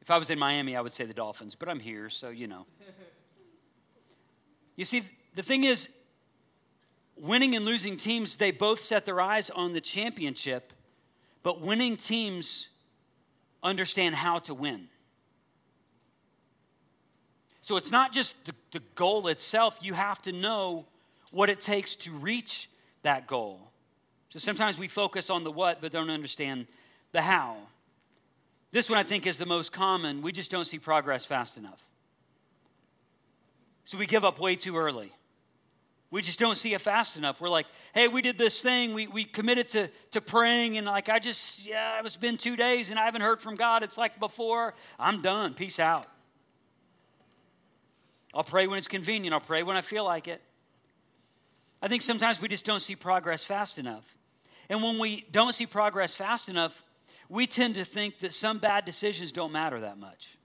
If 0.00 0.10
I 0.10 0.18
was 0.18 0.30
in 0.30 0.38
Miami, 0.40 0.74
I 0.74 0.80
would 0.80 0.92
say 0.92 1.04
the 1.04 1.14
Dolphins, 1.14 1.54
but 1.54 1.68
I'm 1.68 1.78
here, 1.78 2.08
so 2.08 2.30
you 2.30 2.48
know. 2.48 2.66
You 4.74 4.84
see, 4.84 5.02
the 5.36 5.44
thing 5.44 5.62
is, 5.62 5.88
winning 7.16 7.54
and 7.54 7.64
losing 7.64 7.96
teams, 7.96 8.34
they 8.34 8.50
both 8.50 8.80
set 8.80 9.06
their 9.06 9.20
eyes 9.20 9.48
on 9.48 9.74
the 9.74 9.80
championship, 9.80 10.72
but 11.44 11.60
winning 11.60 11.96
teams 11.96 12.68
understand 13.62 14.16
how 14.16 14.40
to 14.40 14.54
win. 14.54 14.88
So 17.60 17.76
it's 17.76 17.92
not 17.92 18.12
just 18.12 18.44
the, 18.44 18.54
the 18.72 18.82
goal 18.96 19.28
itself, 19.28 19.78
you 19.82 19.94
have 19.94 20.20
to 20.22 20.32
know 20.32 20.86
what 21.30 21.48
it 21.48 21.60
takes 21.60 21.94
to 21.94 22.10
reach 22.10 22.68
that 23.04 23.28
goal. 23.28 23.67
So 24.30 24.38
sometimes 24.38 24.78
we 24.78 24.88
focus 24.88 25.30
on 25.30 25.44
the 25.44 25.50
what, 25.50 25.80
but 25.80 25.92
don't 25.92 26.10
understand 26.10 26.66
the 27.12 27.22
how. 27.22 27.56
This 28.70 28.90
one 28.90 28.98
I 28.98 29.02
think 29.02 29.26
is 29.26 29.38
the 29.38 29.46
most 29.46 29.72
common. 29.72 30.20
We 30.20 30.32
just 30.32 30.50
don't 30.50 30.66
see 30.66 30.78
progress 30.78 31.24
fast 31.24 31.56
enough. 31.56 31.82
So 33.84 33.96
we 33.96 34.04
give 34.06 34.24
up 34.24 34.38
way 34.38 34.54
too 34.54 34.76
early. 34.76 35.12
We 36.10 36.20
just 36.20 36.38
don't 36.38 36.56
see 36.56 36.74
it 36.74 36.80
fast 36.82 37.16
enough. 37.16 37.40
We're 37.40 37.48
like, 37.48 37.66
hey, 37.94 38.08
we 38.08 38.20
did 38.20 38.36
this 38.36 38.60
thing. 38.60 38.92
We, 38.92 39.06
we 39.06 39.24
committed 39.24 39.68
to, 39.68 39.88
to 40.10 40.20
praying, 40.20 40.76
and 40.76 40.86
like, 40.86 41.08
I 41.08 41.18
just, 41.18 41.66
yeah, 41.66 42.00
it's 42.04 42.16
been 42.16 42.36
two 42.36 42.56
days 42.56 42.90
and 42.90 42.98
I 42.98 43.06
haven't 43.06 43.22
heard 43.22 43.40
from 43.40 43.56
God. 43.56 43.82
It's 43.82 43.96
like 43.96 44.18
before. 44.20 44.74
I'm 44.98 45.22
done. 45.22 45.54
Peace 45.54 45.78
out. 45.78 46.06
I'll 48.34 48.44
pray 48.44 48.66
when 48.66 48.76
it's 48.76 48.88
convenient. 48.88 49.32
I'll 49.32 49.40
pray 49.40 49.62
when 49.62 49.76
I 49.76 49.80
feel 49.80 50.04
like 50.04 50.28
it. 50.28 50.42
I 51.80 51.88
think 51.88 52.02
sometimes 52.02 52.42
we 52.42 52.48
just 52.48 52.66
don't 52.66 52.80
see 52.80 52.94
progress 52.94 53.44
fast 53.44 53.78
enough. 53.78 54.17
And 54.68 54.82
when 54.82 54.98
we 54.98 55.26
don't 55.30 55.52
see 55.52 55.66
progress 55.66 56.14
fast 56.14 56.48
enough, 56.48 56.84
we 57.28 57.46
tend 57.46 57.74
to 57.76 57.84
think 57.84 58.18
that 58.18 58.32
some 58.32 58.58
bad 58.58 58.84
decisions 58.84 59.32
don't 59.32 59.52
matter 59.52 59.80
that 59.80 59.98
much. 59.98 60.36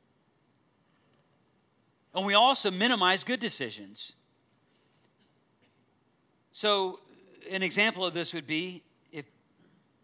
And 2.13 2.25
we 2.25 2.33
also 2.33 2.69
minimize 2.69 3.23
good 3.23 3.39
decisions. 3.39 4.13
So, 6.51 6.99
an 7.49 7.63
example 7.63 8.05
of 8.05 8.13
this 8.13 8.33
would 8.33 8.47
be 8.47 8.83
if 9.12 9.25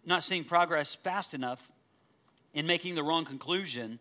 not 0.06 0.24
seeing 0.24 0.44
progress 0.44 0.96
fast 0.96 1.34
enough 1.34 1.72
in 2.54 2.66
making 2.66 2.96
the 2.96 3.04
wrong 3.04 3.24
conclusion 3.24 4.00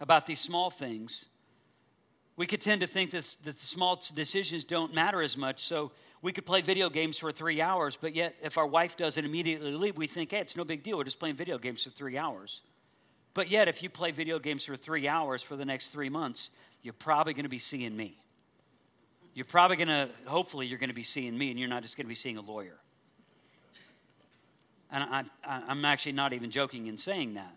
about 0.00 0.26
these 0.26 0.40
small 0.40 0.70
things, 0.70 1.28
we 2.36 2.46
could 2.46 2.60
tend 2.60 2.80
to 2.80 2.86
think 2.86 3.12
that, 3.12 3.36
the 3.44 3.52
small 3.52 4.00
decisions 4.14 4.64
don't 4.64 4.92
matter 4.94 5.22
as 5.22 5.36
much. 5.36 5.60
So, 5.60 5.92
we 6.22 6.32
could 6.32 6.46
play 6.46 6.62
video 6.62 6.90
games 6.90 7.18
for 7.18 7.30
three 7.30 7.60
hours, 7.60 7.96
but 8.00 8.14
yet 8.14 8.34
if 8.42 8.58
our 8.58 8.66
wife 8.66 8.96
doesn't 8.96 9.24
immediately 9.24 9.72
leave, 9.72 9.96
we 9.96 10.06
think, 10.06 10.32
hey, 10.32 10.38
it's 10.38 10.56
no 10.56 10.64
big 10.64 10.82
deal. 10.82 10.98
We're 10.98 11.04
just 11.04 11.20
playing 11.20 11.36
video 11.36 11.58
games 11.58 11.84
for 11.84 11.90
three 11.90 12.18
hours. 12.18 12.62
But 13.34 13.50
yet, 13.50 13.68
if 13.68 13.82
you 13.82 13.90
play 13.90 14.10
video 14.10 14.38
games 14.38 14.64
for 14.64 14.74
three 14.74 15.06
hours 15.06 15.42
for 15.42 15.54
the 15.54 15.64
next 15.64 15.88
three 15.90 16.08
months, 16.08 16.50
you're 16.82 16.92
probably 16.92 17.34
going 17.34 17.44
to 17.44 17.48
be 17.48 17.60
seeing 17.60 17.96
me. 17.96 18.18
You're 19.34 19.44
probably 19.44 19.76
going 19.76 19.88
to, 19.88 20.08
hopefully, 20.26 20.66
you're 20.66 20.78
going 20.78 20.88
to 20.88 20.94
be 20.94 21.04
seeing 21.04 21.38
me, 21.38 21.50
and 21.50 21.58
you're 21.58 21.68
not 21.68 21.82
just 21.82 21.96
going 21.96 22.06
to 22.06 22.08
be 22.08 22.16
seeing 22.16 22.36
a 22.36 22.40
lawyer. 22.40 22.78
And 24.90 25.04
I, 25.04 25.24
am 25.68 25.84
actually 25.84 26.12
not 26.12 26.32
even 26.32 26.50
joking 26.50 26.86
in 26.86 26.96
saying 26.96 27.34
that. 27.34 27.54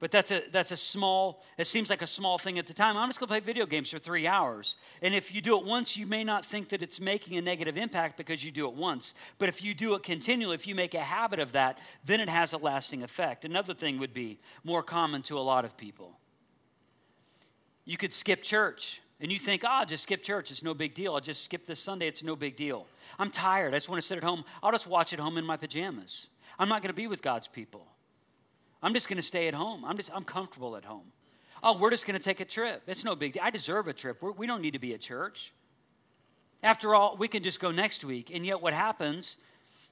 But 0.00 0.12
that's 0.12 0.30
a, 0.30 0.42
that's 0.52 0.70
a 0.70 0.76
small, 0.76 1.42
it 1.56 1.66
seems 1.66 1.90
like 1.90 2.02
a 2.02 2.06
small 2.06 2.38
thing 2.38 2.58
at 2.58 2.66
the 2.68 2.72
time. 2.72 2.96
I'm 2.96 3.08
just 3.08 3.18
going 3.18 3.26
to 3.26 3.32
play 3.32 3.40
video 3.40 3.66
games 3.66 3.90
for 3.90 3.98
three 3.98 4.28
hours. 4.28 4.76
And 5.02 5.12
if 5.12 5.34
you 5.34 5.40
do 5.40 5.58
it 5.58 5.64
once, 5.64 5.96
you 5.96 6.06
may 6.06 6.22
not 6.22 6.44
think 6.44 6.68
that 6.68 6.82
it's 6.82 7.00
making 7.00 7.36
a 7.36 7.42
negative 7.42 7.76
impact 7.76 8.16
because 8.16 8.44
you 8.44 8.52
do 8.52 8.68
it 8.68 8.74
once. 8.74 9.14
But 9.38 9.48
if 9.48 9.62
you 9.62 9.74
do 9.74 9.94
it 9.94 10.04
continually, 10.04 10.54
if 10.54 10.68
you 10.68 10.76
make 10.76 10.94
a 10.94 11.00
habit 11.00 11.40
of 11.40 11.52
that, 11.52 11.80
then 12.04 12.20
it 12.20 12.28
has 12.28 12.52
a 12.52 12.58
lasting 12.58 13.02
effect. 13.02 13.44
Another 13.44 13.74
thing 13.74 13.98
would 13.98 14.12
be 14.12 14.38
more 14.62 14.84
common 14.84 15.22
to 15.22 15.38
a 15.38 15.40
lot 15.40 15.64
of 15.64 15.76
people. 15.76 16.16
You 17.84 17.96
could 17.96 18.12
skip 18.12 18.42
church. 18.42 19.00
And 19.20 19.32
you 19.32 19.38
think, 19.40 19.64
oh, 19.66 19.84
just 19.84 20.04
skip 20.04 20.22
church. 20.22 20.52
It's 20.52 20.62
no 20.62 20.74
big 20.74 20.94
deal. 20.94 21.14
I'll 21.14 21.20
just 21.20 21.44
skip 21.44 21.66
this 21.66 21.80
Sunday. 21.80 22.06
It's 22.06 22.22
no 22.22 22.36
big 22.36 22.54
deal. 22.54 22.86
I'm 23.18 23.30
tired. 23.30 23.74
I 23.74 23.76
just 23.76 23.88
want 23.88 24.00
to 24.00 24.06
sit 24.06 24.16
at 24.16 24.22
home. 24.22 24.44
I'll 24.62 24.70
just 24.70 24.86
watch 24.86 25.12
at 25.12 25.18
home 25.18 25.38
in 25.38 25.44
my 25.44 25.56
pajamas. 25.56 26.28
I'm 26.56 26.68
not 26.68 26.82
going 26.82 26.90
to 26.90 26.94
be 26.94 27.08
with 27.08 27.20
God's 27.20 27.48
people. 27.48 27.84
I'm 28.82 28.94
just 28.94 29.08
going 29.08 29.16
to 29.16 29.22
stay 29.22 29.48
at 29.48 29.54
home. 29.54 29.84
I'm 29.84 29.96
just 29.96 30.10
I'm 30.14 30.24
comfortable 30.24 30.76
at 30.76 30.84
home. 30.84 31.12
Oh, 31.62 31.76
we're 31.76 31.90
just 31.90 32.06
going 32.06 32.16
to 32.16 32.22
take 32.22 32.40
a 32.40 32.44
trip. 32.44 32.82
It's 32.86 33.04
no 33.04 33.16
big 33.16 33.32
deal. 33.32 33.42
I 33.44 33.50
deserve 33.50 33.88
a 33.88 33.92
trip. 33.92 34.22
We're, 34.22 34.32
we 34.32 34.46
do 34.46 34.52
not 34.52 34.60
need 34.60 34.74
to 34.74 34.78
be 34.78 34.94
at 34.94 35.00
church. 35.00 35.52
After 36.62 36.94
all, 36.94 37.16
we 37.16 37.28
can 37.28 37.42
just 37.42 37.60
go 37.60 37.70
next 37.70 38.04
week. 38.04 38.30
And 38.32 38.46
yet, 38.46 38.60
what 38.62 38.72
happens 38.72 39.38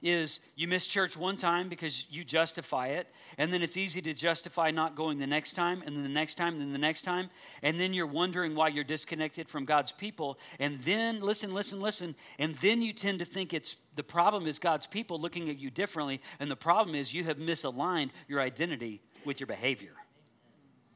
is 0.01 0.39
you 0.55 0.67
miss 0.67 0.85
church 0.85 1.17
one 1.17 1.37
time 1.37 1.69
because 1.69 2.05
you 2.09 2.23
justify 2.23 2.87
it, 2.87 3.07
and 3.37 3.51
then 3.51 3.63
it's 3.63 3.77
easy 3.77 4.01
to 4.01 4.13
justify 4.13 4.69
not 4.71 4.95
going 4.95 5.17
the 5.17 5.27
next 5.27 5.53
time, 5.53 5.81
and 5.85 5.95
then 5.95 6.03
the 6.03 6.09
next 6.09 6.35
time, 6.35 6.53
and 6.53 6.61
then 6.61 6.71
the 6.71 6.77
next 6.77 7.01
time, 7.01 7.29
and 7.63 7.79
then 7.79 7.93
you're 7.93 8.05
wondering 8.05 8.55
why 8.55 8.67
you're 8.67 8.83
disconnected 8.83 9.49
from 9.49 9.65
God's 9.65 9.91
people. 9.91 10.37
And 10.59 10.79
then, 10.81 11.21
listen, 11.21 11.53
listen, 11.53 11.81
listen, 11.81 12.15
and 12.37 12.53
then 12.55 12.81
you 12.81 12.93
tend 12.93 13.19
to 13.19 13.25
think 13.25 13.53
it's 13.53 13.75
the 13.95 14.03
problem 14.03 14.45
is 14.45 14.59
God's 14.59 14.85
people 14.85 15.19
looking 15.19 15.49
at 15.49 15.57
you 15.57 15.71
differently, 15.71 16.21
and 16.39 16.51
the 16.51 16.55
problem 16.55 16.95
is 16.95 17.13
you 17.13 17.23
have 17.23 17.37
misaligned 17.37 18.09
your 18.27 18.39
identity 18.41 19.01
with 19.25 19.39
your 19.39 19.47
behavior. 19.47 19.93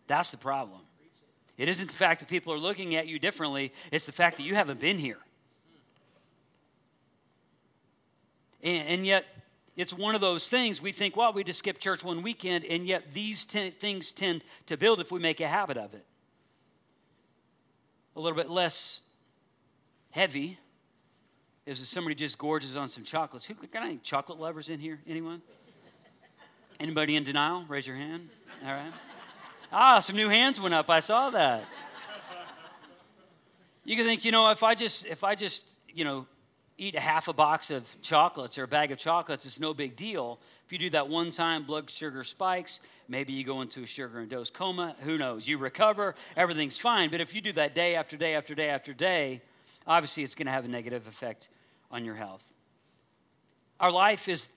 That's 0.08 0.32
the 0.32 0.38
problem. 0.38 0.82
It 1.58 1.70
isn't 1.70 1.90
the 1.90 1.96
fact 1.96 2.20
that 2.20 2.30
people 2.30 2.54
are 2.54 2.60
looking 2.60 2.96
at 2.96 3.08
you 3.08 3.20
differently, 3.20 3.74
it's 3.92 4.06
the 4.06 4.12
fact 4.12 4.38
that 4.38 4.44
you 4.44 4.56
haven't 4.56 4.80
been 4.80 5.00
here. 5.00 5.20
And, 8.64 8.88
and 8.88 9.06
yet, 9.06 9.26
it's 9.76 9.94
one 9.94 10.16
of 10.16 10.22
those 10.22 10.50
things 10.50 10.82
we 10.82 10.92
think, 10.92 11.16
well, 11.16 11.34
we 11.34 11.44
just 11.44 11.60
skip 11.60 11.78
church 11.78 12.04
one 12.04 12.22
weekend, 12.22 12.66
and 12.66 12.86
yet 12.86 13.12
these 13.12 13.46
t- 13.46 13.70
things 13.70 14.12
tend 14.12 14.44
to 14.68 14.78
build 14.78 15.00
if 15.00 15.12
we 15.12 15.20
make 15.20 15.40
a 15.40 15.48
habit 15.48 15.78
of 15.78 15.94
it. 15.94 16.06
A 18.16 18.20
little 18.20 18.38
bit 18.38 18.50
less 18.50 19.02
heavy 20.12 20.58
is 21.66 21.80
if 21.80 21.88
somebody 21.88 22.16
just 22.16 22.38
gorges 22.38 22.76
on 22.76 22.90
some 22.90 23.04
chocolates. 23.04 23.46
Who 23.46 23.54
got 23.54 23.84
any 23.84 23.98
chocolate 23.98 24.40
lovers 24.40 24.70
in 24.70 24.80
here? 24.80 25.00
Anyone? 25.08 25.42
Anybody 26.80 27.16
in 27.16 27.24
denial? 27.24 27.64
Raise 27.68 27.88
your 27.88 27.96
hand. 27.96 28.28
All 28.66 28.74
right. 28.74 28.92
Ah, 29.72 30.00
some 30.00 30.16
new 30.16 30.28
hands 30.28 30.60
went 30.60 30.74
up. 30.74 30.90
I 30.90 31.00
saw 31.00 31.30
that. 31.30 31.64
You 33.86 33.96
can 33.96 34.06
think, 34.06 34.26
you 34.26 34.32
know, 34.32 34.52
if 34.52 34.64
I 34.64 34.76
just 34.76 35.06
if 35.06 35.24
I 35.24 35.34
just, 35.34 35.66
you 35.94 36.04
know, 36.04 36.28
eat 36.82 36.96
half 36.98 37.28
a 37.28 37.34
box 37.34 37.70
of 37.70 37.96
chocolates 38.02 38.58
or 38.58 38.64
a 38.64 38.68
bag 38.68 38.92
of 38.92 38.98
chocolates, 38.98 39.46
it's 39.46 39.60
no 39.60 39.72
big 39.72 39.96
deal. 39.96 40.40
If 40.66 40.72
you 40.74 40.80
do 40.80 40.90
that 40.90 41.08
one 41.08 41.30
time, 41.30 41.64
blood 41.64 41.88
sugar 41.92 42.24
spikes. 42.24 42.80
Maybe 43.08 43.34
you 43.34 43.44
go 43.44 43.62
into 43.62 43.84
a 43.84 43.86
sugar 43.86 44.20
and 44.20 44.28
dose 44.28 44.50
coma. 44.50 44.96
Who 45.02 45.20
knows? 45.20 45.48
You 45.48 45.60
recover, 45.60 46.16
everything's 46.36 46.80
fine. 46.80 47.12
But 47.12 47.22
if 47.22 47.36
you 47.36 47.42
do 47.42 47.52
that 47.54 47.76
day 47.76 47.96
after 47.96 48.18
day 48.18 48.34
after 48.34 48.56
day 48.56 48.70
after 48.70 48.94
day, 48.94 49.42
obviously 49.86 50.24
it's 50.24 50.34
going 50.34 50.48
to 50.48 50.52
have 50.52 50.66
a 50.66 50.70
negative 50.70 51.08
effect 51.08 51.50
on 51.92 52.04
your 52.04 52.16
health. 52.16 52.44
Our 53.80 53.92
life 53.92 54.28
is, 54.28 54.48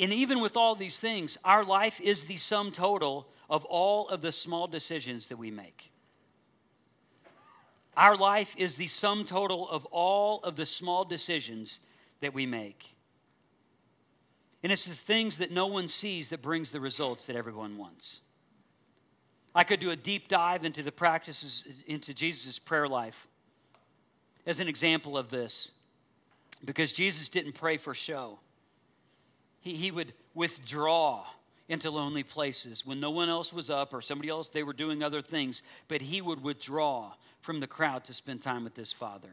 and 0.00 0.12
even 0.12 0.38
with 0.40 0.56
all 0.56 0.76
these 0.76 1.00
things, 1.00 1.36
our 1.44 1.64
life 1.64 2.00
is 2.00 2.26
the 2.26 2.36
sum 2.36 2.70
total 2.70 3.26
of 3.50 3.64
all 3.64 4.08
of 4.08 4.22
the 4.22 4.30
small 4.30 4.68
decisions 4.68 5.26
that 5.26 5.36
we 5.36 5.50
make. 5.50 5.90
Our 7.96 8.16
life 8.16 8.54
is 8.56 8.76
the 8.76 8.86
sum 8.86 9.24
total 9.24 9.68
of 9.68 9.84
all 9.86 10.40
of 10.42 10.56
the 10.56 10.66
small 10.66 11.04
decisions 11.04 11.80
that 12.20 12.34
we 12.34 12.46
make. 12.46 12.94
And 14.62 14.72
it's 14.72 14.86
the 14.86 14.94
things 14.94 15.38
that 15.38 15.50
no 15.50 15.66
one 15.66 15.88
sees 15.88 16.30
that 16.30 16.42
brings 16.42 16.70
the 16.70 16.80
results 16.80 17.26
that 17.26 17.36
everyone 17.36 17.76
wants. 17.76 18.20
I 19.54 19.62
could 19.62 19.78
do 19.78 19.90
a 19.90 19.96
deep 19.96 20.26
dive 20.26 20.64
into 20.64 20.82
the 20.82 20.90
practices, 20.90 21.64
into 21.86 22.12
Jesus' 22.12 22.58
prayer 22.58 22.88
life 22.88 23.28
as 24.46 24.60
an 24.60 24.68
example 24.68 25.16
of 25.16 25.28
this, 25.28 25.72
because 26.64 26.92
Jesus 26.92 27.28
didn't 27.28 27.52
pray 27.52 27.76
for 27.76 27.94
show. 27.94 28.38
He, 29.60 29.76
he 29.76 29.90
would 29.90 30.12
withdraw 30.34 31.26
into 31.68 31.90
lonely 31.90 32.22
places 32.22 32.84
when 32.84 33.00
no 33.00 33.10
one 33.10 33.28
else 33.28 33.52
was 33.52 33.70
up 33.70 33.94
or 33.94 34.02
somebody 34.02 34.28
else, 34.28 34.48
they 34.48 34.62
were 34.62 34.72
doing 34.72 35.02
other 35.02 35.22
things, 35.22 35.62
but 35.88 36.02
he 36.02 36.20
would 36.20 36.42
withdraw 36.42 37.12
from 37.44 37.60
the 37.60 37.66
crowd 37.66 38.02
to 38.02 38.14
spend 38.14 38.40
time 38.40 38.64
with 38.64 38.74
his 38.74 38.90
father. 38.90 39.28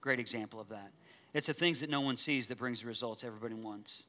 Great 0.00 0.18
example 0.18 0.58
of 0.58 0.68
that. 0.70 0.90
It's 1.32 1.46
the 1.46 1.52
things 1.52 1.78
that 1.78 1.88
no 1.88 2.00
one 2.00 2.16
sees 2.16 2.48
that 2.48 2.58
brings 2.58 2.80
the 2.80 2.88
results 2.88 3.22
everybody 3.22 3.54
wants. 3.54 4.02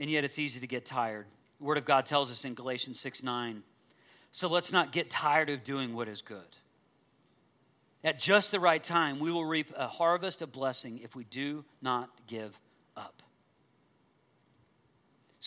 And 0.00 0.10
yet 0.10 0.24
it's 0.24 0.40
easy 0.40 0.58
to 0.58 0.66
get 0.66 0.84
tired. 0.84 1.26
The 1.60 1.64
Word 1.64 1.78
of 1.78 1.84
God 1.84 2.04
tells 2.04 2.32
us 2.32 2.44
in 2.44 2.54
Galatians 2.54 2.98
6 2.98 3.22
9. 3.22 3.62
So 4.32 4.48
let's 4.48 4.72
not 4.72 4.90
get 4.90 5.08
tired 5.08 5.50
of 5.50 5.62
doing 5.62 5.94
what 5.94 6.08
is 6.08 6.20
good. 6.20 6.56
At 8.02 8.18
just 8.18 8.50
the 8.50 8.58
right 8.58 8.82
time, 8.82 9.20
we 9.20 9.30
will 9.30 9.44
reap 9.44 9.72
a 9.76 9.86
harvest 9.86 10.42
of 10.42 10.50
blessing 10.50 10.98
if 11.04 11.14
we 11.14 11.22
do 11.22 11.64
not 11.80 12.10
give 12.26 12.58
up. 12.96 13.22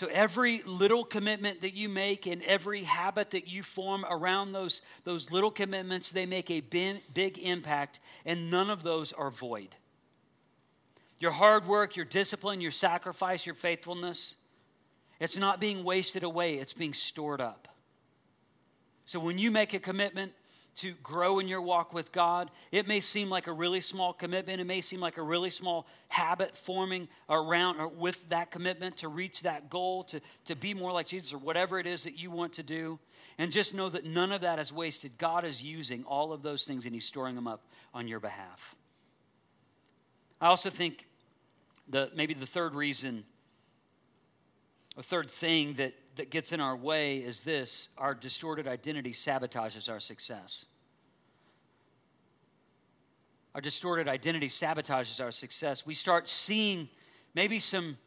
So, 0.01 0.07
every 0.07 0.63
little 0.63 1.03
commitment 1.03 1.61
that 1.61 1.75
you 1.75 1.87
make 1.87 2.25
and 2.25 2.41
every 2.41 2.81
habit 2.85 3.29
that 3.29 3.47
you 3.47 3.61
form 3.61 4.03
around 4.09 4.51
those, 4.51 4.81
those 5.03 5.29
little 5.29 5.51
commitments, 5.51 6.09
they 6.09 6.25
make 6.25 6.49
a 6.49 6.61
big, 6.61 7.03
big 7.13 7.37
impact, 7.37 7.99
and 8.25 8.49
none 8.49 8.71
of 8.71 8.81
those 8.81 9.13
are 9.13 9.29
void. 9.29 9.75
Your 11.19 11.29
hard 11.29 11.67
work, 11.67 11.95
your 11.95 12.07
discipline, 12.07 12.61
your 12.61 12.71
sacrifice, 12.71 13.45
your 13.45 13.53
faithfulness, 13.53 14.37
it's 15.19 15.37
not 15.37 15.59
being 15.59 15.83
wasted 15.83 16.23
away, 16.23 16.55
it's 16.55 16.73
being 16.73 16.93
stored 16.93 17.39
up. 17.39 17.67
So, 19.05 19.19
when 19.19 19.37
you 19.37 19.51
make 19.51 19.75
a 19.75 19.79
commitment, 19.79 20.31
to 20.77 20.93
grow 21.03 21.39
in 21.39 21.47
your 21.47 21.61
walk 21.61 21.93
with 21.93 22.11
God. 22.11 22.49
It 22.71 22.87
may 22.87 22.99
seem 22.99 23.29
like 23.29 23.47
a 23.47 23.53
really 23.53 23.81
small 23.81 24.13
commitment. 24.13 24.61
It 24.61 24.65
may 24.65 24.81
seem 24.81 24.99
like 24.99 25.17
a 25.17 25.23
really 25.23 25.49
small 25.49 25.85
habit 26.07 26.55
forming 26.55 27.07
around 27.29 27.79
or 27.79 27.87
with 27.87 28.29
that 28.29 28.51
commitment 28.51 28.97
to 28.97 29.07
reach 29.07 29.43
that 29.43 29.69
goal, 29.69 30.03
to, 30.05 30.21
to 30.45 30.55
be 30.55 30.73
more 30.73 30.91
like 30.91 31.07
Jesus, 31.07 31.33
or 31.33 31.37
whatever 31.37 31.79
it 31.79 31.87
is 31.87 32.03
that 32.03 32.17
you 32.17 32.31
want 32.31 32.53
to 32.53 32.63
do. 32.63 32.99
And 33.37 33.51
just 33.51 33.73
know 33.73 33.89
that 33.89 34.05
none 34.05 34.31
of 34.31 34.41
that 34.41 34.59
is 34.59 34.71
wasted. 34.71 35.17
God 35.17 35.45
is 35.45 35.63
using 35.63 36.03
all 36.05 36.31
of 36.31 36.41
those 36.41 36.63
things 36.63 36.85
and 36.85 36.93
He's 36.93 37.05
storing 37.05 37.35
them 37.35 37.47
up 37.47 37.63
on 37.93 38.07
your 38.07 38.19
behalf. 38.19 38.75
I 40.39 40.47
also 40.47 40.69
think 40.69 41.07
the 41.87 42.11
maybe 42.15 42.33
the 42.33 42.47
third 42.47 42.73
reason, 42.73 43.25
a 44.97 45.03
third 45.03 45.29
thing 45.29 45.73
that 45.73 45.93
that 46.15 46.29
gets 46.29 46.51
in 46.51 46.59
our 46.59 46.75
way 46.75 47.17
is 47.17 47.43
this 47.43 47.89
our 47.97 48.13
distorted 48.13 48.67
identity 48.67 49.13
sabotages 49.13 49.89
our 49.89 49.99
success. 49.99 50.65
Our 53.53 53.61
distorted 53.61 54.07
identity 54.07 54.47
sabotages 54.47 55.21
our 55.21 55.31
success. 55.31 55.85
We 55.85 55.93
start 55.93 56.27
seeing 56.27 56.89
maybe 57.33 57.59
some 57.59 57.97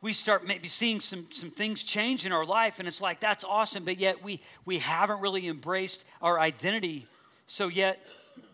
we 0.00 0.12
start 0.12 0.46
maybe 0.46 0.68
seeing 0.68 1.00
some, 1.00 1.26
some 1.30 1.50
things 1.50 1.82
change 1.82 2.24
in 2.24 2.30
our 2.32 2.44
life 2.44 2.78
and 2.78 2.86
it's 2.86 3.00
like 3.00 3.18
that's 3.18 3.42
awesome 3.42 3.84
but 3.84 3.98
yet 3.98 4.22
we 4.22 4.40
we 4.64 4.78
haven't 4.78 5.20
really 5.20 5.48
embraced 5.48 6.04
our 6.22 6.38
identity 6.38 7.08
so 7.48 7.66
yet 7.66 8.00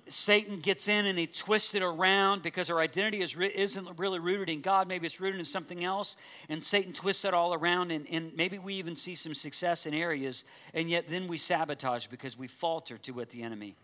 Satan 0.07 0.61
gets 0.61 0.89
in 0.89 1.07
and 1.07 1.19
he 1.19 1.27
twists 1.27 1.75
it 1.75 1.83
around 1.83 2.43
because 2.43 2.69
our 2.69 2.79
identity 2.81 3.21
is, 3.21 3.35
isn't 3.37 3.99
really 3.99 4.19
rooted 4.19 4.51
in 4.51 4.61
God. 4.61 4.87
Maybe 4.87 5.07
it's 5.07 5.21
rooted 5.21 5.39
in 5.39 5.47
something 5.47 5.83
else. 5.83 6.17
And 6.49 6.63
Satan 6.63 6.93
twists 6.93 7.25
it 7.25 7.33
all 7.33 7.55
around. 7.55 7.91
And, 7.91 8.07
and 8.11 8.35
maybe 8.37 8.59
we 8.59 8.75
even 8.75 8.97
see 8.97 9.15
some 9.15 9.35
success 9.35 9.87
in 9.87 9.95
areas. 9.95 10.45
And 10.75 10.91
yet 10.91 11.09
then 11.09 11.27
we 11.27 11.39
sabotage 11.39 12.07
because 12.09 12.37
we 12.37 12.49
falter 12.49 12.99
to 12.99 13.13
what 13.13 13.31
the 13.31 13.43
enemy 13.43 13.77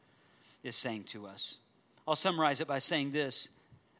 is 0.62 0.76
saying 0.76 1.04
to 1.04 1.26
us. 1.26 1.56
I'll 2.06 2.16
summarize 2.16 2.60
it 2.60 2.68
by 2.68 2.78
saying 2.78 3.12
this 3.12 3.48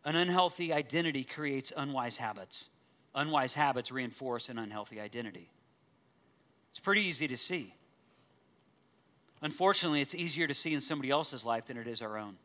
an 0.04 0.16
unhealthy 0.16 0.72
identity 0.72 1.24
creates 1.24 1.72
unwise 1.76 2.16
habits, 2.16 2.68
unwise 3.14 3.54
habits 3.54 3.90
reinforce 3.90 4.48
an 4.48 4.59
unhealthy 4.59 5.00
identity. 5.00 5.48
It's 6.70 6.80
pretty 6.80 7.02
easy 7.02 7.28
to 7.28 7.37
see. 7.37 7.74
Unfortunately, 9.42 10.00
it's 10.00 10.14
easier 10.14 10.46
to 10.46 10.55
see 10.55 10.74
in 10.74 10.81
somebody 10.81 11.11
else's 11.11 11.44
life 11.44 11.66
than 11.66 11.79
it 11.79 11.87
is 11.87 12.03
our 12.03 12.18
own. 12.18 12.37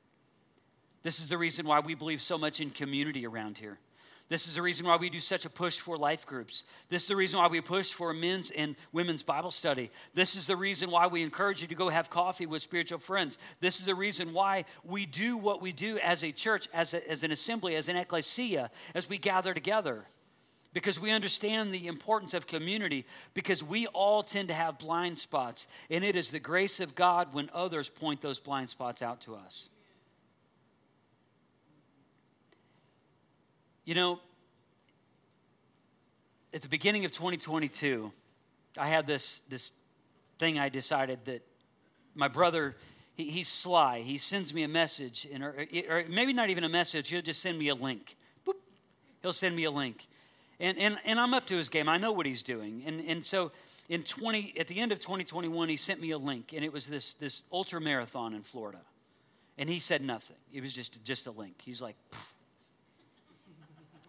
This 1.03 1.19
is 1.19 1.29
the 1.29 1.37
reason 1.37 1.67
why 1.67 1.79
we 1.79 1.93
believe 1.93 2.21
so 2.21 2.37
much 2.37 2.61
in 2.61 2.71
community 2.71 3.27
around 3.27 3.57
here. 3.57 3.77
This 4.27 4.47
is 4.47 4.55
the 4.55 4.61
reason 4.63 4.87
why 4.87 4.95
we 4.95 5.11
do 5.11 5.19
such 5.19 5.45
a 5.45 5.51
push 5.51 5.77
for 5.77 5.97
life 5.97 6.25
groups. 6.25 6.63
This 6.89 7.03
is 7.03 7.09
the 7.09 7.15
reason 7.15 7.37
why 7.37 7.47
we 7.47 7.61
push 7.61 7.91
for 7.91 8.11
men's 8.11 8.49
and 8.49 8.75
women's 8.91 9.21
Bible 9.21 9.51
study. 9.51 9.91
This 10.15 10.35
is 10.35 10.47
the 10.47 10.55
reason 10.55 10.89
why 10.89 11.05
we 11.05 11.21
encourage 11.21 11.61
you 11.61 11.67
to 11.67 11.75
go 11.75 11.89
have 11.89 12.09
coffee 12.09 12.47
with 12.47 12.63
spiritual 12.63 12.97
friends. 12.97 13.37
This 13.59 13.79
is 13.79 13.85
the 13.85 13.93
reason 13.93 14.33
why 14.33 14.65
we 14.83 15.05
do 15.05 15.37
what 15.37 15.61
we 15.61 15.71
do 15.71 15.99
as 15.99 16.23
a 16.23 16.31
church, 16.31 16.67
as, 16.73 16.95
a, 16.95 17.07
as 17.07 17.23
an 17.23 17.31
assembly, 17.31 17.75
as 17.75 17.87
an 17.87 17.97
ecclesia, 17.97 18.71
as 18.95 19.07
we 19.07 19.19
gather 19.19 19.53
together 19.53 20.07
because 20.75 20.99
we 20.99 21.09
understand 21.09 21.73
the 21.73 21.87
importance 21.87 22.33
of 22.33 22.47
community 22.47 23.05
because 23.33 23.63
we 23.63 23.87
all 23.87 24.21
tend 24.21 24.49
to 24.49 24.53
have 24.53 24.77
blind 24.77 25.17
spots 25.17 25.67
and 25.89 26.03
it 26.03 26.17
is 26.17 26.31
the 26.31 26.39
grace 26.39 26.81
of 26.81 26.93
god 26.95 27.33
when 27.33 27.49
others 27.53 27.87
point 27.87 28.21
those 28.21 28.39
blind 28.39 28.69
spots 28.69 29.01
out 29.01 29.21
to 29.21 29.35
us. 29.35 29.69
You 33.85 33.95
know 33.95 34.19
at 36.53 36.61
the 36.61 36.67
beginning 36.67 37.05
of 37.05 37.11
2022 37.13 38.11
i 38.77 38.87
had 38.87 39.07
this 39.07 39.39
this 39.49 39.71
thing 40.39 40.59
i 40.59 40.67
decided 40.67 41.23
that 41.23 41.41
my 42.15 42.27
brother 42.27 42.75
he, 43.15 43.29
he's 43.29 43.47
sly. 43.47 44.01
He 44.01 44.17
sends 44.17 44.53
me 44.53 44.63
a 44.63 44.67
message 44.67 45.25
and, 45.31 45.41
or, 45.41 45.65
or 45.89 46.03
maybe 46.09 46.33
not 46.33 46.49
even 46.49 46.65
a 46.65 46.69
message 46.69 47.07
he'll 47.07 47.21
just 47.21 47.41
send 47.41 47.57
me 47.57 47.69
a 47.69 47.75
link. 47.75 48.17
Boop. 48.45 48.55
he'll 49.21 49.31
send 49.31 49.55
me 49.55 49.63
a 49.63 49.71
link 49.71 50.05
and, 50.59 50.77
and, 50.77 50.97
and 51.05 51.19
I'm 51.19 51.33
up 51.33 51.45
to 51.47 51.55
his 51.55 51.69
game. 51.69 51.89
I 51.89 51.97
know 51.97 52.11
what 52.11 52.25
he's 52.25 52.43
doing. 52.43 52.83
And, 52.85 53.01
and 53.07 53.23
so 53.23 53.51
in 53.89 54.03
20, 54.03 54.55
at 54.59 54.67
the 54.67 54.79
end 54.79 54.91
of 54.91 54.99
2021, 54.99 55.69
he 55.69 55.77
sent 55.77 56.01
me 56.01 56.11
a 56.11 56.17
link, 56.17 56.53
and 56.53 56.63
it 56.63 56.71
was 56.71 56.87
this, 56.87 57.15
this 57.15 57.43
ultra 57.51 57.81
marathon 57.81 58.33
in 58.33 58.41
Florida. 58.41 58.79
And 59.57 59.69
he 59.69 59.79
said 59.79 60.01
nothing. 60.01 60.37
It 60.53 60.61
was 60.61 60.73
just, 60.73 61.03
just 61.03 61.27
a 61.27 61.31
link. 61.31 61.61
He's 61.63 61.81
like, 61.81 61.95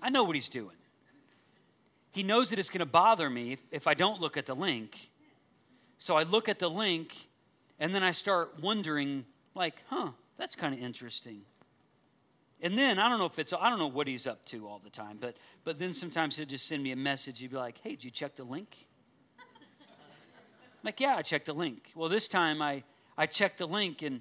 I 0.03 0.11
know 0.11 0.25
what 0.25 0.35
he's 0.35 0.49
doing. 0.49 0.77
He 2.13 2.23
knows 2.23 2.51
that 2.51 2.59
it's 2.59 2.71
going 2.71 2.81
to 2.81 2.87
bother 2.87 3.29
me 3.29 3.53
if, 3.53 3.63
if 3.71 3.87
I 3.87 3.95
don't 3.95 4.21
look 4.21 4.37
at 4.37 4.47
the 4.47 4.55
link. 4.55 5.11
So 5.99 6.17
I 6.17 6.23
look 6.23 6.49
at 6.49 6.59
the 6.59 6.71
link, 6.71 7.15
and 7.79 7.95
then 7.95 8.03
I 8.03 8.13
start 8.13 8.55
wondering, 8.61 9.25
like, 9.55 9.75
huh, 9.89 10.11
that's 10.39 10.55
kind 10.55 10.75
of 10.75 10.81
interesting. 10.81 11.43
And 12.63 12.77
then 12.77 12.99
I 12.99 13.09
don't 13.09 13.19
know 13.19 13.27
if 13.27 13.39
it's 13.39 13.53
I 13.53 13.69
don't 13.69 13.79
know 13.79 13.87
what 13.87 14.09
he's 14.09 14.27
up 14.27 14.45
to 14.47 14.67
all 14.67 14.81
the 14.83 14.91
time, 14.91 15.19
but 15.21 15.37
but 15.65 15.79
then 15.79 15.93
sometimes 15.93 16.37
he'll 16.37 16.47
just 16.47 16.67
send 16.67 16.83
me 16.83 16.93
a 16.93 16.97
message. 16.97 17.41
He'd 17.41 17.51
be 17.51 17.57
like, 17.57 17.79
"Hey, 17.79 17.91
did 17.91 18.05
you 18.05 18.11
check 18.11 18.35
the 18.35 18.45
link?" 18.45 18.87
I'm 19.39 20.83
like, 20.83 21.01
"Yeah, 21.01 21.17
I 21.17 21.23
checked 21.23 21.47
the 21.47 21.53
link." 21.53 21.93
Well, 21.95 22.09
this 22.09 22.29
time 22.29 22.63
I 22.63 22.83
I 23.19 23.27
checked 23.27 23.59
the 23.59 23.67
link 23.67 24.03
and 24.03 24.21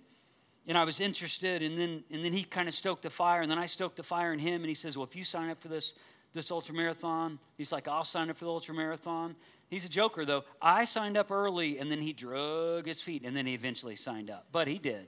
and 0.68 0.78
I 0.78 0.84
was 0.84 1.00
interested, 1.00 1.62
and 1.62 1.80
then 1.80 2.04
and 2.12 2.26
then 2.26 2.34
he 2.34 2.44
kind 2.44 2.68
of 2.68 2.74
stoked 2.74 3.04
the 3.04 3.10
fire, 3.10 3.42
and 3.42 3.50
then 3.50 3.60
I 3.60 3.68
stoked 3.68 3.96
the 3.96 4.04
fire 4.04 4.34
in 4.34 4.40
him, 4.40 4.62
and 4.62 4.68
he 4.68 4.76
says, 4.76 4.98
"Well, 4.98 5.08
if 5.08 5.16
you 5.16 5.24
sign 5.24 5.50
up 5.50 5.62
for 5.62 5.70
this 5.70 5.94
this 6.34 6.52
ultra 6.52 6.76
marathon," 6.76 7.40
he's 7.58 7.72
like, 7.72 7.88
"I'll 7.88 8.04
sign 8.04 8.30
up 8.30 8.38
for 8.38 8.46
the 8.46 8.52
ultra 8.52 8.76
marathon." 8.76 9.38
He's 9.70 9.86
a 9.86 9.90
joker 9.90 10.26
though. 10.26 10.44
I 10.62 10.84
signed 10.84 11.16
up 11.16 11.32
early, 11.32 11.80
and 11.80 11.90
then 11.90 12.02
he 12.02 12.12
drug 12.12 12.86
his 12.86 13.02
feet, 13.02 13.24
and 13.24 13.36
then 13.36 13.46
he 13.46 13.54
eventually 13.54 13.96
signed 13.96 14.30
up, 14.30 14.48
but 14.52 14.68
he 14.68 14.78
did. 14.78 15.08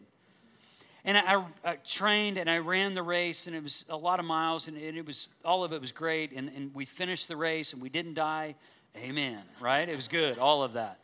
And 1.06 1.18
I, 1.18 1.44
I, 1.64 1.76
trained 1.76 2.38
and 2.38 2.50
I 2.50 2.58
ran 2.58 2.94
the 2.94 3.04
race, 3.04 3.48
and 3.48 3.56
it 3.56 3.64
was 3.64 3.86
a 3.90 3.96
lot 3.96 4.20
of 4.20 4.26
miles, 4.26 4.68
and 4.68 4.78
it, 4.78 5.06
was 5.06 5.30
all 5.46 5.64
of 5.64 5.72
it 5.72 5.80
was 5.80 5.92
great. 5.92 6.32
And, 6.34 6.50
and 6.56 6.74
we 6.76 6.86
finished 6.86 7.28
the 7.28 7.38
race, 7.38 7.74
and 7.74 7.82
we 7.82 7.90
didn't 7.90 8.16
die. 8.16 8.56
Amen. 8.98 9.42
Right? 9.62 9.88
It 9.88 9.96
was 9.96 10.08
good. 10.08 10.38
All 10.38 10.64
of 10.64 10.74
that. 10.74 11.00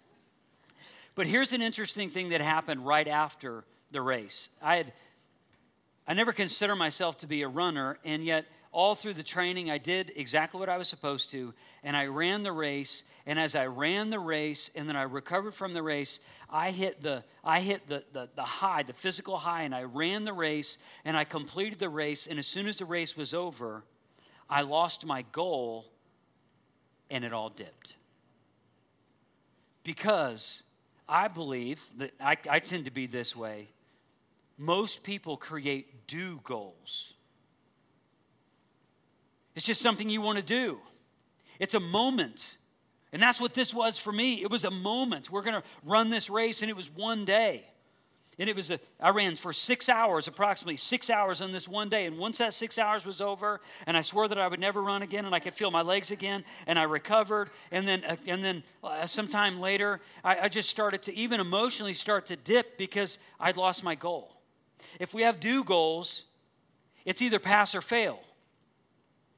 But 1.16 1.28
here's 1.28 1.54
an 1.54 1.62
interesting 1.62 2.10
thing 2.10 2.30
that 2.30 2.42
happened 2.42 2.86
right 2.86 3.08
after 3.08 3.64
the 3.92 4.02
race. 4.02 4.50
I 4.62 4.78
had 4.78 4.94
I 6.06 6.14
never 6.14 6.34
consider 6.34 6.76
myself 6.76 7.18
to 7.20 7.28
be 7.28 7.44
a 7.44 7.48
runner, 7.48 7.98
and 8.04 8.26
yet 8.26 8.46
all 8.74 8.96
through 8.96 9.14
the 9.14 9.24
training, 9.24 9.72
I 9.72 9.78
did 9.78 10.12
exactly 10.16 10.60
what 10.60 10.68
I 10.68 10.78
was 10.78 10.88
supposed 10.88 11.32
to, 11.32 11.54
and 11.84 11.96
I 11.96 12.08
ran 12.08 12.44
the 12.44 12.52
race. 12.52 13.04
And 13.26 13.40
as 13.40 13.56
I 13.56 13.68
ran 13.68 14.10
the 14.10 14.20
race, 14.20 14.70
and 14.76 14.90
then 14.90 14.96
I 14.96 15.04
recovered 15.04 15.54
from 15.54 15.74
the 15.74 15.84
race, 15.84 16.20
I 16.50 16.72
hit 16.72 17.02
the 17.02 17.24
I 17.44 17.62
hit 17.62 17.88
the, 17.88 18.04
the, 18.12 18.30
the 18.36 18.44
high, 18.44 18.84
the 18.84 18.94
physical 18.94 19.38
high, 19.38 19.64
and 19.64 19.74
I 19.74 19.84
ran 19.84 20.24
the 20.26 20.34
race, 20.34 20.78
and 21.06 21.16
I 21.16 21.24
completed 21.24 21.80
the 21.80 21.90
race. 21.90 22.28
And 22.28 22.40
as 22.40 22.48
soon 22.48 22.68
as 22.68 22.78
the 22.78 22.86
race 22.86 23.16
was 23.16 23.34
over, 23.34 23.84
I 24.50 24.62
lost 24.62 25.06
my 25.06 25.24
goal, 25.32 25.86
and 27.10 27.24
it 27.24 27.32
all 27.32 27.50
dipped. 27.50 27.96
Because 29.84 30.64
I 31.08 31.28
believe 31.28 31.84
that 31.98 32.12
I, 32.20 32.38
I 32.50 32.60
tend 32.60 32.86
to 32.86 32.92
be 32.92 33.06
this 33.06 33.36
way 33.36 33.70
most 34.58 35.04
people 35.04 35.38
create 35.38 36.08
do 36.08 36.40
goals. 36.44 37.13
It's 39.56 39.66
just 39.66 39.82
something 39.82 40.10
you 40.10 40.22
want 40.22 40.38
to 40.38 40.44
do. 40.44 40.80
It's 41.60 41.76
a 41.76 41.80
moment. 41.80 42.58
And 43.12 43.22
that's 43.22 43.40
what 43.40 43.54
this 43.54 43.74
was 43.74 44.00
for 44.00 44.12
me. 44.12 44.42
It 44.42 44.50
was 44.50 44.64
a 44.64 44.72
moment. 44.72 45.30
We're 45.30 45.44
going 45.44 45.62
to 45.62 45.64
run 45.84 46.10
this 46.10 46.30
race, 46.30 46.62
and 46.62 46.70
it 46.70 46.76
was 46.76 46.90
one 46.90 47.26
day. 47.26 47.66
And 48.40 48.50
it 48.50 48.56
was 48.56 48.72
a, 48.72 48.80
I 49.00 49.12
ran 49.12 49.36
for 49.36 49.54
six 49.54 49.90
hours, 49.90 50.28
approximately 50.28 50.78
six 50.78 51.12
hours 51.12 51.40
on 51.40 51.52
this 51.52 51.68
one 51.68 51.90
day. 51.90 52.06
And 52.06 52.18
once 52.18 52.40
that 52.40 52.54
six 52.54 52.80
hours 52.80 53.06
was 53.06 53.22
over, 53.22 53.62
and 53.86 53.96
I 53.96 54.02
swore 54.02 54.28
that 54.28 54.40
I 54.40 54.48
would 54.48 54.60
never 54.60 54.82
run 54.82 55.04
again, 55.04 55.26
and 55.26 55.36
I 55.36 55.40
could 55.40 55.54
feel 55.54 55.70
my 55.70 55.84
legs 55.84 56.10
again, 56.10 56.44
and 56.66 56.80
I 56.80 56.84
recovered. 56.84 57.52
And 57.72 57.88
then, 57.88 58.04
uh, 58.04 58.16
and 58.26 58.44
then 58.44 58.64
uh, 58.84 59.06
sometime 59.06 59.60
later, 59.60 60.02
I, 60.24 60.40
I 60.42 60.50
just 60.50 60.72
started 60.72 61.04
to 61.04 61.16
even 61.16 61.40
emotionally 61.40 61.94
start 61.94 62.26
to 62.28 62.36
dip 62.36 62.78
because 62.78 63.20
I'd 63.40 63.58
lost 63.58 63.84
my 63.84 63.94
goal. 63.94 64.42
If 65.00 65.14
we 65.14 65.22
have 65.22 65.40
do 65.40 65.64
goals, 65.64 66.26
it's 67.06 67.22
either 67.22 67.38
pass 67.38 67.76
or 67.76 67.82
fail, 67.82 68.20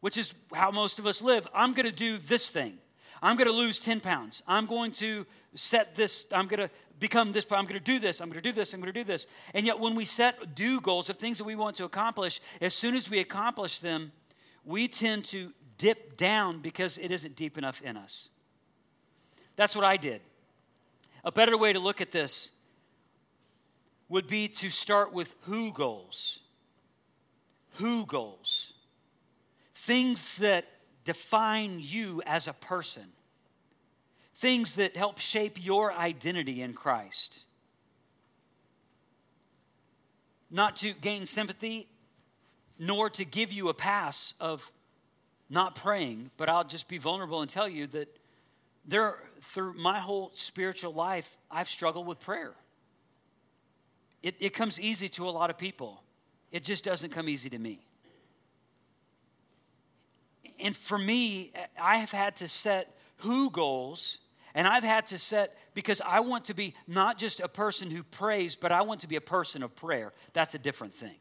which 0.06 0.20
is 0.20 0.36
how 0.54 0.70
most 0.70 1.00
of 1.00 1.08
us 1.08 1.20
live. 1.20 1.48
I'm 1.52 1.74
going 1.74 1.88
to 1.88 1.91
do 1.91 2.18
this 2.18 2.50
thing. 2.50 2.78
I'm 3.24 3.36
going 3.38 3.48
to 3.48 3.56
lose 3.56 3.80
10 3.80 4.02
pounds. 4.02 4.44
I'm 4.48 4.68
going 4.68 4.91
to 4.91 5.26
set 5.56 5.96
this, 5.96 6.28
I'm 6.32 6.46
going 6.46 6.60
to 6.60 6.70
become 7.00 7.32
this, 7.32 7.44
I'm 7.52 7.63
going 7.63 7.80
to 7.80 7.84
do 7.84 7.98
this, 7.98 8.22
I'm 8.22 8.30
going 8.30 8.39
to 8.39 8.48
do 8.48 8.52
this, 8.52 8.72
I'm 8.72 8.82
going 8.82 8.94
to 8.94 9.00
do 9.00 9.04
this. 9.04 9.26
And 9.56 9.65
yet, 9.65 9.80
when 9.80 9.96
we 9.96 10.06
set 10.06 10.54
do 10.54 10.80
goals 10.80 11.10
of 11.10 11.15
things 11.15 11.39
that 11.39 11.44
we 11.44 11.56
want 11.56 11.76
to 11.78 11.86
accomplish, 11.86 12.39
as 12.62 12.76
soon 12.76 12.94
as 12.94 13.10
we 13.10 13.20
accomplish 13.20 13.80
them, 13.80 14.12
we 14.63 14.88
tend 14.88 15.26
to 15.26 15.52
dip 15.80 16.18
down 16.18 16.60
because 16.60 17.00
it 17.00 17.12
isn't 17.12 17.36
deep 17.36 17.58
enough 17.58 17.82
in 17.82 17.98
us. 17.98 18.30
That's 19.56 19.76
what 19.76 19.86
I 19.86 19.98
did. 19.98 20.22
A 21.24 21.32
better 21.32 21.58
way 21.58 21.74
to 21.74 21.80
look 21.80 22.00
at 22.00 22.12
this 22.12 22.52
would 24.08 24.28
be 24.28 24.50
to 24.50 24.70
start 24.70 25.13
with 25.13 25.34
who 25.46 25.74
goals. 25.74 26.41
Who 27.78 28.06
goals. 28.06 28.74
Things 29.86 30.38
that 30.38 30.65
define 31.04 31.80
you 31.80 32.21
as 32.26 32.48
a 32.48 32.54
person 32.54 33.06
things 34.36 34.76
that 34.76 34.98
help 34.98 35.19
shape 35.19 35.63
your 35.63 35.93
identity 35.93 36.62
in 36.62 36.74
Christ. 36.74 37.43
Not 40.52 40.76
to 40.78 40.93
gain 40.93 41.26
sympathy, 41.26 41.88
nor 42.78 43.10
to 43.12 43.26
give 43.26 43.52
you 43.52 43.69
a 43.69 43.74
pass 43.74 44.34
of 44.39 44.71
not 45.50 45.76
praying, 45.76 46.32
but 46.38 46.50
I'll 46.50 46.65
just 46.65 46.88
be 46.88 46.98
vulnerable 46.98 47.41
and 47.41 47.50
tell 47.50 47.67
you 47.67 47.88
that 47.88 48.19
there, 48.86 49.17
through 49.41 49.74
my 49.74 50.00
whole 50.00 50.32
spiritual 50.34 50.93
life, 50.93 51.38
I've 51.50 51.69
struggled 51.69 52.06
with 52.06 52.19
prayer. 52.19 52.54
It, 54.21 54.36
it 54.39 54.50
comes 54.54 54.80
easy 54.80 55.08
to 55.10 55.28
a 55.28 55.32
lot 55.32 55.50
of 55.50 55.58
people, 55.58 56.04
it 56.52 56.63
just 56.63 56.84
doesn't 56.84 57.12
come 57.12 57.30
easy 57.30 57.50
to 57.50 57.58
me. 57.58 57.86
And 60.60 60.76
for 60.76 60.98
me, 60.98 61.52
I 61.82 61.98
have 61.98 62.12
had 62.12 62.38
to 62.38 62.48
set 62.48 62.98
who 63.18 63.50
goals 63.50 64.20
and 64.56 64.65
I've 64.65 64.86
had 64.86 65.08
to 65.08 65.18
set, 65.18 65.58
because 65.74 66.02
I 66.02 66.22
want 66.22 66.46
to 66.46 66.54
be 66.54 66.76
not 66.88 67.18
just 67.18 67.41
a 67.41 67.50
person 67.50 67.91
who 67.91 68.04
prays, 68.04 68.56
but 68.56 68.72
I 68.72 68.84
want 68.84 69.02
to 69.02 69.08
be 69.08 69.18
a 69.18 69.22
person 69.22 69.62
of 69.62 69.76
prayer. 69.76 70.13
That's 70.32 70.56
a 70.56 70.58
different 70.58 70.94
thing. 70.94 71.18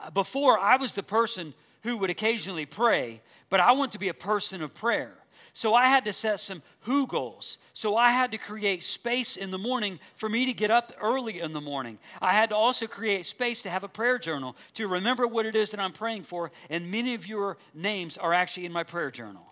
Uh, 0.00 0.10
before, 0.10 0.56
I 0.56 0.76
was 0.76 0.92
the 0.92 1.02
person 1.02 1.52
who 1.82 1.98
would 1.98 2.10
occasionally 2.10 2.64
pray, 2.64 3.20
but 3.50 3.58
I 3.58 3.72
want 3.72 3.90
to 3.92 3.98
be 3.98 4.08
a 4.08 4.14
person 4.14 4.62
of 4.62 4.72
prayer. 4.72 5.12
So 5.54 5.74
I 5.74 5.86
had 5.86 6.06
to 6.06 6.12
set 6.12 6.40
some 6.40 6.62
who 6.80 7.06
goals. 7.06 7.58
So 7.74 7.96
I 7.96 8.10
had 8.10 8.32
to 8.32 8.38
create 8.38 8.82
space 8.82 9.36
in 9.36 9.50
the 9.50 9.58
morning 9.58 10.00
for 10.14 10.28
me 10.28 10.46
to 10.46 10.54
get 10.54 10.70
up 10.70 10.92
early 11.00 11.40
in 11.40 11.52
the 11.52 11.60
morning. 11.60 11.98
I 12.22 12.30
had 12.30 12.50
to 12.50 12.56
also 12.56 12.86
create 12.86 13.26
space 13.26 13.62
to 13.62 13.70
have 13.70 13.84
a 13.84 13.88
prayer 13.88 14.18
journal 14.18 14.56
to 14.74 14.88
remember 14.88 15.26
what 15.26 15.44
it 15.44 15.54
is 15.54 15.70
that 15.72 15.80
I'm 15.80 15.92
praying 15.92 16.22
for. 16.22 16.50
And 16.70 16.90
many 16.90 17.14
of 17.14 17.26
your 17.26 17.58
names 17.74 18.16
are 18.16 18.32
actually 18.32 18.64
in 18.64 18.72
my 18.72 18.82
prayer 18.82 19.10
journal. 19.10 19.46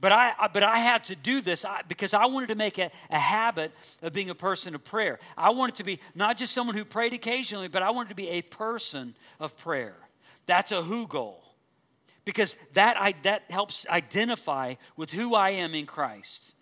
But 0.00 0.12
I, 0.12 0.48
but 0.52 0.62
I 0.62 0.78
had 0.78 1.04
to 1.04 1.16
do 1.16 1.40
this 1.40 1.66
because 1.88 2.14
I 2.14 2.26
wanted 2.26 2.48
to 2.48 2.54
make 2.54 2.78
a, 2.78 2.90
a 3.10 3.18
habit 3.18 3.72
of 4.02 4.12
being 4.12 4.30
a 4.30 4.34
person 4.34 4.74
of 4.74 4.84
prayer. 4.84 5.18
I 5.36 5.50
wanted 5.50 5.74
to 5.76 5.84
be 5.84 5.98
not 6.14 6.38
just 6.38 6.52
someone 6.52 6.76
who 6.76 6.84
prayed 6.84 7.12
occasionally, 7.12 7.68
but 7.68 7.82
I 7.82 7.90
wanted 7.90 8.10
to 8.10 8.14
be 8.14 8.28
a 8.28 8.42
person 8.42 9.14
of 9.40 9.56
prayer. 9.58 9.96
That's 10.46 10.72
a 10.72 10.80
who 10.80 11.06
goal 11.08 11.41
because 12.24 12.56
that, 12.74 12.96
I, 12.98 13.14
that 13.22 13.44
helps 13.50 13.86
identify 13.88 14.74
with 14.96 15.10
who 15.10 15.34
I 15.34 15.50
am 15.50 15.74
in 15.74 15.86
Christ. 15.86 16.52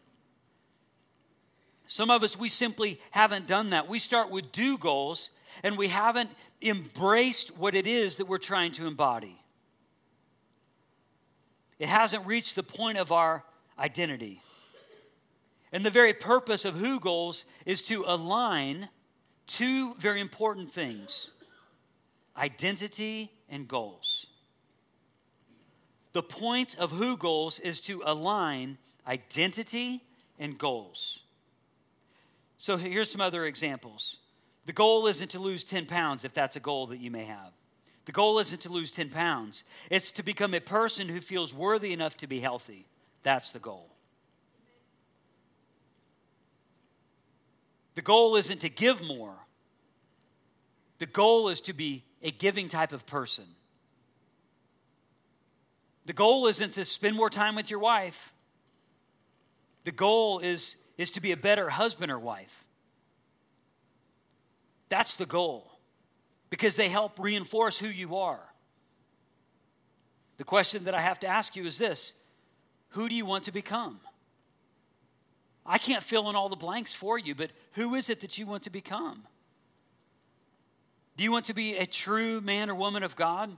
Some 1.86 2.10
of 2.10 2.22
us, 2.22 2.38
we 2.38 2.48
simply 2.48 3.00
haven't 3.10 3.46
done 3.46 3.70
that. 3.70 3.88
We 3.88 3.98
start 3.98 4.30
with 4.30 4.52
do 4.52 4.78
goals 4.78 5.30
and 5.62 5.76
we 5.76 5.88
haven't 5.88 6.30
embraced 6.62 7.56
what 7.56 7.74
it 7.74 7.86
is 7.86 8.18
that 8.18 8.26
we're 8.26 8.38
trying 8.38 8.72
to 8.72 8.86
embody. 8.86 9.36
It 11.78 11.88
hasn't 11.88 12.26
reached 12.26 12.56
the 12.56 12.62
point 12.62 12.98
of 12.98 13.10
our 13.10 13.42
identity. 13.78 14.42
And 15.72 15.84
the 15.84 15.90
very 15.90 16.12
purpose 16.12 16.64
of 16.64 16.74
Who 16.74 17.00
Goals 17.00 17.44
is 17.64 17.82
to 17.82 18.04
align 18.06 18.88
two 19.46 19.94
very 19.94 20.20
important 20.20 20.70
things 20.70 21.32
identity 22.36 23.30
and 23.48 23.66
goals. 23.66 24.19
The 26.12 26.22
point 26.22 26.76
of 26.78 26.90
Who 26.92 27.16
Goals 27.16 27.60
is 27.60 27.80
to 27.82 28.02
align 28.04 28.78
identity 29.06 30.02
and 30.38 30.58
goals. 30.58 31.20
So 32.58 32.76
here's 32.76 33.10
some 33.10 33.20
other 33.20 33.44
examples. 33.44 34.18
The 34.66 34.72
goal 34.72 35.06
isn't 35.06 35.30
to 35.30 35.38
lose 35.38 35.64
10 35.64 35.86
pounds 35.86 36.24
if 36.24 36.32
that's 36.32 36.56
a 36.56 36.60
goal 36.60 36.88
that 36.88 36.98
you 36.98 37.10
may 37.10 37.24
have. 37.24 37.52
The 38.06 38.12
goal 38.12 38.38
isn't 38.38 38.62
to 38.62 38.70
lose 38.70 38.90
10 38.90 39.10
pounds, 39.10 39.64
it's 39.90 40.12
to 40.12 40.22
become 40.22 40.54
a 40.54 40.60
person 40.60 41.08
who 41.08 41.20
feels 41.20 41.54
worthy 41.54 41.92
enough 41.92 42.16
to 42.18 42.26
be 42.26 42.40
healthy. 42.40 42.86
That's 43.22 43.50
the 43.50 43.58
goal. 43.58 43.88
The 47.94 48.02
goal 48.02 48.36
isn't 48.36 48.60
to 48.60 48.68
give 48.68 49.06
more, 49.06 49.36
the 50.98 51.06
goal 51.06 51.48
is 51.48 51.60
to 51.62 51.72
be 51.72 52.04
a 52.22 52.30
giving 52.30 52.68
type 52.68 52.92
of 52.92 53.06
person. 53.06 53.46
The 56.06 56.12
goal 56.12 56.46
isn't 56.46 56.74
to 56.74 56.84
spend 56.84 57.16
more 57.16 57.30
time 57.30 57.54
with 57.54 57.70
your 57.70 57.80
wife. 57.80 58.32
The 59.84 59.92
goal 59.92 60.40
is, 60.40 60.76
is 60.98 61.10
to 61.12 61.20
be 61.20 61.32
a 61.32 61.36
better 61.36 61.68
husband 61.68 62.10
or 62.10 62.18
wife. 62.18 62.64
That's 64.88 65.14
the 65.14 65.26
goal 65.26 65.70
because 66.50 66.74
they 66.74 66.88
help 66.88 67.18
reinforce 67.18 67.78
who 67.78 67.88
you 67.88 68.16
are. 68.16 68.40
The 70.36 70.44
question 70.44 70.84
that 70.84 70.94
I 70.94 71.00
have 71.00 71.20
to 71.20 71.26
ask 71.26 71.54
you 71.54 71.64
is 71.64 71.78
this 71.78 72.14
Who 72.90 73.08
do 73.08 73.14
you 73.14 73.24
want 73.24 73.44
to 73.44 73.52
become? 73.52 74.00
I 75.64 75.78
can't 75.78 76.02
fill 76.02 76.28
in 76.30 76.36
all 76.36 76.48
the 76.48 76.56
blanks 76.56 76.92
for 76.92 77.18
you, 77.18 77.34
but 77.34 77.50
who 77.72 77.94
is 77.94 78.10
it 78.10 78.20
that 78.20 78.38
you 78.38 78.46
want 78.46 78.64
to 78.64 78.70
become? 78.70 79.22
Do 81.16 81.24
you 81.24 81.30
want 81.30 81.44
to 81.44 81.54
be 81.54 81.76
a 81.76 81.86
true 81.86 82.40
man 82.40 82.70
or 82.70 82.74
woman 82.74 83.02
of 83.02 83.14
God? 83.14 83.56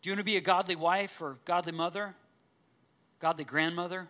Do 0.00 0.08
you 0.08 0.12
want 0.12 0.20
to 0.20 0.24
be 0.24 0.36
a 0.36 0.40
godly 0.40 0.76
wife 0.76 1.20
or 1.20 1.38
godly 1.44 1.72
mother? 1.72 2.14
Godly 3.20 3.44
grandmother? 3.44 4.08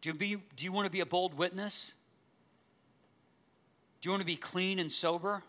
Do 0.00 0.10
you, 0.10 0.14
be, 0.14 0.36
do 0.56 0.64
you 0.64 0.72
want 0.72 0.86
to 0.86 0.92
be 0.92 1.00
a 1.00 1.06
bold 1.06 1.34
witness? 1.34 1.94
Do 4.00 4.08
you 4.08 4.12
want 4.12 4.20
to 4.20 4.26
be 4.26 4.36
clean 4.36 4.78
and 4.78 4.92
sober 4.92 5.42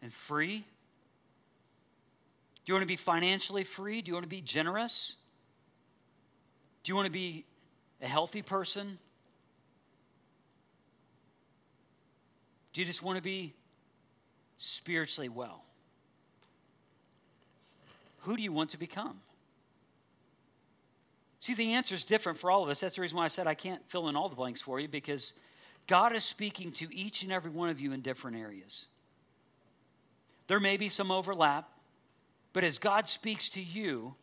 and 0.00 0.12
free? 0.12 0.64
Do 2.64 2.70
you 2.70 2.74
want 2.74 2.82
to 2.82 2.88
be 2.88 2.96
financially 2.96 3.64
free? 3.64 4.00
Do 4.00 4.10
you 4.10 4.14
want 4.14 4.24
to 4.24 4.30
be 4.30 4.40
generous? 4.40 5.16
Do 6.84 6.90
you 6.90 6.96
want 6.96 7.06
to 7.06 7.12
be 7.12 7.44
a 8.00 8.08
healthy 8.08 8.42
person? 8.42 8.98
Do 12.72 12.80
you 12.80 12.86
just 12.86 13.02
want 13.02 13.16
to 13.16 13.22
be 13.22 13.52
spiritually 14.56 15.28
well? 15.28 15.64
Who 18.22 18.36
do 18.36 18.42
you 18.42 18.52
want 18.52 18.70
to 18.70 18.78
become? 18.78 19.20
See, 21.40 21.54
the 21.54 21.72
answer 21.72 21.94
is 21.94 22.04
different 22.04 22.38
for 22.38 22.50
all 22.50 22.62
of 22.62 22.68
us. 22.68 22.80
That's 22.80 22.96
the 22.96 23.02
reason 23.02 23.16
why 23.16 23.24
I 23.24 23.28
said 23.28 23.46
I 23.46 23.54
can't 23.54 23.86
fill 23.88 24.08
in 24.08 24.14
all 24.14 24.28
the 24.28 24.36
blanks 24.36 24.60
for 24.60 24.78
you 24.78 24.86
because 24.86 25.34
God 25.88 26.14
is 26.14 26.22
speaking 26.22 26.70
to 26.72 26.94
each 26.94 27.24
and 27.24 27.32
every 27.32 27.50
one 27.50 27.68
of 27.68 27.80
you 27.80 27.92
in 27.92 28.00
different 28.00 28.36
areas. 28.36 28.86
There 30.46 30.60
may 30.60 30.76
be 30.76 30.88
some 30.88 31.10
overlap, 31.10 31.68
but 32.52 32.62
as 32.62 32.78
God 32.78 33.08
speaks 33.08 33.48
to 33.50 33.62
you, 33.62 34.14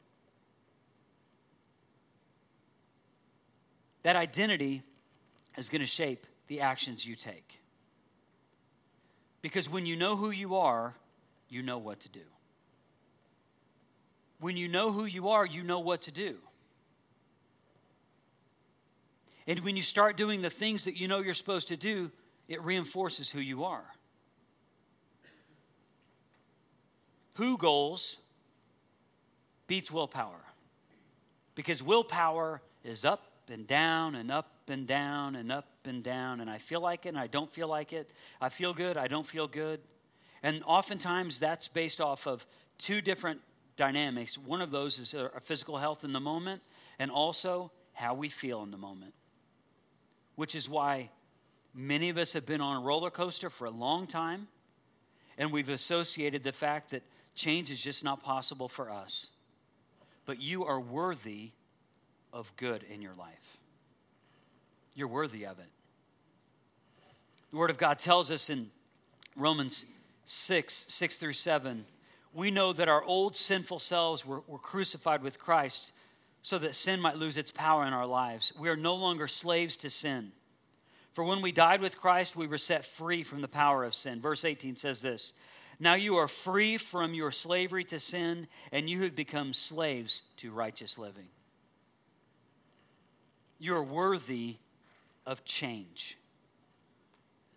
that 4.03 4.15
identity 4.15 4.83
is 5.57 5.67
going 5.67 5.81
to 5.81 5.87
shape 5.87 6.25
the 6.47 6.61
actions 6.61 7.05
you 7.05 7.15
take. 7.15 7.59
Because 9.41 9.69
when 9.69 9.85
you 9.85 9.97
know 9.97 10.15
who 10.15 10.31
you 10.31 10.55
are, 10.55 10.95
you 11.49 11.61
know 11.61 11.77
what 11.77 11.99
to 12.01 12.09
do. 12.09 12.21
When 14.39 14.55
you 14.55 14.67
know 14.67 14.91
who 14.91 15.05
you 15.05 15.29
are, 15.29 15.45
you 15.45 15.63
know 15.63 15.79
what 15.79 16.03
to 16.03 16.11
do. 16.11 16.37
And 19.47 19.59
when 19.61 19.75
you 19.75 19.81
start 19.81 20.15
doing 20.15 20.41
the 20.41 20.49
things 20.49 20.85
that 20.85 20.95
you 20.95 21.07
know 21.07 21.19
you're 21.19 21.33
supposed 21.33 21.69
to 21.69 21.77
do, 21.77 22.11
it 22.47 22.61
reinforces 22.63 23.29
who 23.29 23.39
you 23.39 23.63
are. 23.63 23.85
Who 27.33 27.57
goals 27.57 28.17
beats 29.67 29.91
willpower. 29.91 30.41
Because 31.55 31.81
willpower 31.81 32.61
is 32.83 33.05
up 33.05 33.23
and 33.49 33.65
down 33.65 34.15
and 34.15 34.31
up 34.31 34.51
and 34.67 34.85
down 34.85 35.35
and 35.35 35.51
up 35.51 35.67
and 35.85 36.03
down. 36.03 36.41
And 36.41 36.49
I 36.49 36.57
feel 36.57 36.81
like 36.81 37.05
it 37.05 37.09
and 37.09 37.17
I 37.17 37.27
don't 37.27 37.51
feel 37.51 37.67
like 37.67 37.91
it. 37.93 38.11
I 38.39 38.49
feel 38.49 38.73
good, 38.73 38.97
I 38.97 39.07
don't 39.07 39.25
feel 39.25 39.47
good. 39.47 39.79
And 40.43 40.61
oftentimes 40.65 41.39
that's 41.39 41.67
based 41.67 41.99
off 41.99 42.27
of 42.27 42.45
two 42.77 43.01
different 43.01 43.41
dynamics. 43.79 44.37
One 44.37 44.61
of 44.61 44.71
those 44.71 44.99
is 44.99 45.15
our 45.15 45.39
physical 45.39 45.77
health 45.77 46.03
in 46.03 46.11
the 46.11 46.19
moment, 46.19 46.61
and 46.99 47.09
also 47.09 47.71
how 47.93 48.13
we 48.13 48.27
feel 48.27 48.61
in 48.61 48.71
the 48.71 48.77
moment. 48.77 49.13
Which 50.35 50.53
is 50.53 50.69
why 50.69 51.09
many 51.73 52.09
of 52.09 52.17
us 52.17 52.33
have 52.33 52.45
been 52.45 52.59
on 52.59 52.75
a 52.75 52.79
roller 52.81 53.09
coaster 53.09 53.49
for 53.49 53.65
a 53.65 53.71
long 53.71 54.05
time, 54.05 54.49
and 55.37 55.49
we've 55.51 55.69
associated 55.69 56.43
the 56.43 56.51
fact 56.51 56.91
that 56.91 57.03
change 57.35 57.71
is 57.71 57.79
just 57.79 58.03
not 58.03 58.21
possible 58.21 58.67
for 58.67 58.91
us. 58.91 59.29
But 60.25 60.41
you 60.41 60.65
are 60.65 60.81
worthy 60.81 61.51
of 62.33 62.53
good 62.57 62.83
in 62.83 63.01
your 63.01 63.15
life. 63.15 63.57
You're 64.93 65.07
worthy 65.07 65.45
of 65.45 65.57
it. 65.57 65.69
The 67.51 67.57
Word 67.57 67.69
of 67.69 67.77
God 67.77 67.97
tells 67.97 68.29
us 68.29 68.49
in 68.49 68.69
Romans 69.37 69.85
6 70.25 70.85
6 70.89 71.15
through 71.15 71.33
7 71.33 71.85
we 72.33 72.51
know 72.51 72.73
that 72.73 72.89
our 72.89 73.03
old 73.03 73.35
sinful 73.35 73.79
selves 73.79 74.25
were, 74.25 74.41
were 74.47 74.59
crucified 74.59 75.21
with 75.21 75.39
Christ 75.39 75.91
so 76.41 76.57
that 76.59 76.75
sin 76.75 77.01
might 77.01 77.17
lose 77.17 77.37
its 77.37 77.51
power 77.51 77.85
in 77.85 77.93
our 77.93 78.05
lives. 78.05 78.53
We 78.57 78.69
are 78.69 78.77
no 78.77 78.95
longer 78.95 79.27
slaves 79.27 79.77
to 79.77 79.89
sin. 79.89 80.31
For 81.13 81.23
when 81.23 81.41
we 81.41 81.51
died 81.51 81.81
with 81.81 81.97
Christ, 81.97 82.35
we 82.35 82.47
were 82.47 82.57
set 82.57 82.85
free 82.85 83.23
from 83.23 83.41
the 83.41 83.47
power 83.47 83.83
of 83.83 83.95
sin. 83.95 84.21
Verse 84.21 84.45
18 84.45 84.75
says 84.75 85.01
this 85.01 85.33
Now 85.79 85.95
you 85.95 86.15
are 86.15 86.27
free 86.27 86.77
from 86.77 87.13
your 87.13 87.31
slavery 87.31 87.83
to 87.85 87.99
sin, 87.99 88.47
and 88.71 88.89
you 88.89 89.01
have 89.01 89.15
become 89.15 89.53
slaves 89.53 90.23
to 90.37 90.51
righteous 90.51 90.97
living. 90.97 91.27
You 93.57 93.75
are 93.75 93.83
worthy 93.83 94.57
of 95.25 95.43
change. 95.43 96.17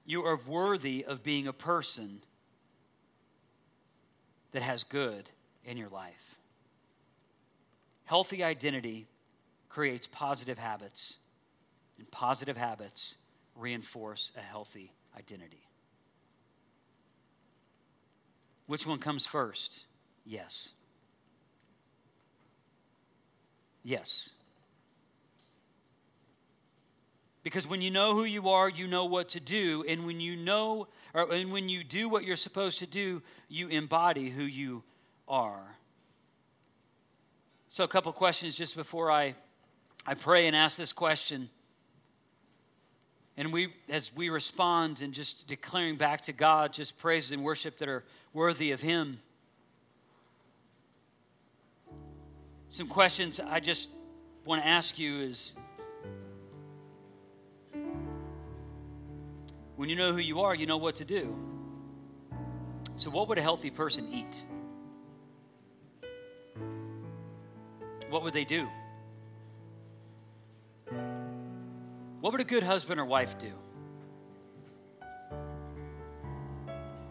You 0.05 0.25
are 0.25 0.41
worthy 0.47 1.05
of 1.05 1.23
being 1.23 1.47
a 1.47 1.53
person 1.53 2.23
that 4.53 4.63
has 4.63 4.85
good 4.85 5.31
in 5.65 5.77
your 5.77 5.89
life. 5.89 6.37
Healthy 8.05 8.45
identity 8.45 9.07
creates 9.69 10.07
positive 10.07 10.59
habits, 10.59 11.17
and 11.99 12.11
positive 12.11 12.57
habits 12.57 13.17
reinforce 13.57 14.33
a 14.37 14.41
healthy 14.41 14.93
identity. 15.17 15.67
Which 18.67 18.87
one 18.87 18.99
comes 18.99 19.27
first? 19.27 19.85
Yes. 20.25 20.73
Yes. 23.83 24.31
Because 27.43 27.67
when 27.67 27.83
you 27.83 27.91
know 27.91 28.15
who 28.15 28.25
you 28.25 28.51
are, 28.51 28.69
you 28.69 28.87
know 28.87 29.07
what 29.07 29.31
to 29.31 29.41
do. 29.41 29.85
And 29.89 30.07
when 30.07 30.21
you 30.21 30.37
know, 30.37 30.87
and 31.15 31.53
when 31.53 31.69
you 31.69 31.85
do 31.85 32.09
what 32.09 32.25
you're 32.25 32.37
supposed 32.37 32.79
to 32.79 32.87
do, 32.87 33.23
you 33.49 33.69
embody 33.69 34.31
who 34.31 34.45
you 34.45 34.83
are. 35.29 35.77
So, 37.69 37.85
a 37.85 37.89
couple 37.89 38.13
questions 38.13 38.55
just 38.57 38.77
before 38.77 39.11
I, 39.11 39.35
I 40.07 40.15
pray 40.15 40.47
and 40.47 40.57
ask 40.57 40.77
this 40.77 40.93
question. 40.93 41.49
And 43.37 43.53
we, 43.53 43.73
as 43.89 44.15
we 44.15 44.29
respond 44.29 45.01
and 45.01 45.15
just 45.15 45.47
declaring 45.47 45.97
back 45.97 46.21
to 46.23 46.33
God, 46.33 46.73
just 46.73 46.99
praise 46.99 47.33
and 47.33 47.43
worship 47.43 47.79
that 47.79 47.89
are 47.89 48.05
worthy 48.35 48.73
of 48.73 48.81
Him. 48.83 49.19
Some 52.69 52.89
questions 52.89 53.41
I 53.41 53.61
just 53.61 53.91
want 54.45 54.63
to 54.63 54.69
ask 54.69 54.99
you 54.99 55.21
is 55.21 55.55
When 59.77 59.89
you 59.89 59.97
know 59.97 60.13
who 60.13 60.19
you 60.19 60.41
are, 60.41 60.55
you 60.55 60.67
know 60.67 60.77
what 60.77 60.97
to 60.97 61.05
do. 61.05 61.35
So, 62.97 63.11
what 63.11 63.29
would 63.29 63.39
a 63.39 63.43
healthy 63.43 63.71
person 63.71 64.09
eat? 64.13 64.45
What 68.11 68.23
would 68.23 68.35
they 68.35 68.45
do? 68.45 68.69
What 72.21 72.33
would 72.33 72.41
a 72.41 72.45
good 72.45 72.63
husband 72.63 73.01
or 73.01 73.05
wife 73.05 73.39
do? 73.39 73.53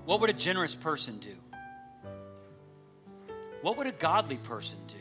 What 0.05 0.21
would 0.21 0.29
a 0.29 0.33
generous 0.33 0.75
person 0.75 1.17
do? 1.19 1.35
What 3.61 3.77
would 3.77 3.87
a 3.87 3.91
godly 3.91 4.37
person 4.37 4.77
do? 4.87 4.95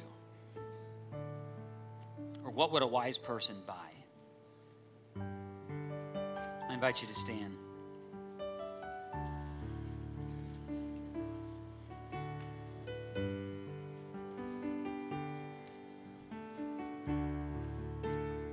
Or 2.44 2.50
what 2.50 2.72
would 2.72 2.82
a 2.82 2.86
wise 2.86 3.18
person 3.18 3.56
buy? 3.66 3.89
Invite 6.80 7.02
you 7.02 7.08
to 7.08 7.14
stand. 7.14 7.56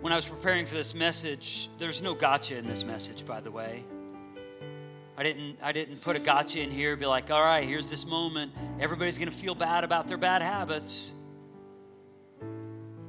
When 0.01 0.11
I 0.11 0.17
was 0.17 0.27
preparing 0.27 0.65
for 0.65 0.75
this 0.75 0.93
message, 0.93 1.69
there's 1.79 2.01
no 2.01 2.13
gotcha 2.13 2.57
in 2.57 2.67
this 2.67 2.83
message, 2.83 3.25
by 3.25 3.39
the 3.39 3.49
way. 3.49 3.85
I 5.17 5.23
didn't, 5.23 5.57
I 5.61 5.71
didn't 5.71 6.01
put 6.01 6.17
a 6.17 6.19
gotcha 6.19 6.61
in 6.61 6.69
here, 6.69 6.97
be 6.97 7.05
like, 7.05 7.31
all 7.31 7.41
right, 7.41 7.65
here's 7.65 7.89
this 7.89 8.05
moment. 8.05 8.51
Everybody's 8.77 9.17
going 9.17 9.31
to 9.31 9.37
feel 9.37 9.55
bad 9.55 9.85
about 9.85 10.09
their 10.09 10.17
bad 10.17 10.41
habits. 10.41 11.13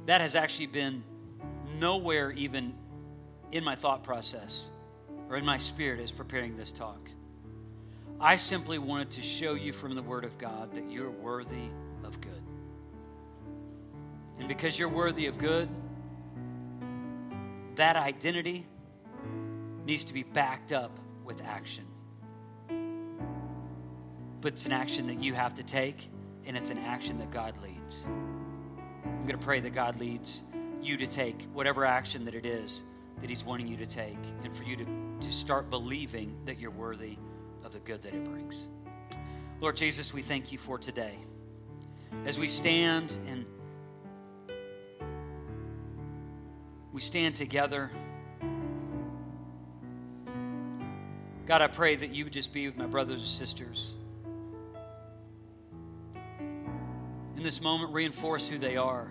That 0.05 0.21
has 0.21 0.35
actually 0.35 0.67
been 0.67 1.03
nowhere 1.77 2.31
even 2.31 2.73
in 3.51 3.65
my 3.65 3.75
thought 3.75 4.01
process 4.01 4.69
or 5.29 5.37
in 5.37 5.45
my 5.45 5.57
spirit 5.57 5.99
as 5.99 6.11
preparing 6.11 6.57
this 6.57 6.71
talk. 6.71 7.09
I 8.19 8.35
simply 8.35 8.79
wanted 8.79 9.11
to 9.11 9.21
show 9.21 9.53
you 9.53 9.71
from 9.71 9.95
the 9.95 10.01
Word 10.01 10.25
of 10.25 10.37
God 10.37 10.73
that 10.73 10.91
you're 10.91 11.09
worthy 11.09 11.69
of 12.03 12.19
good. 12.19 12.41
And 14.39 14.47
because 14.47 14.77
you're 14.77 14.89
worthy 14.89 15.27
of 15.27 15.37
good, 15.37 15.69
that 17.75 17.95
identity 17.95 18.65
needs 19.85 20.03
to 20.05 20.13
be 20.13 20.23
backed 20.23 20.71
up 20.71 20.99
with 21.23 21.41
action. 21.43 21.85
But 24.41 24.53
it's 24.53 24.65
an 24.65 24.73
action 24.73 25.07
that 25.07 25.21
you 25.21 25.33
have 25.33 25.53
to 25.55 25.63
take, 25.63 26.09
and 26.45 26.57
it's 26.57 26.69
an 26.69 26.77
action 26.77 27.19
that 27.19 27.31
God 27.31 27.55
leads. 27.61 28.05
I'm 28.05 29.25
going 29.25 29.39
to 29.39 29.45
pray 29.45 29.59
that 29.59 29.73
God 29.73 29.99
leads 29.99 30.43
you 30.81 30.97
to 30.97 31.07
take 31.07 31.43
whatever 31.53 31.85
action 31.85 32.25
that 32.25 32.35
it 32.35 32.45
is 32.45 32.83
that 33.21 33.29
He's 33.29 33.43
wanting 33.43 33.67
you 33.67 33.77
to 33.77 33.85
take, 33.85 34.17
and 34.43 34.55
for 34.55 34.63
you 34.63 34.77
to, 34.77 34.85
to 35.21 35.31
start 35.31 35.69
believing 35.69 36.35
that 36.45 36.59
you're 36.59 36.71
worthy 36.71 37.17
of 37.63 37.73
the 37.73 37.79
good 37.79 38.01
that 38.03 38.13
it 38.13 38.23
brings. 38.23 38.67
Lord 39.59 39.75
Jesus, 39.75 40.13
we 40.13 40.21
thank 40.21 40.51
you 40.51 40.57
for 40.57 40.77
today. 40.77 41.15
As 42.25 42.39
we 42.39 42.47
stand 42.47 43.19
and 43.27 43.45
we 46.91 47.01
stand 47.01 47.35
together, 47.35 47.91
God, 51.45 51.61
I 51.61 51.67
pray 51.67 51.95
that 51.95 52.13
you 52.13 52.23
would 52.23 52.33
just 52.33 52.53
be 52.53 52.65
with 52.67 52.77
my 52.77 52.85
brothers 52.85 53.19
and 53.19 53.29
sisters. 53.29 53.93
In 57.35 57.43
this 57.43 57.61
moment, 57.61 57.93
reinforce 57.93 58.47
who 58.47 58.57
they 58.57 58.77
are 58.77 59.09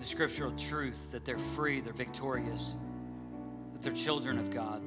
the 0.00 0.06
scriptural 0.06 0.50
truth 0.52 1.10
that 1.10 1.26
they're 1.26 1.38
free, 1.38 1.80
they're 1.80 1.92
victorious, 1.92 2.76
that 3.80 3.86
they're 3.86 4.04
children 4.04 4.38
of 4.38 4.50
God, 4.50 4.82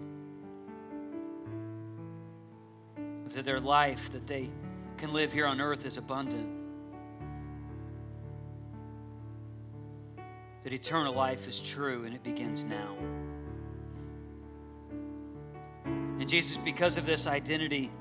that 3.30 3.44
their 3.44 3.60
life 3.60 4.12
that 4.12 4.28
they 4.28 4.52
can 4.98 5.12
live 5.12 5.34
here 5.34 5.48
on 5.48 5.60
earth 5.60 5.88
is 5.88 5.98
abundant, 5.98 6.48
that 10.64 10.74
eternal 10.74 11.14
life 11.14 11.48
is 11.48 11.60
true 11.60 12.04
and 12.06 12.14
it 12.14 12.22
begins 12.22 12.64
now. 12.64 12.96
And 15.86 16.30
Jesus, 16.30 16.58
because 16.58 16.96
of 16.96 17.08
this 17.08 17.26
identity, 17.26 17.91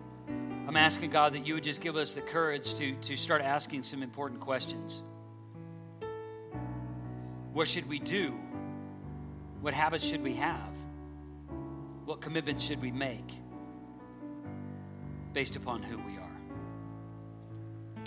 I'm 0.68 0.76
asking 0.76 1.10
God 1.10 1.32
that 1.32 1.46
you 1.46 1.54
would 1.54 1.64
just 1.64 1.80
give 1.80 1.96
us 1.96 2.12
the 2.12 2.20
courage 2.20 2.74
to, 2.74 2.94
to 2.94 3.16
start 3.16 3.40
asking 3.40 3.84
some 3.84 4.02
important 4.02 4.40
questions. 4.40 5.02
What 7.54 7.66
should 7.66 7.88
we 7.88 7.98
do? 7.98 8.38
What 9.62 9.72
habits 9.72 10.04
should 10.04 10.22
we 10.22 10.34
have? 10.34 10.81
What 12.04 12.20
commitment 12.20 12.60
should 12.60 12.82
we 12.82 12.90
make 12.90 13.38
based 15.32 15.56
upon 15.56 15.82
who 15.82 15.98
we 15.98 16.18
are? 16.18 16.40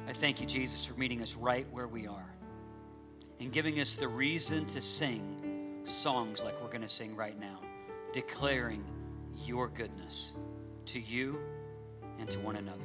I 0.08 0.14
thank 0.14 0.42
you, 0.42 0.46
Jesus, 0.46 0.86
for 0.86 0.94
meeting 1.00 1.22
us 1.22 1.36
right 1.36 1.66
where 1.72 1.88
we 1.88 2.06
are 2.06 2.36
and 3.40 3.52
giving 3.52 3.80
us 3.80 3.96
the 3.96 4.08
reason 4.08 4.66
to 4.68 4.82
sing 4.82 5.82
songs 5.86 6.44
like 6.44 6.62
we're 6.62 6.68
going 6.68 6.82
to 6.82 6.88
sing 6.88 7.16
right 7.16 7.40
now, 7.40 7.62
declaring 8.14 8.84
your 9.46 9.70
goodness 9.70 10.34
to 10.88 11.00
you 11.00 11.40
and 12.20 12.30
to 12.30 12.40
one 12.40 12.58
another. 12.58 12.85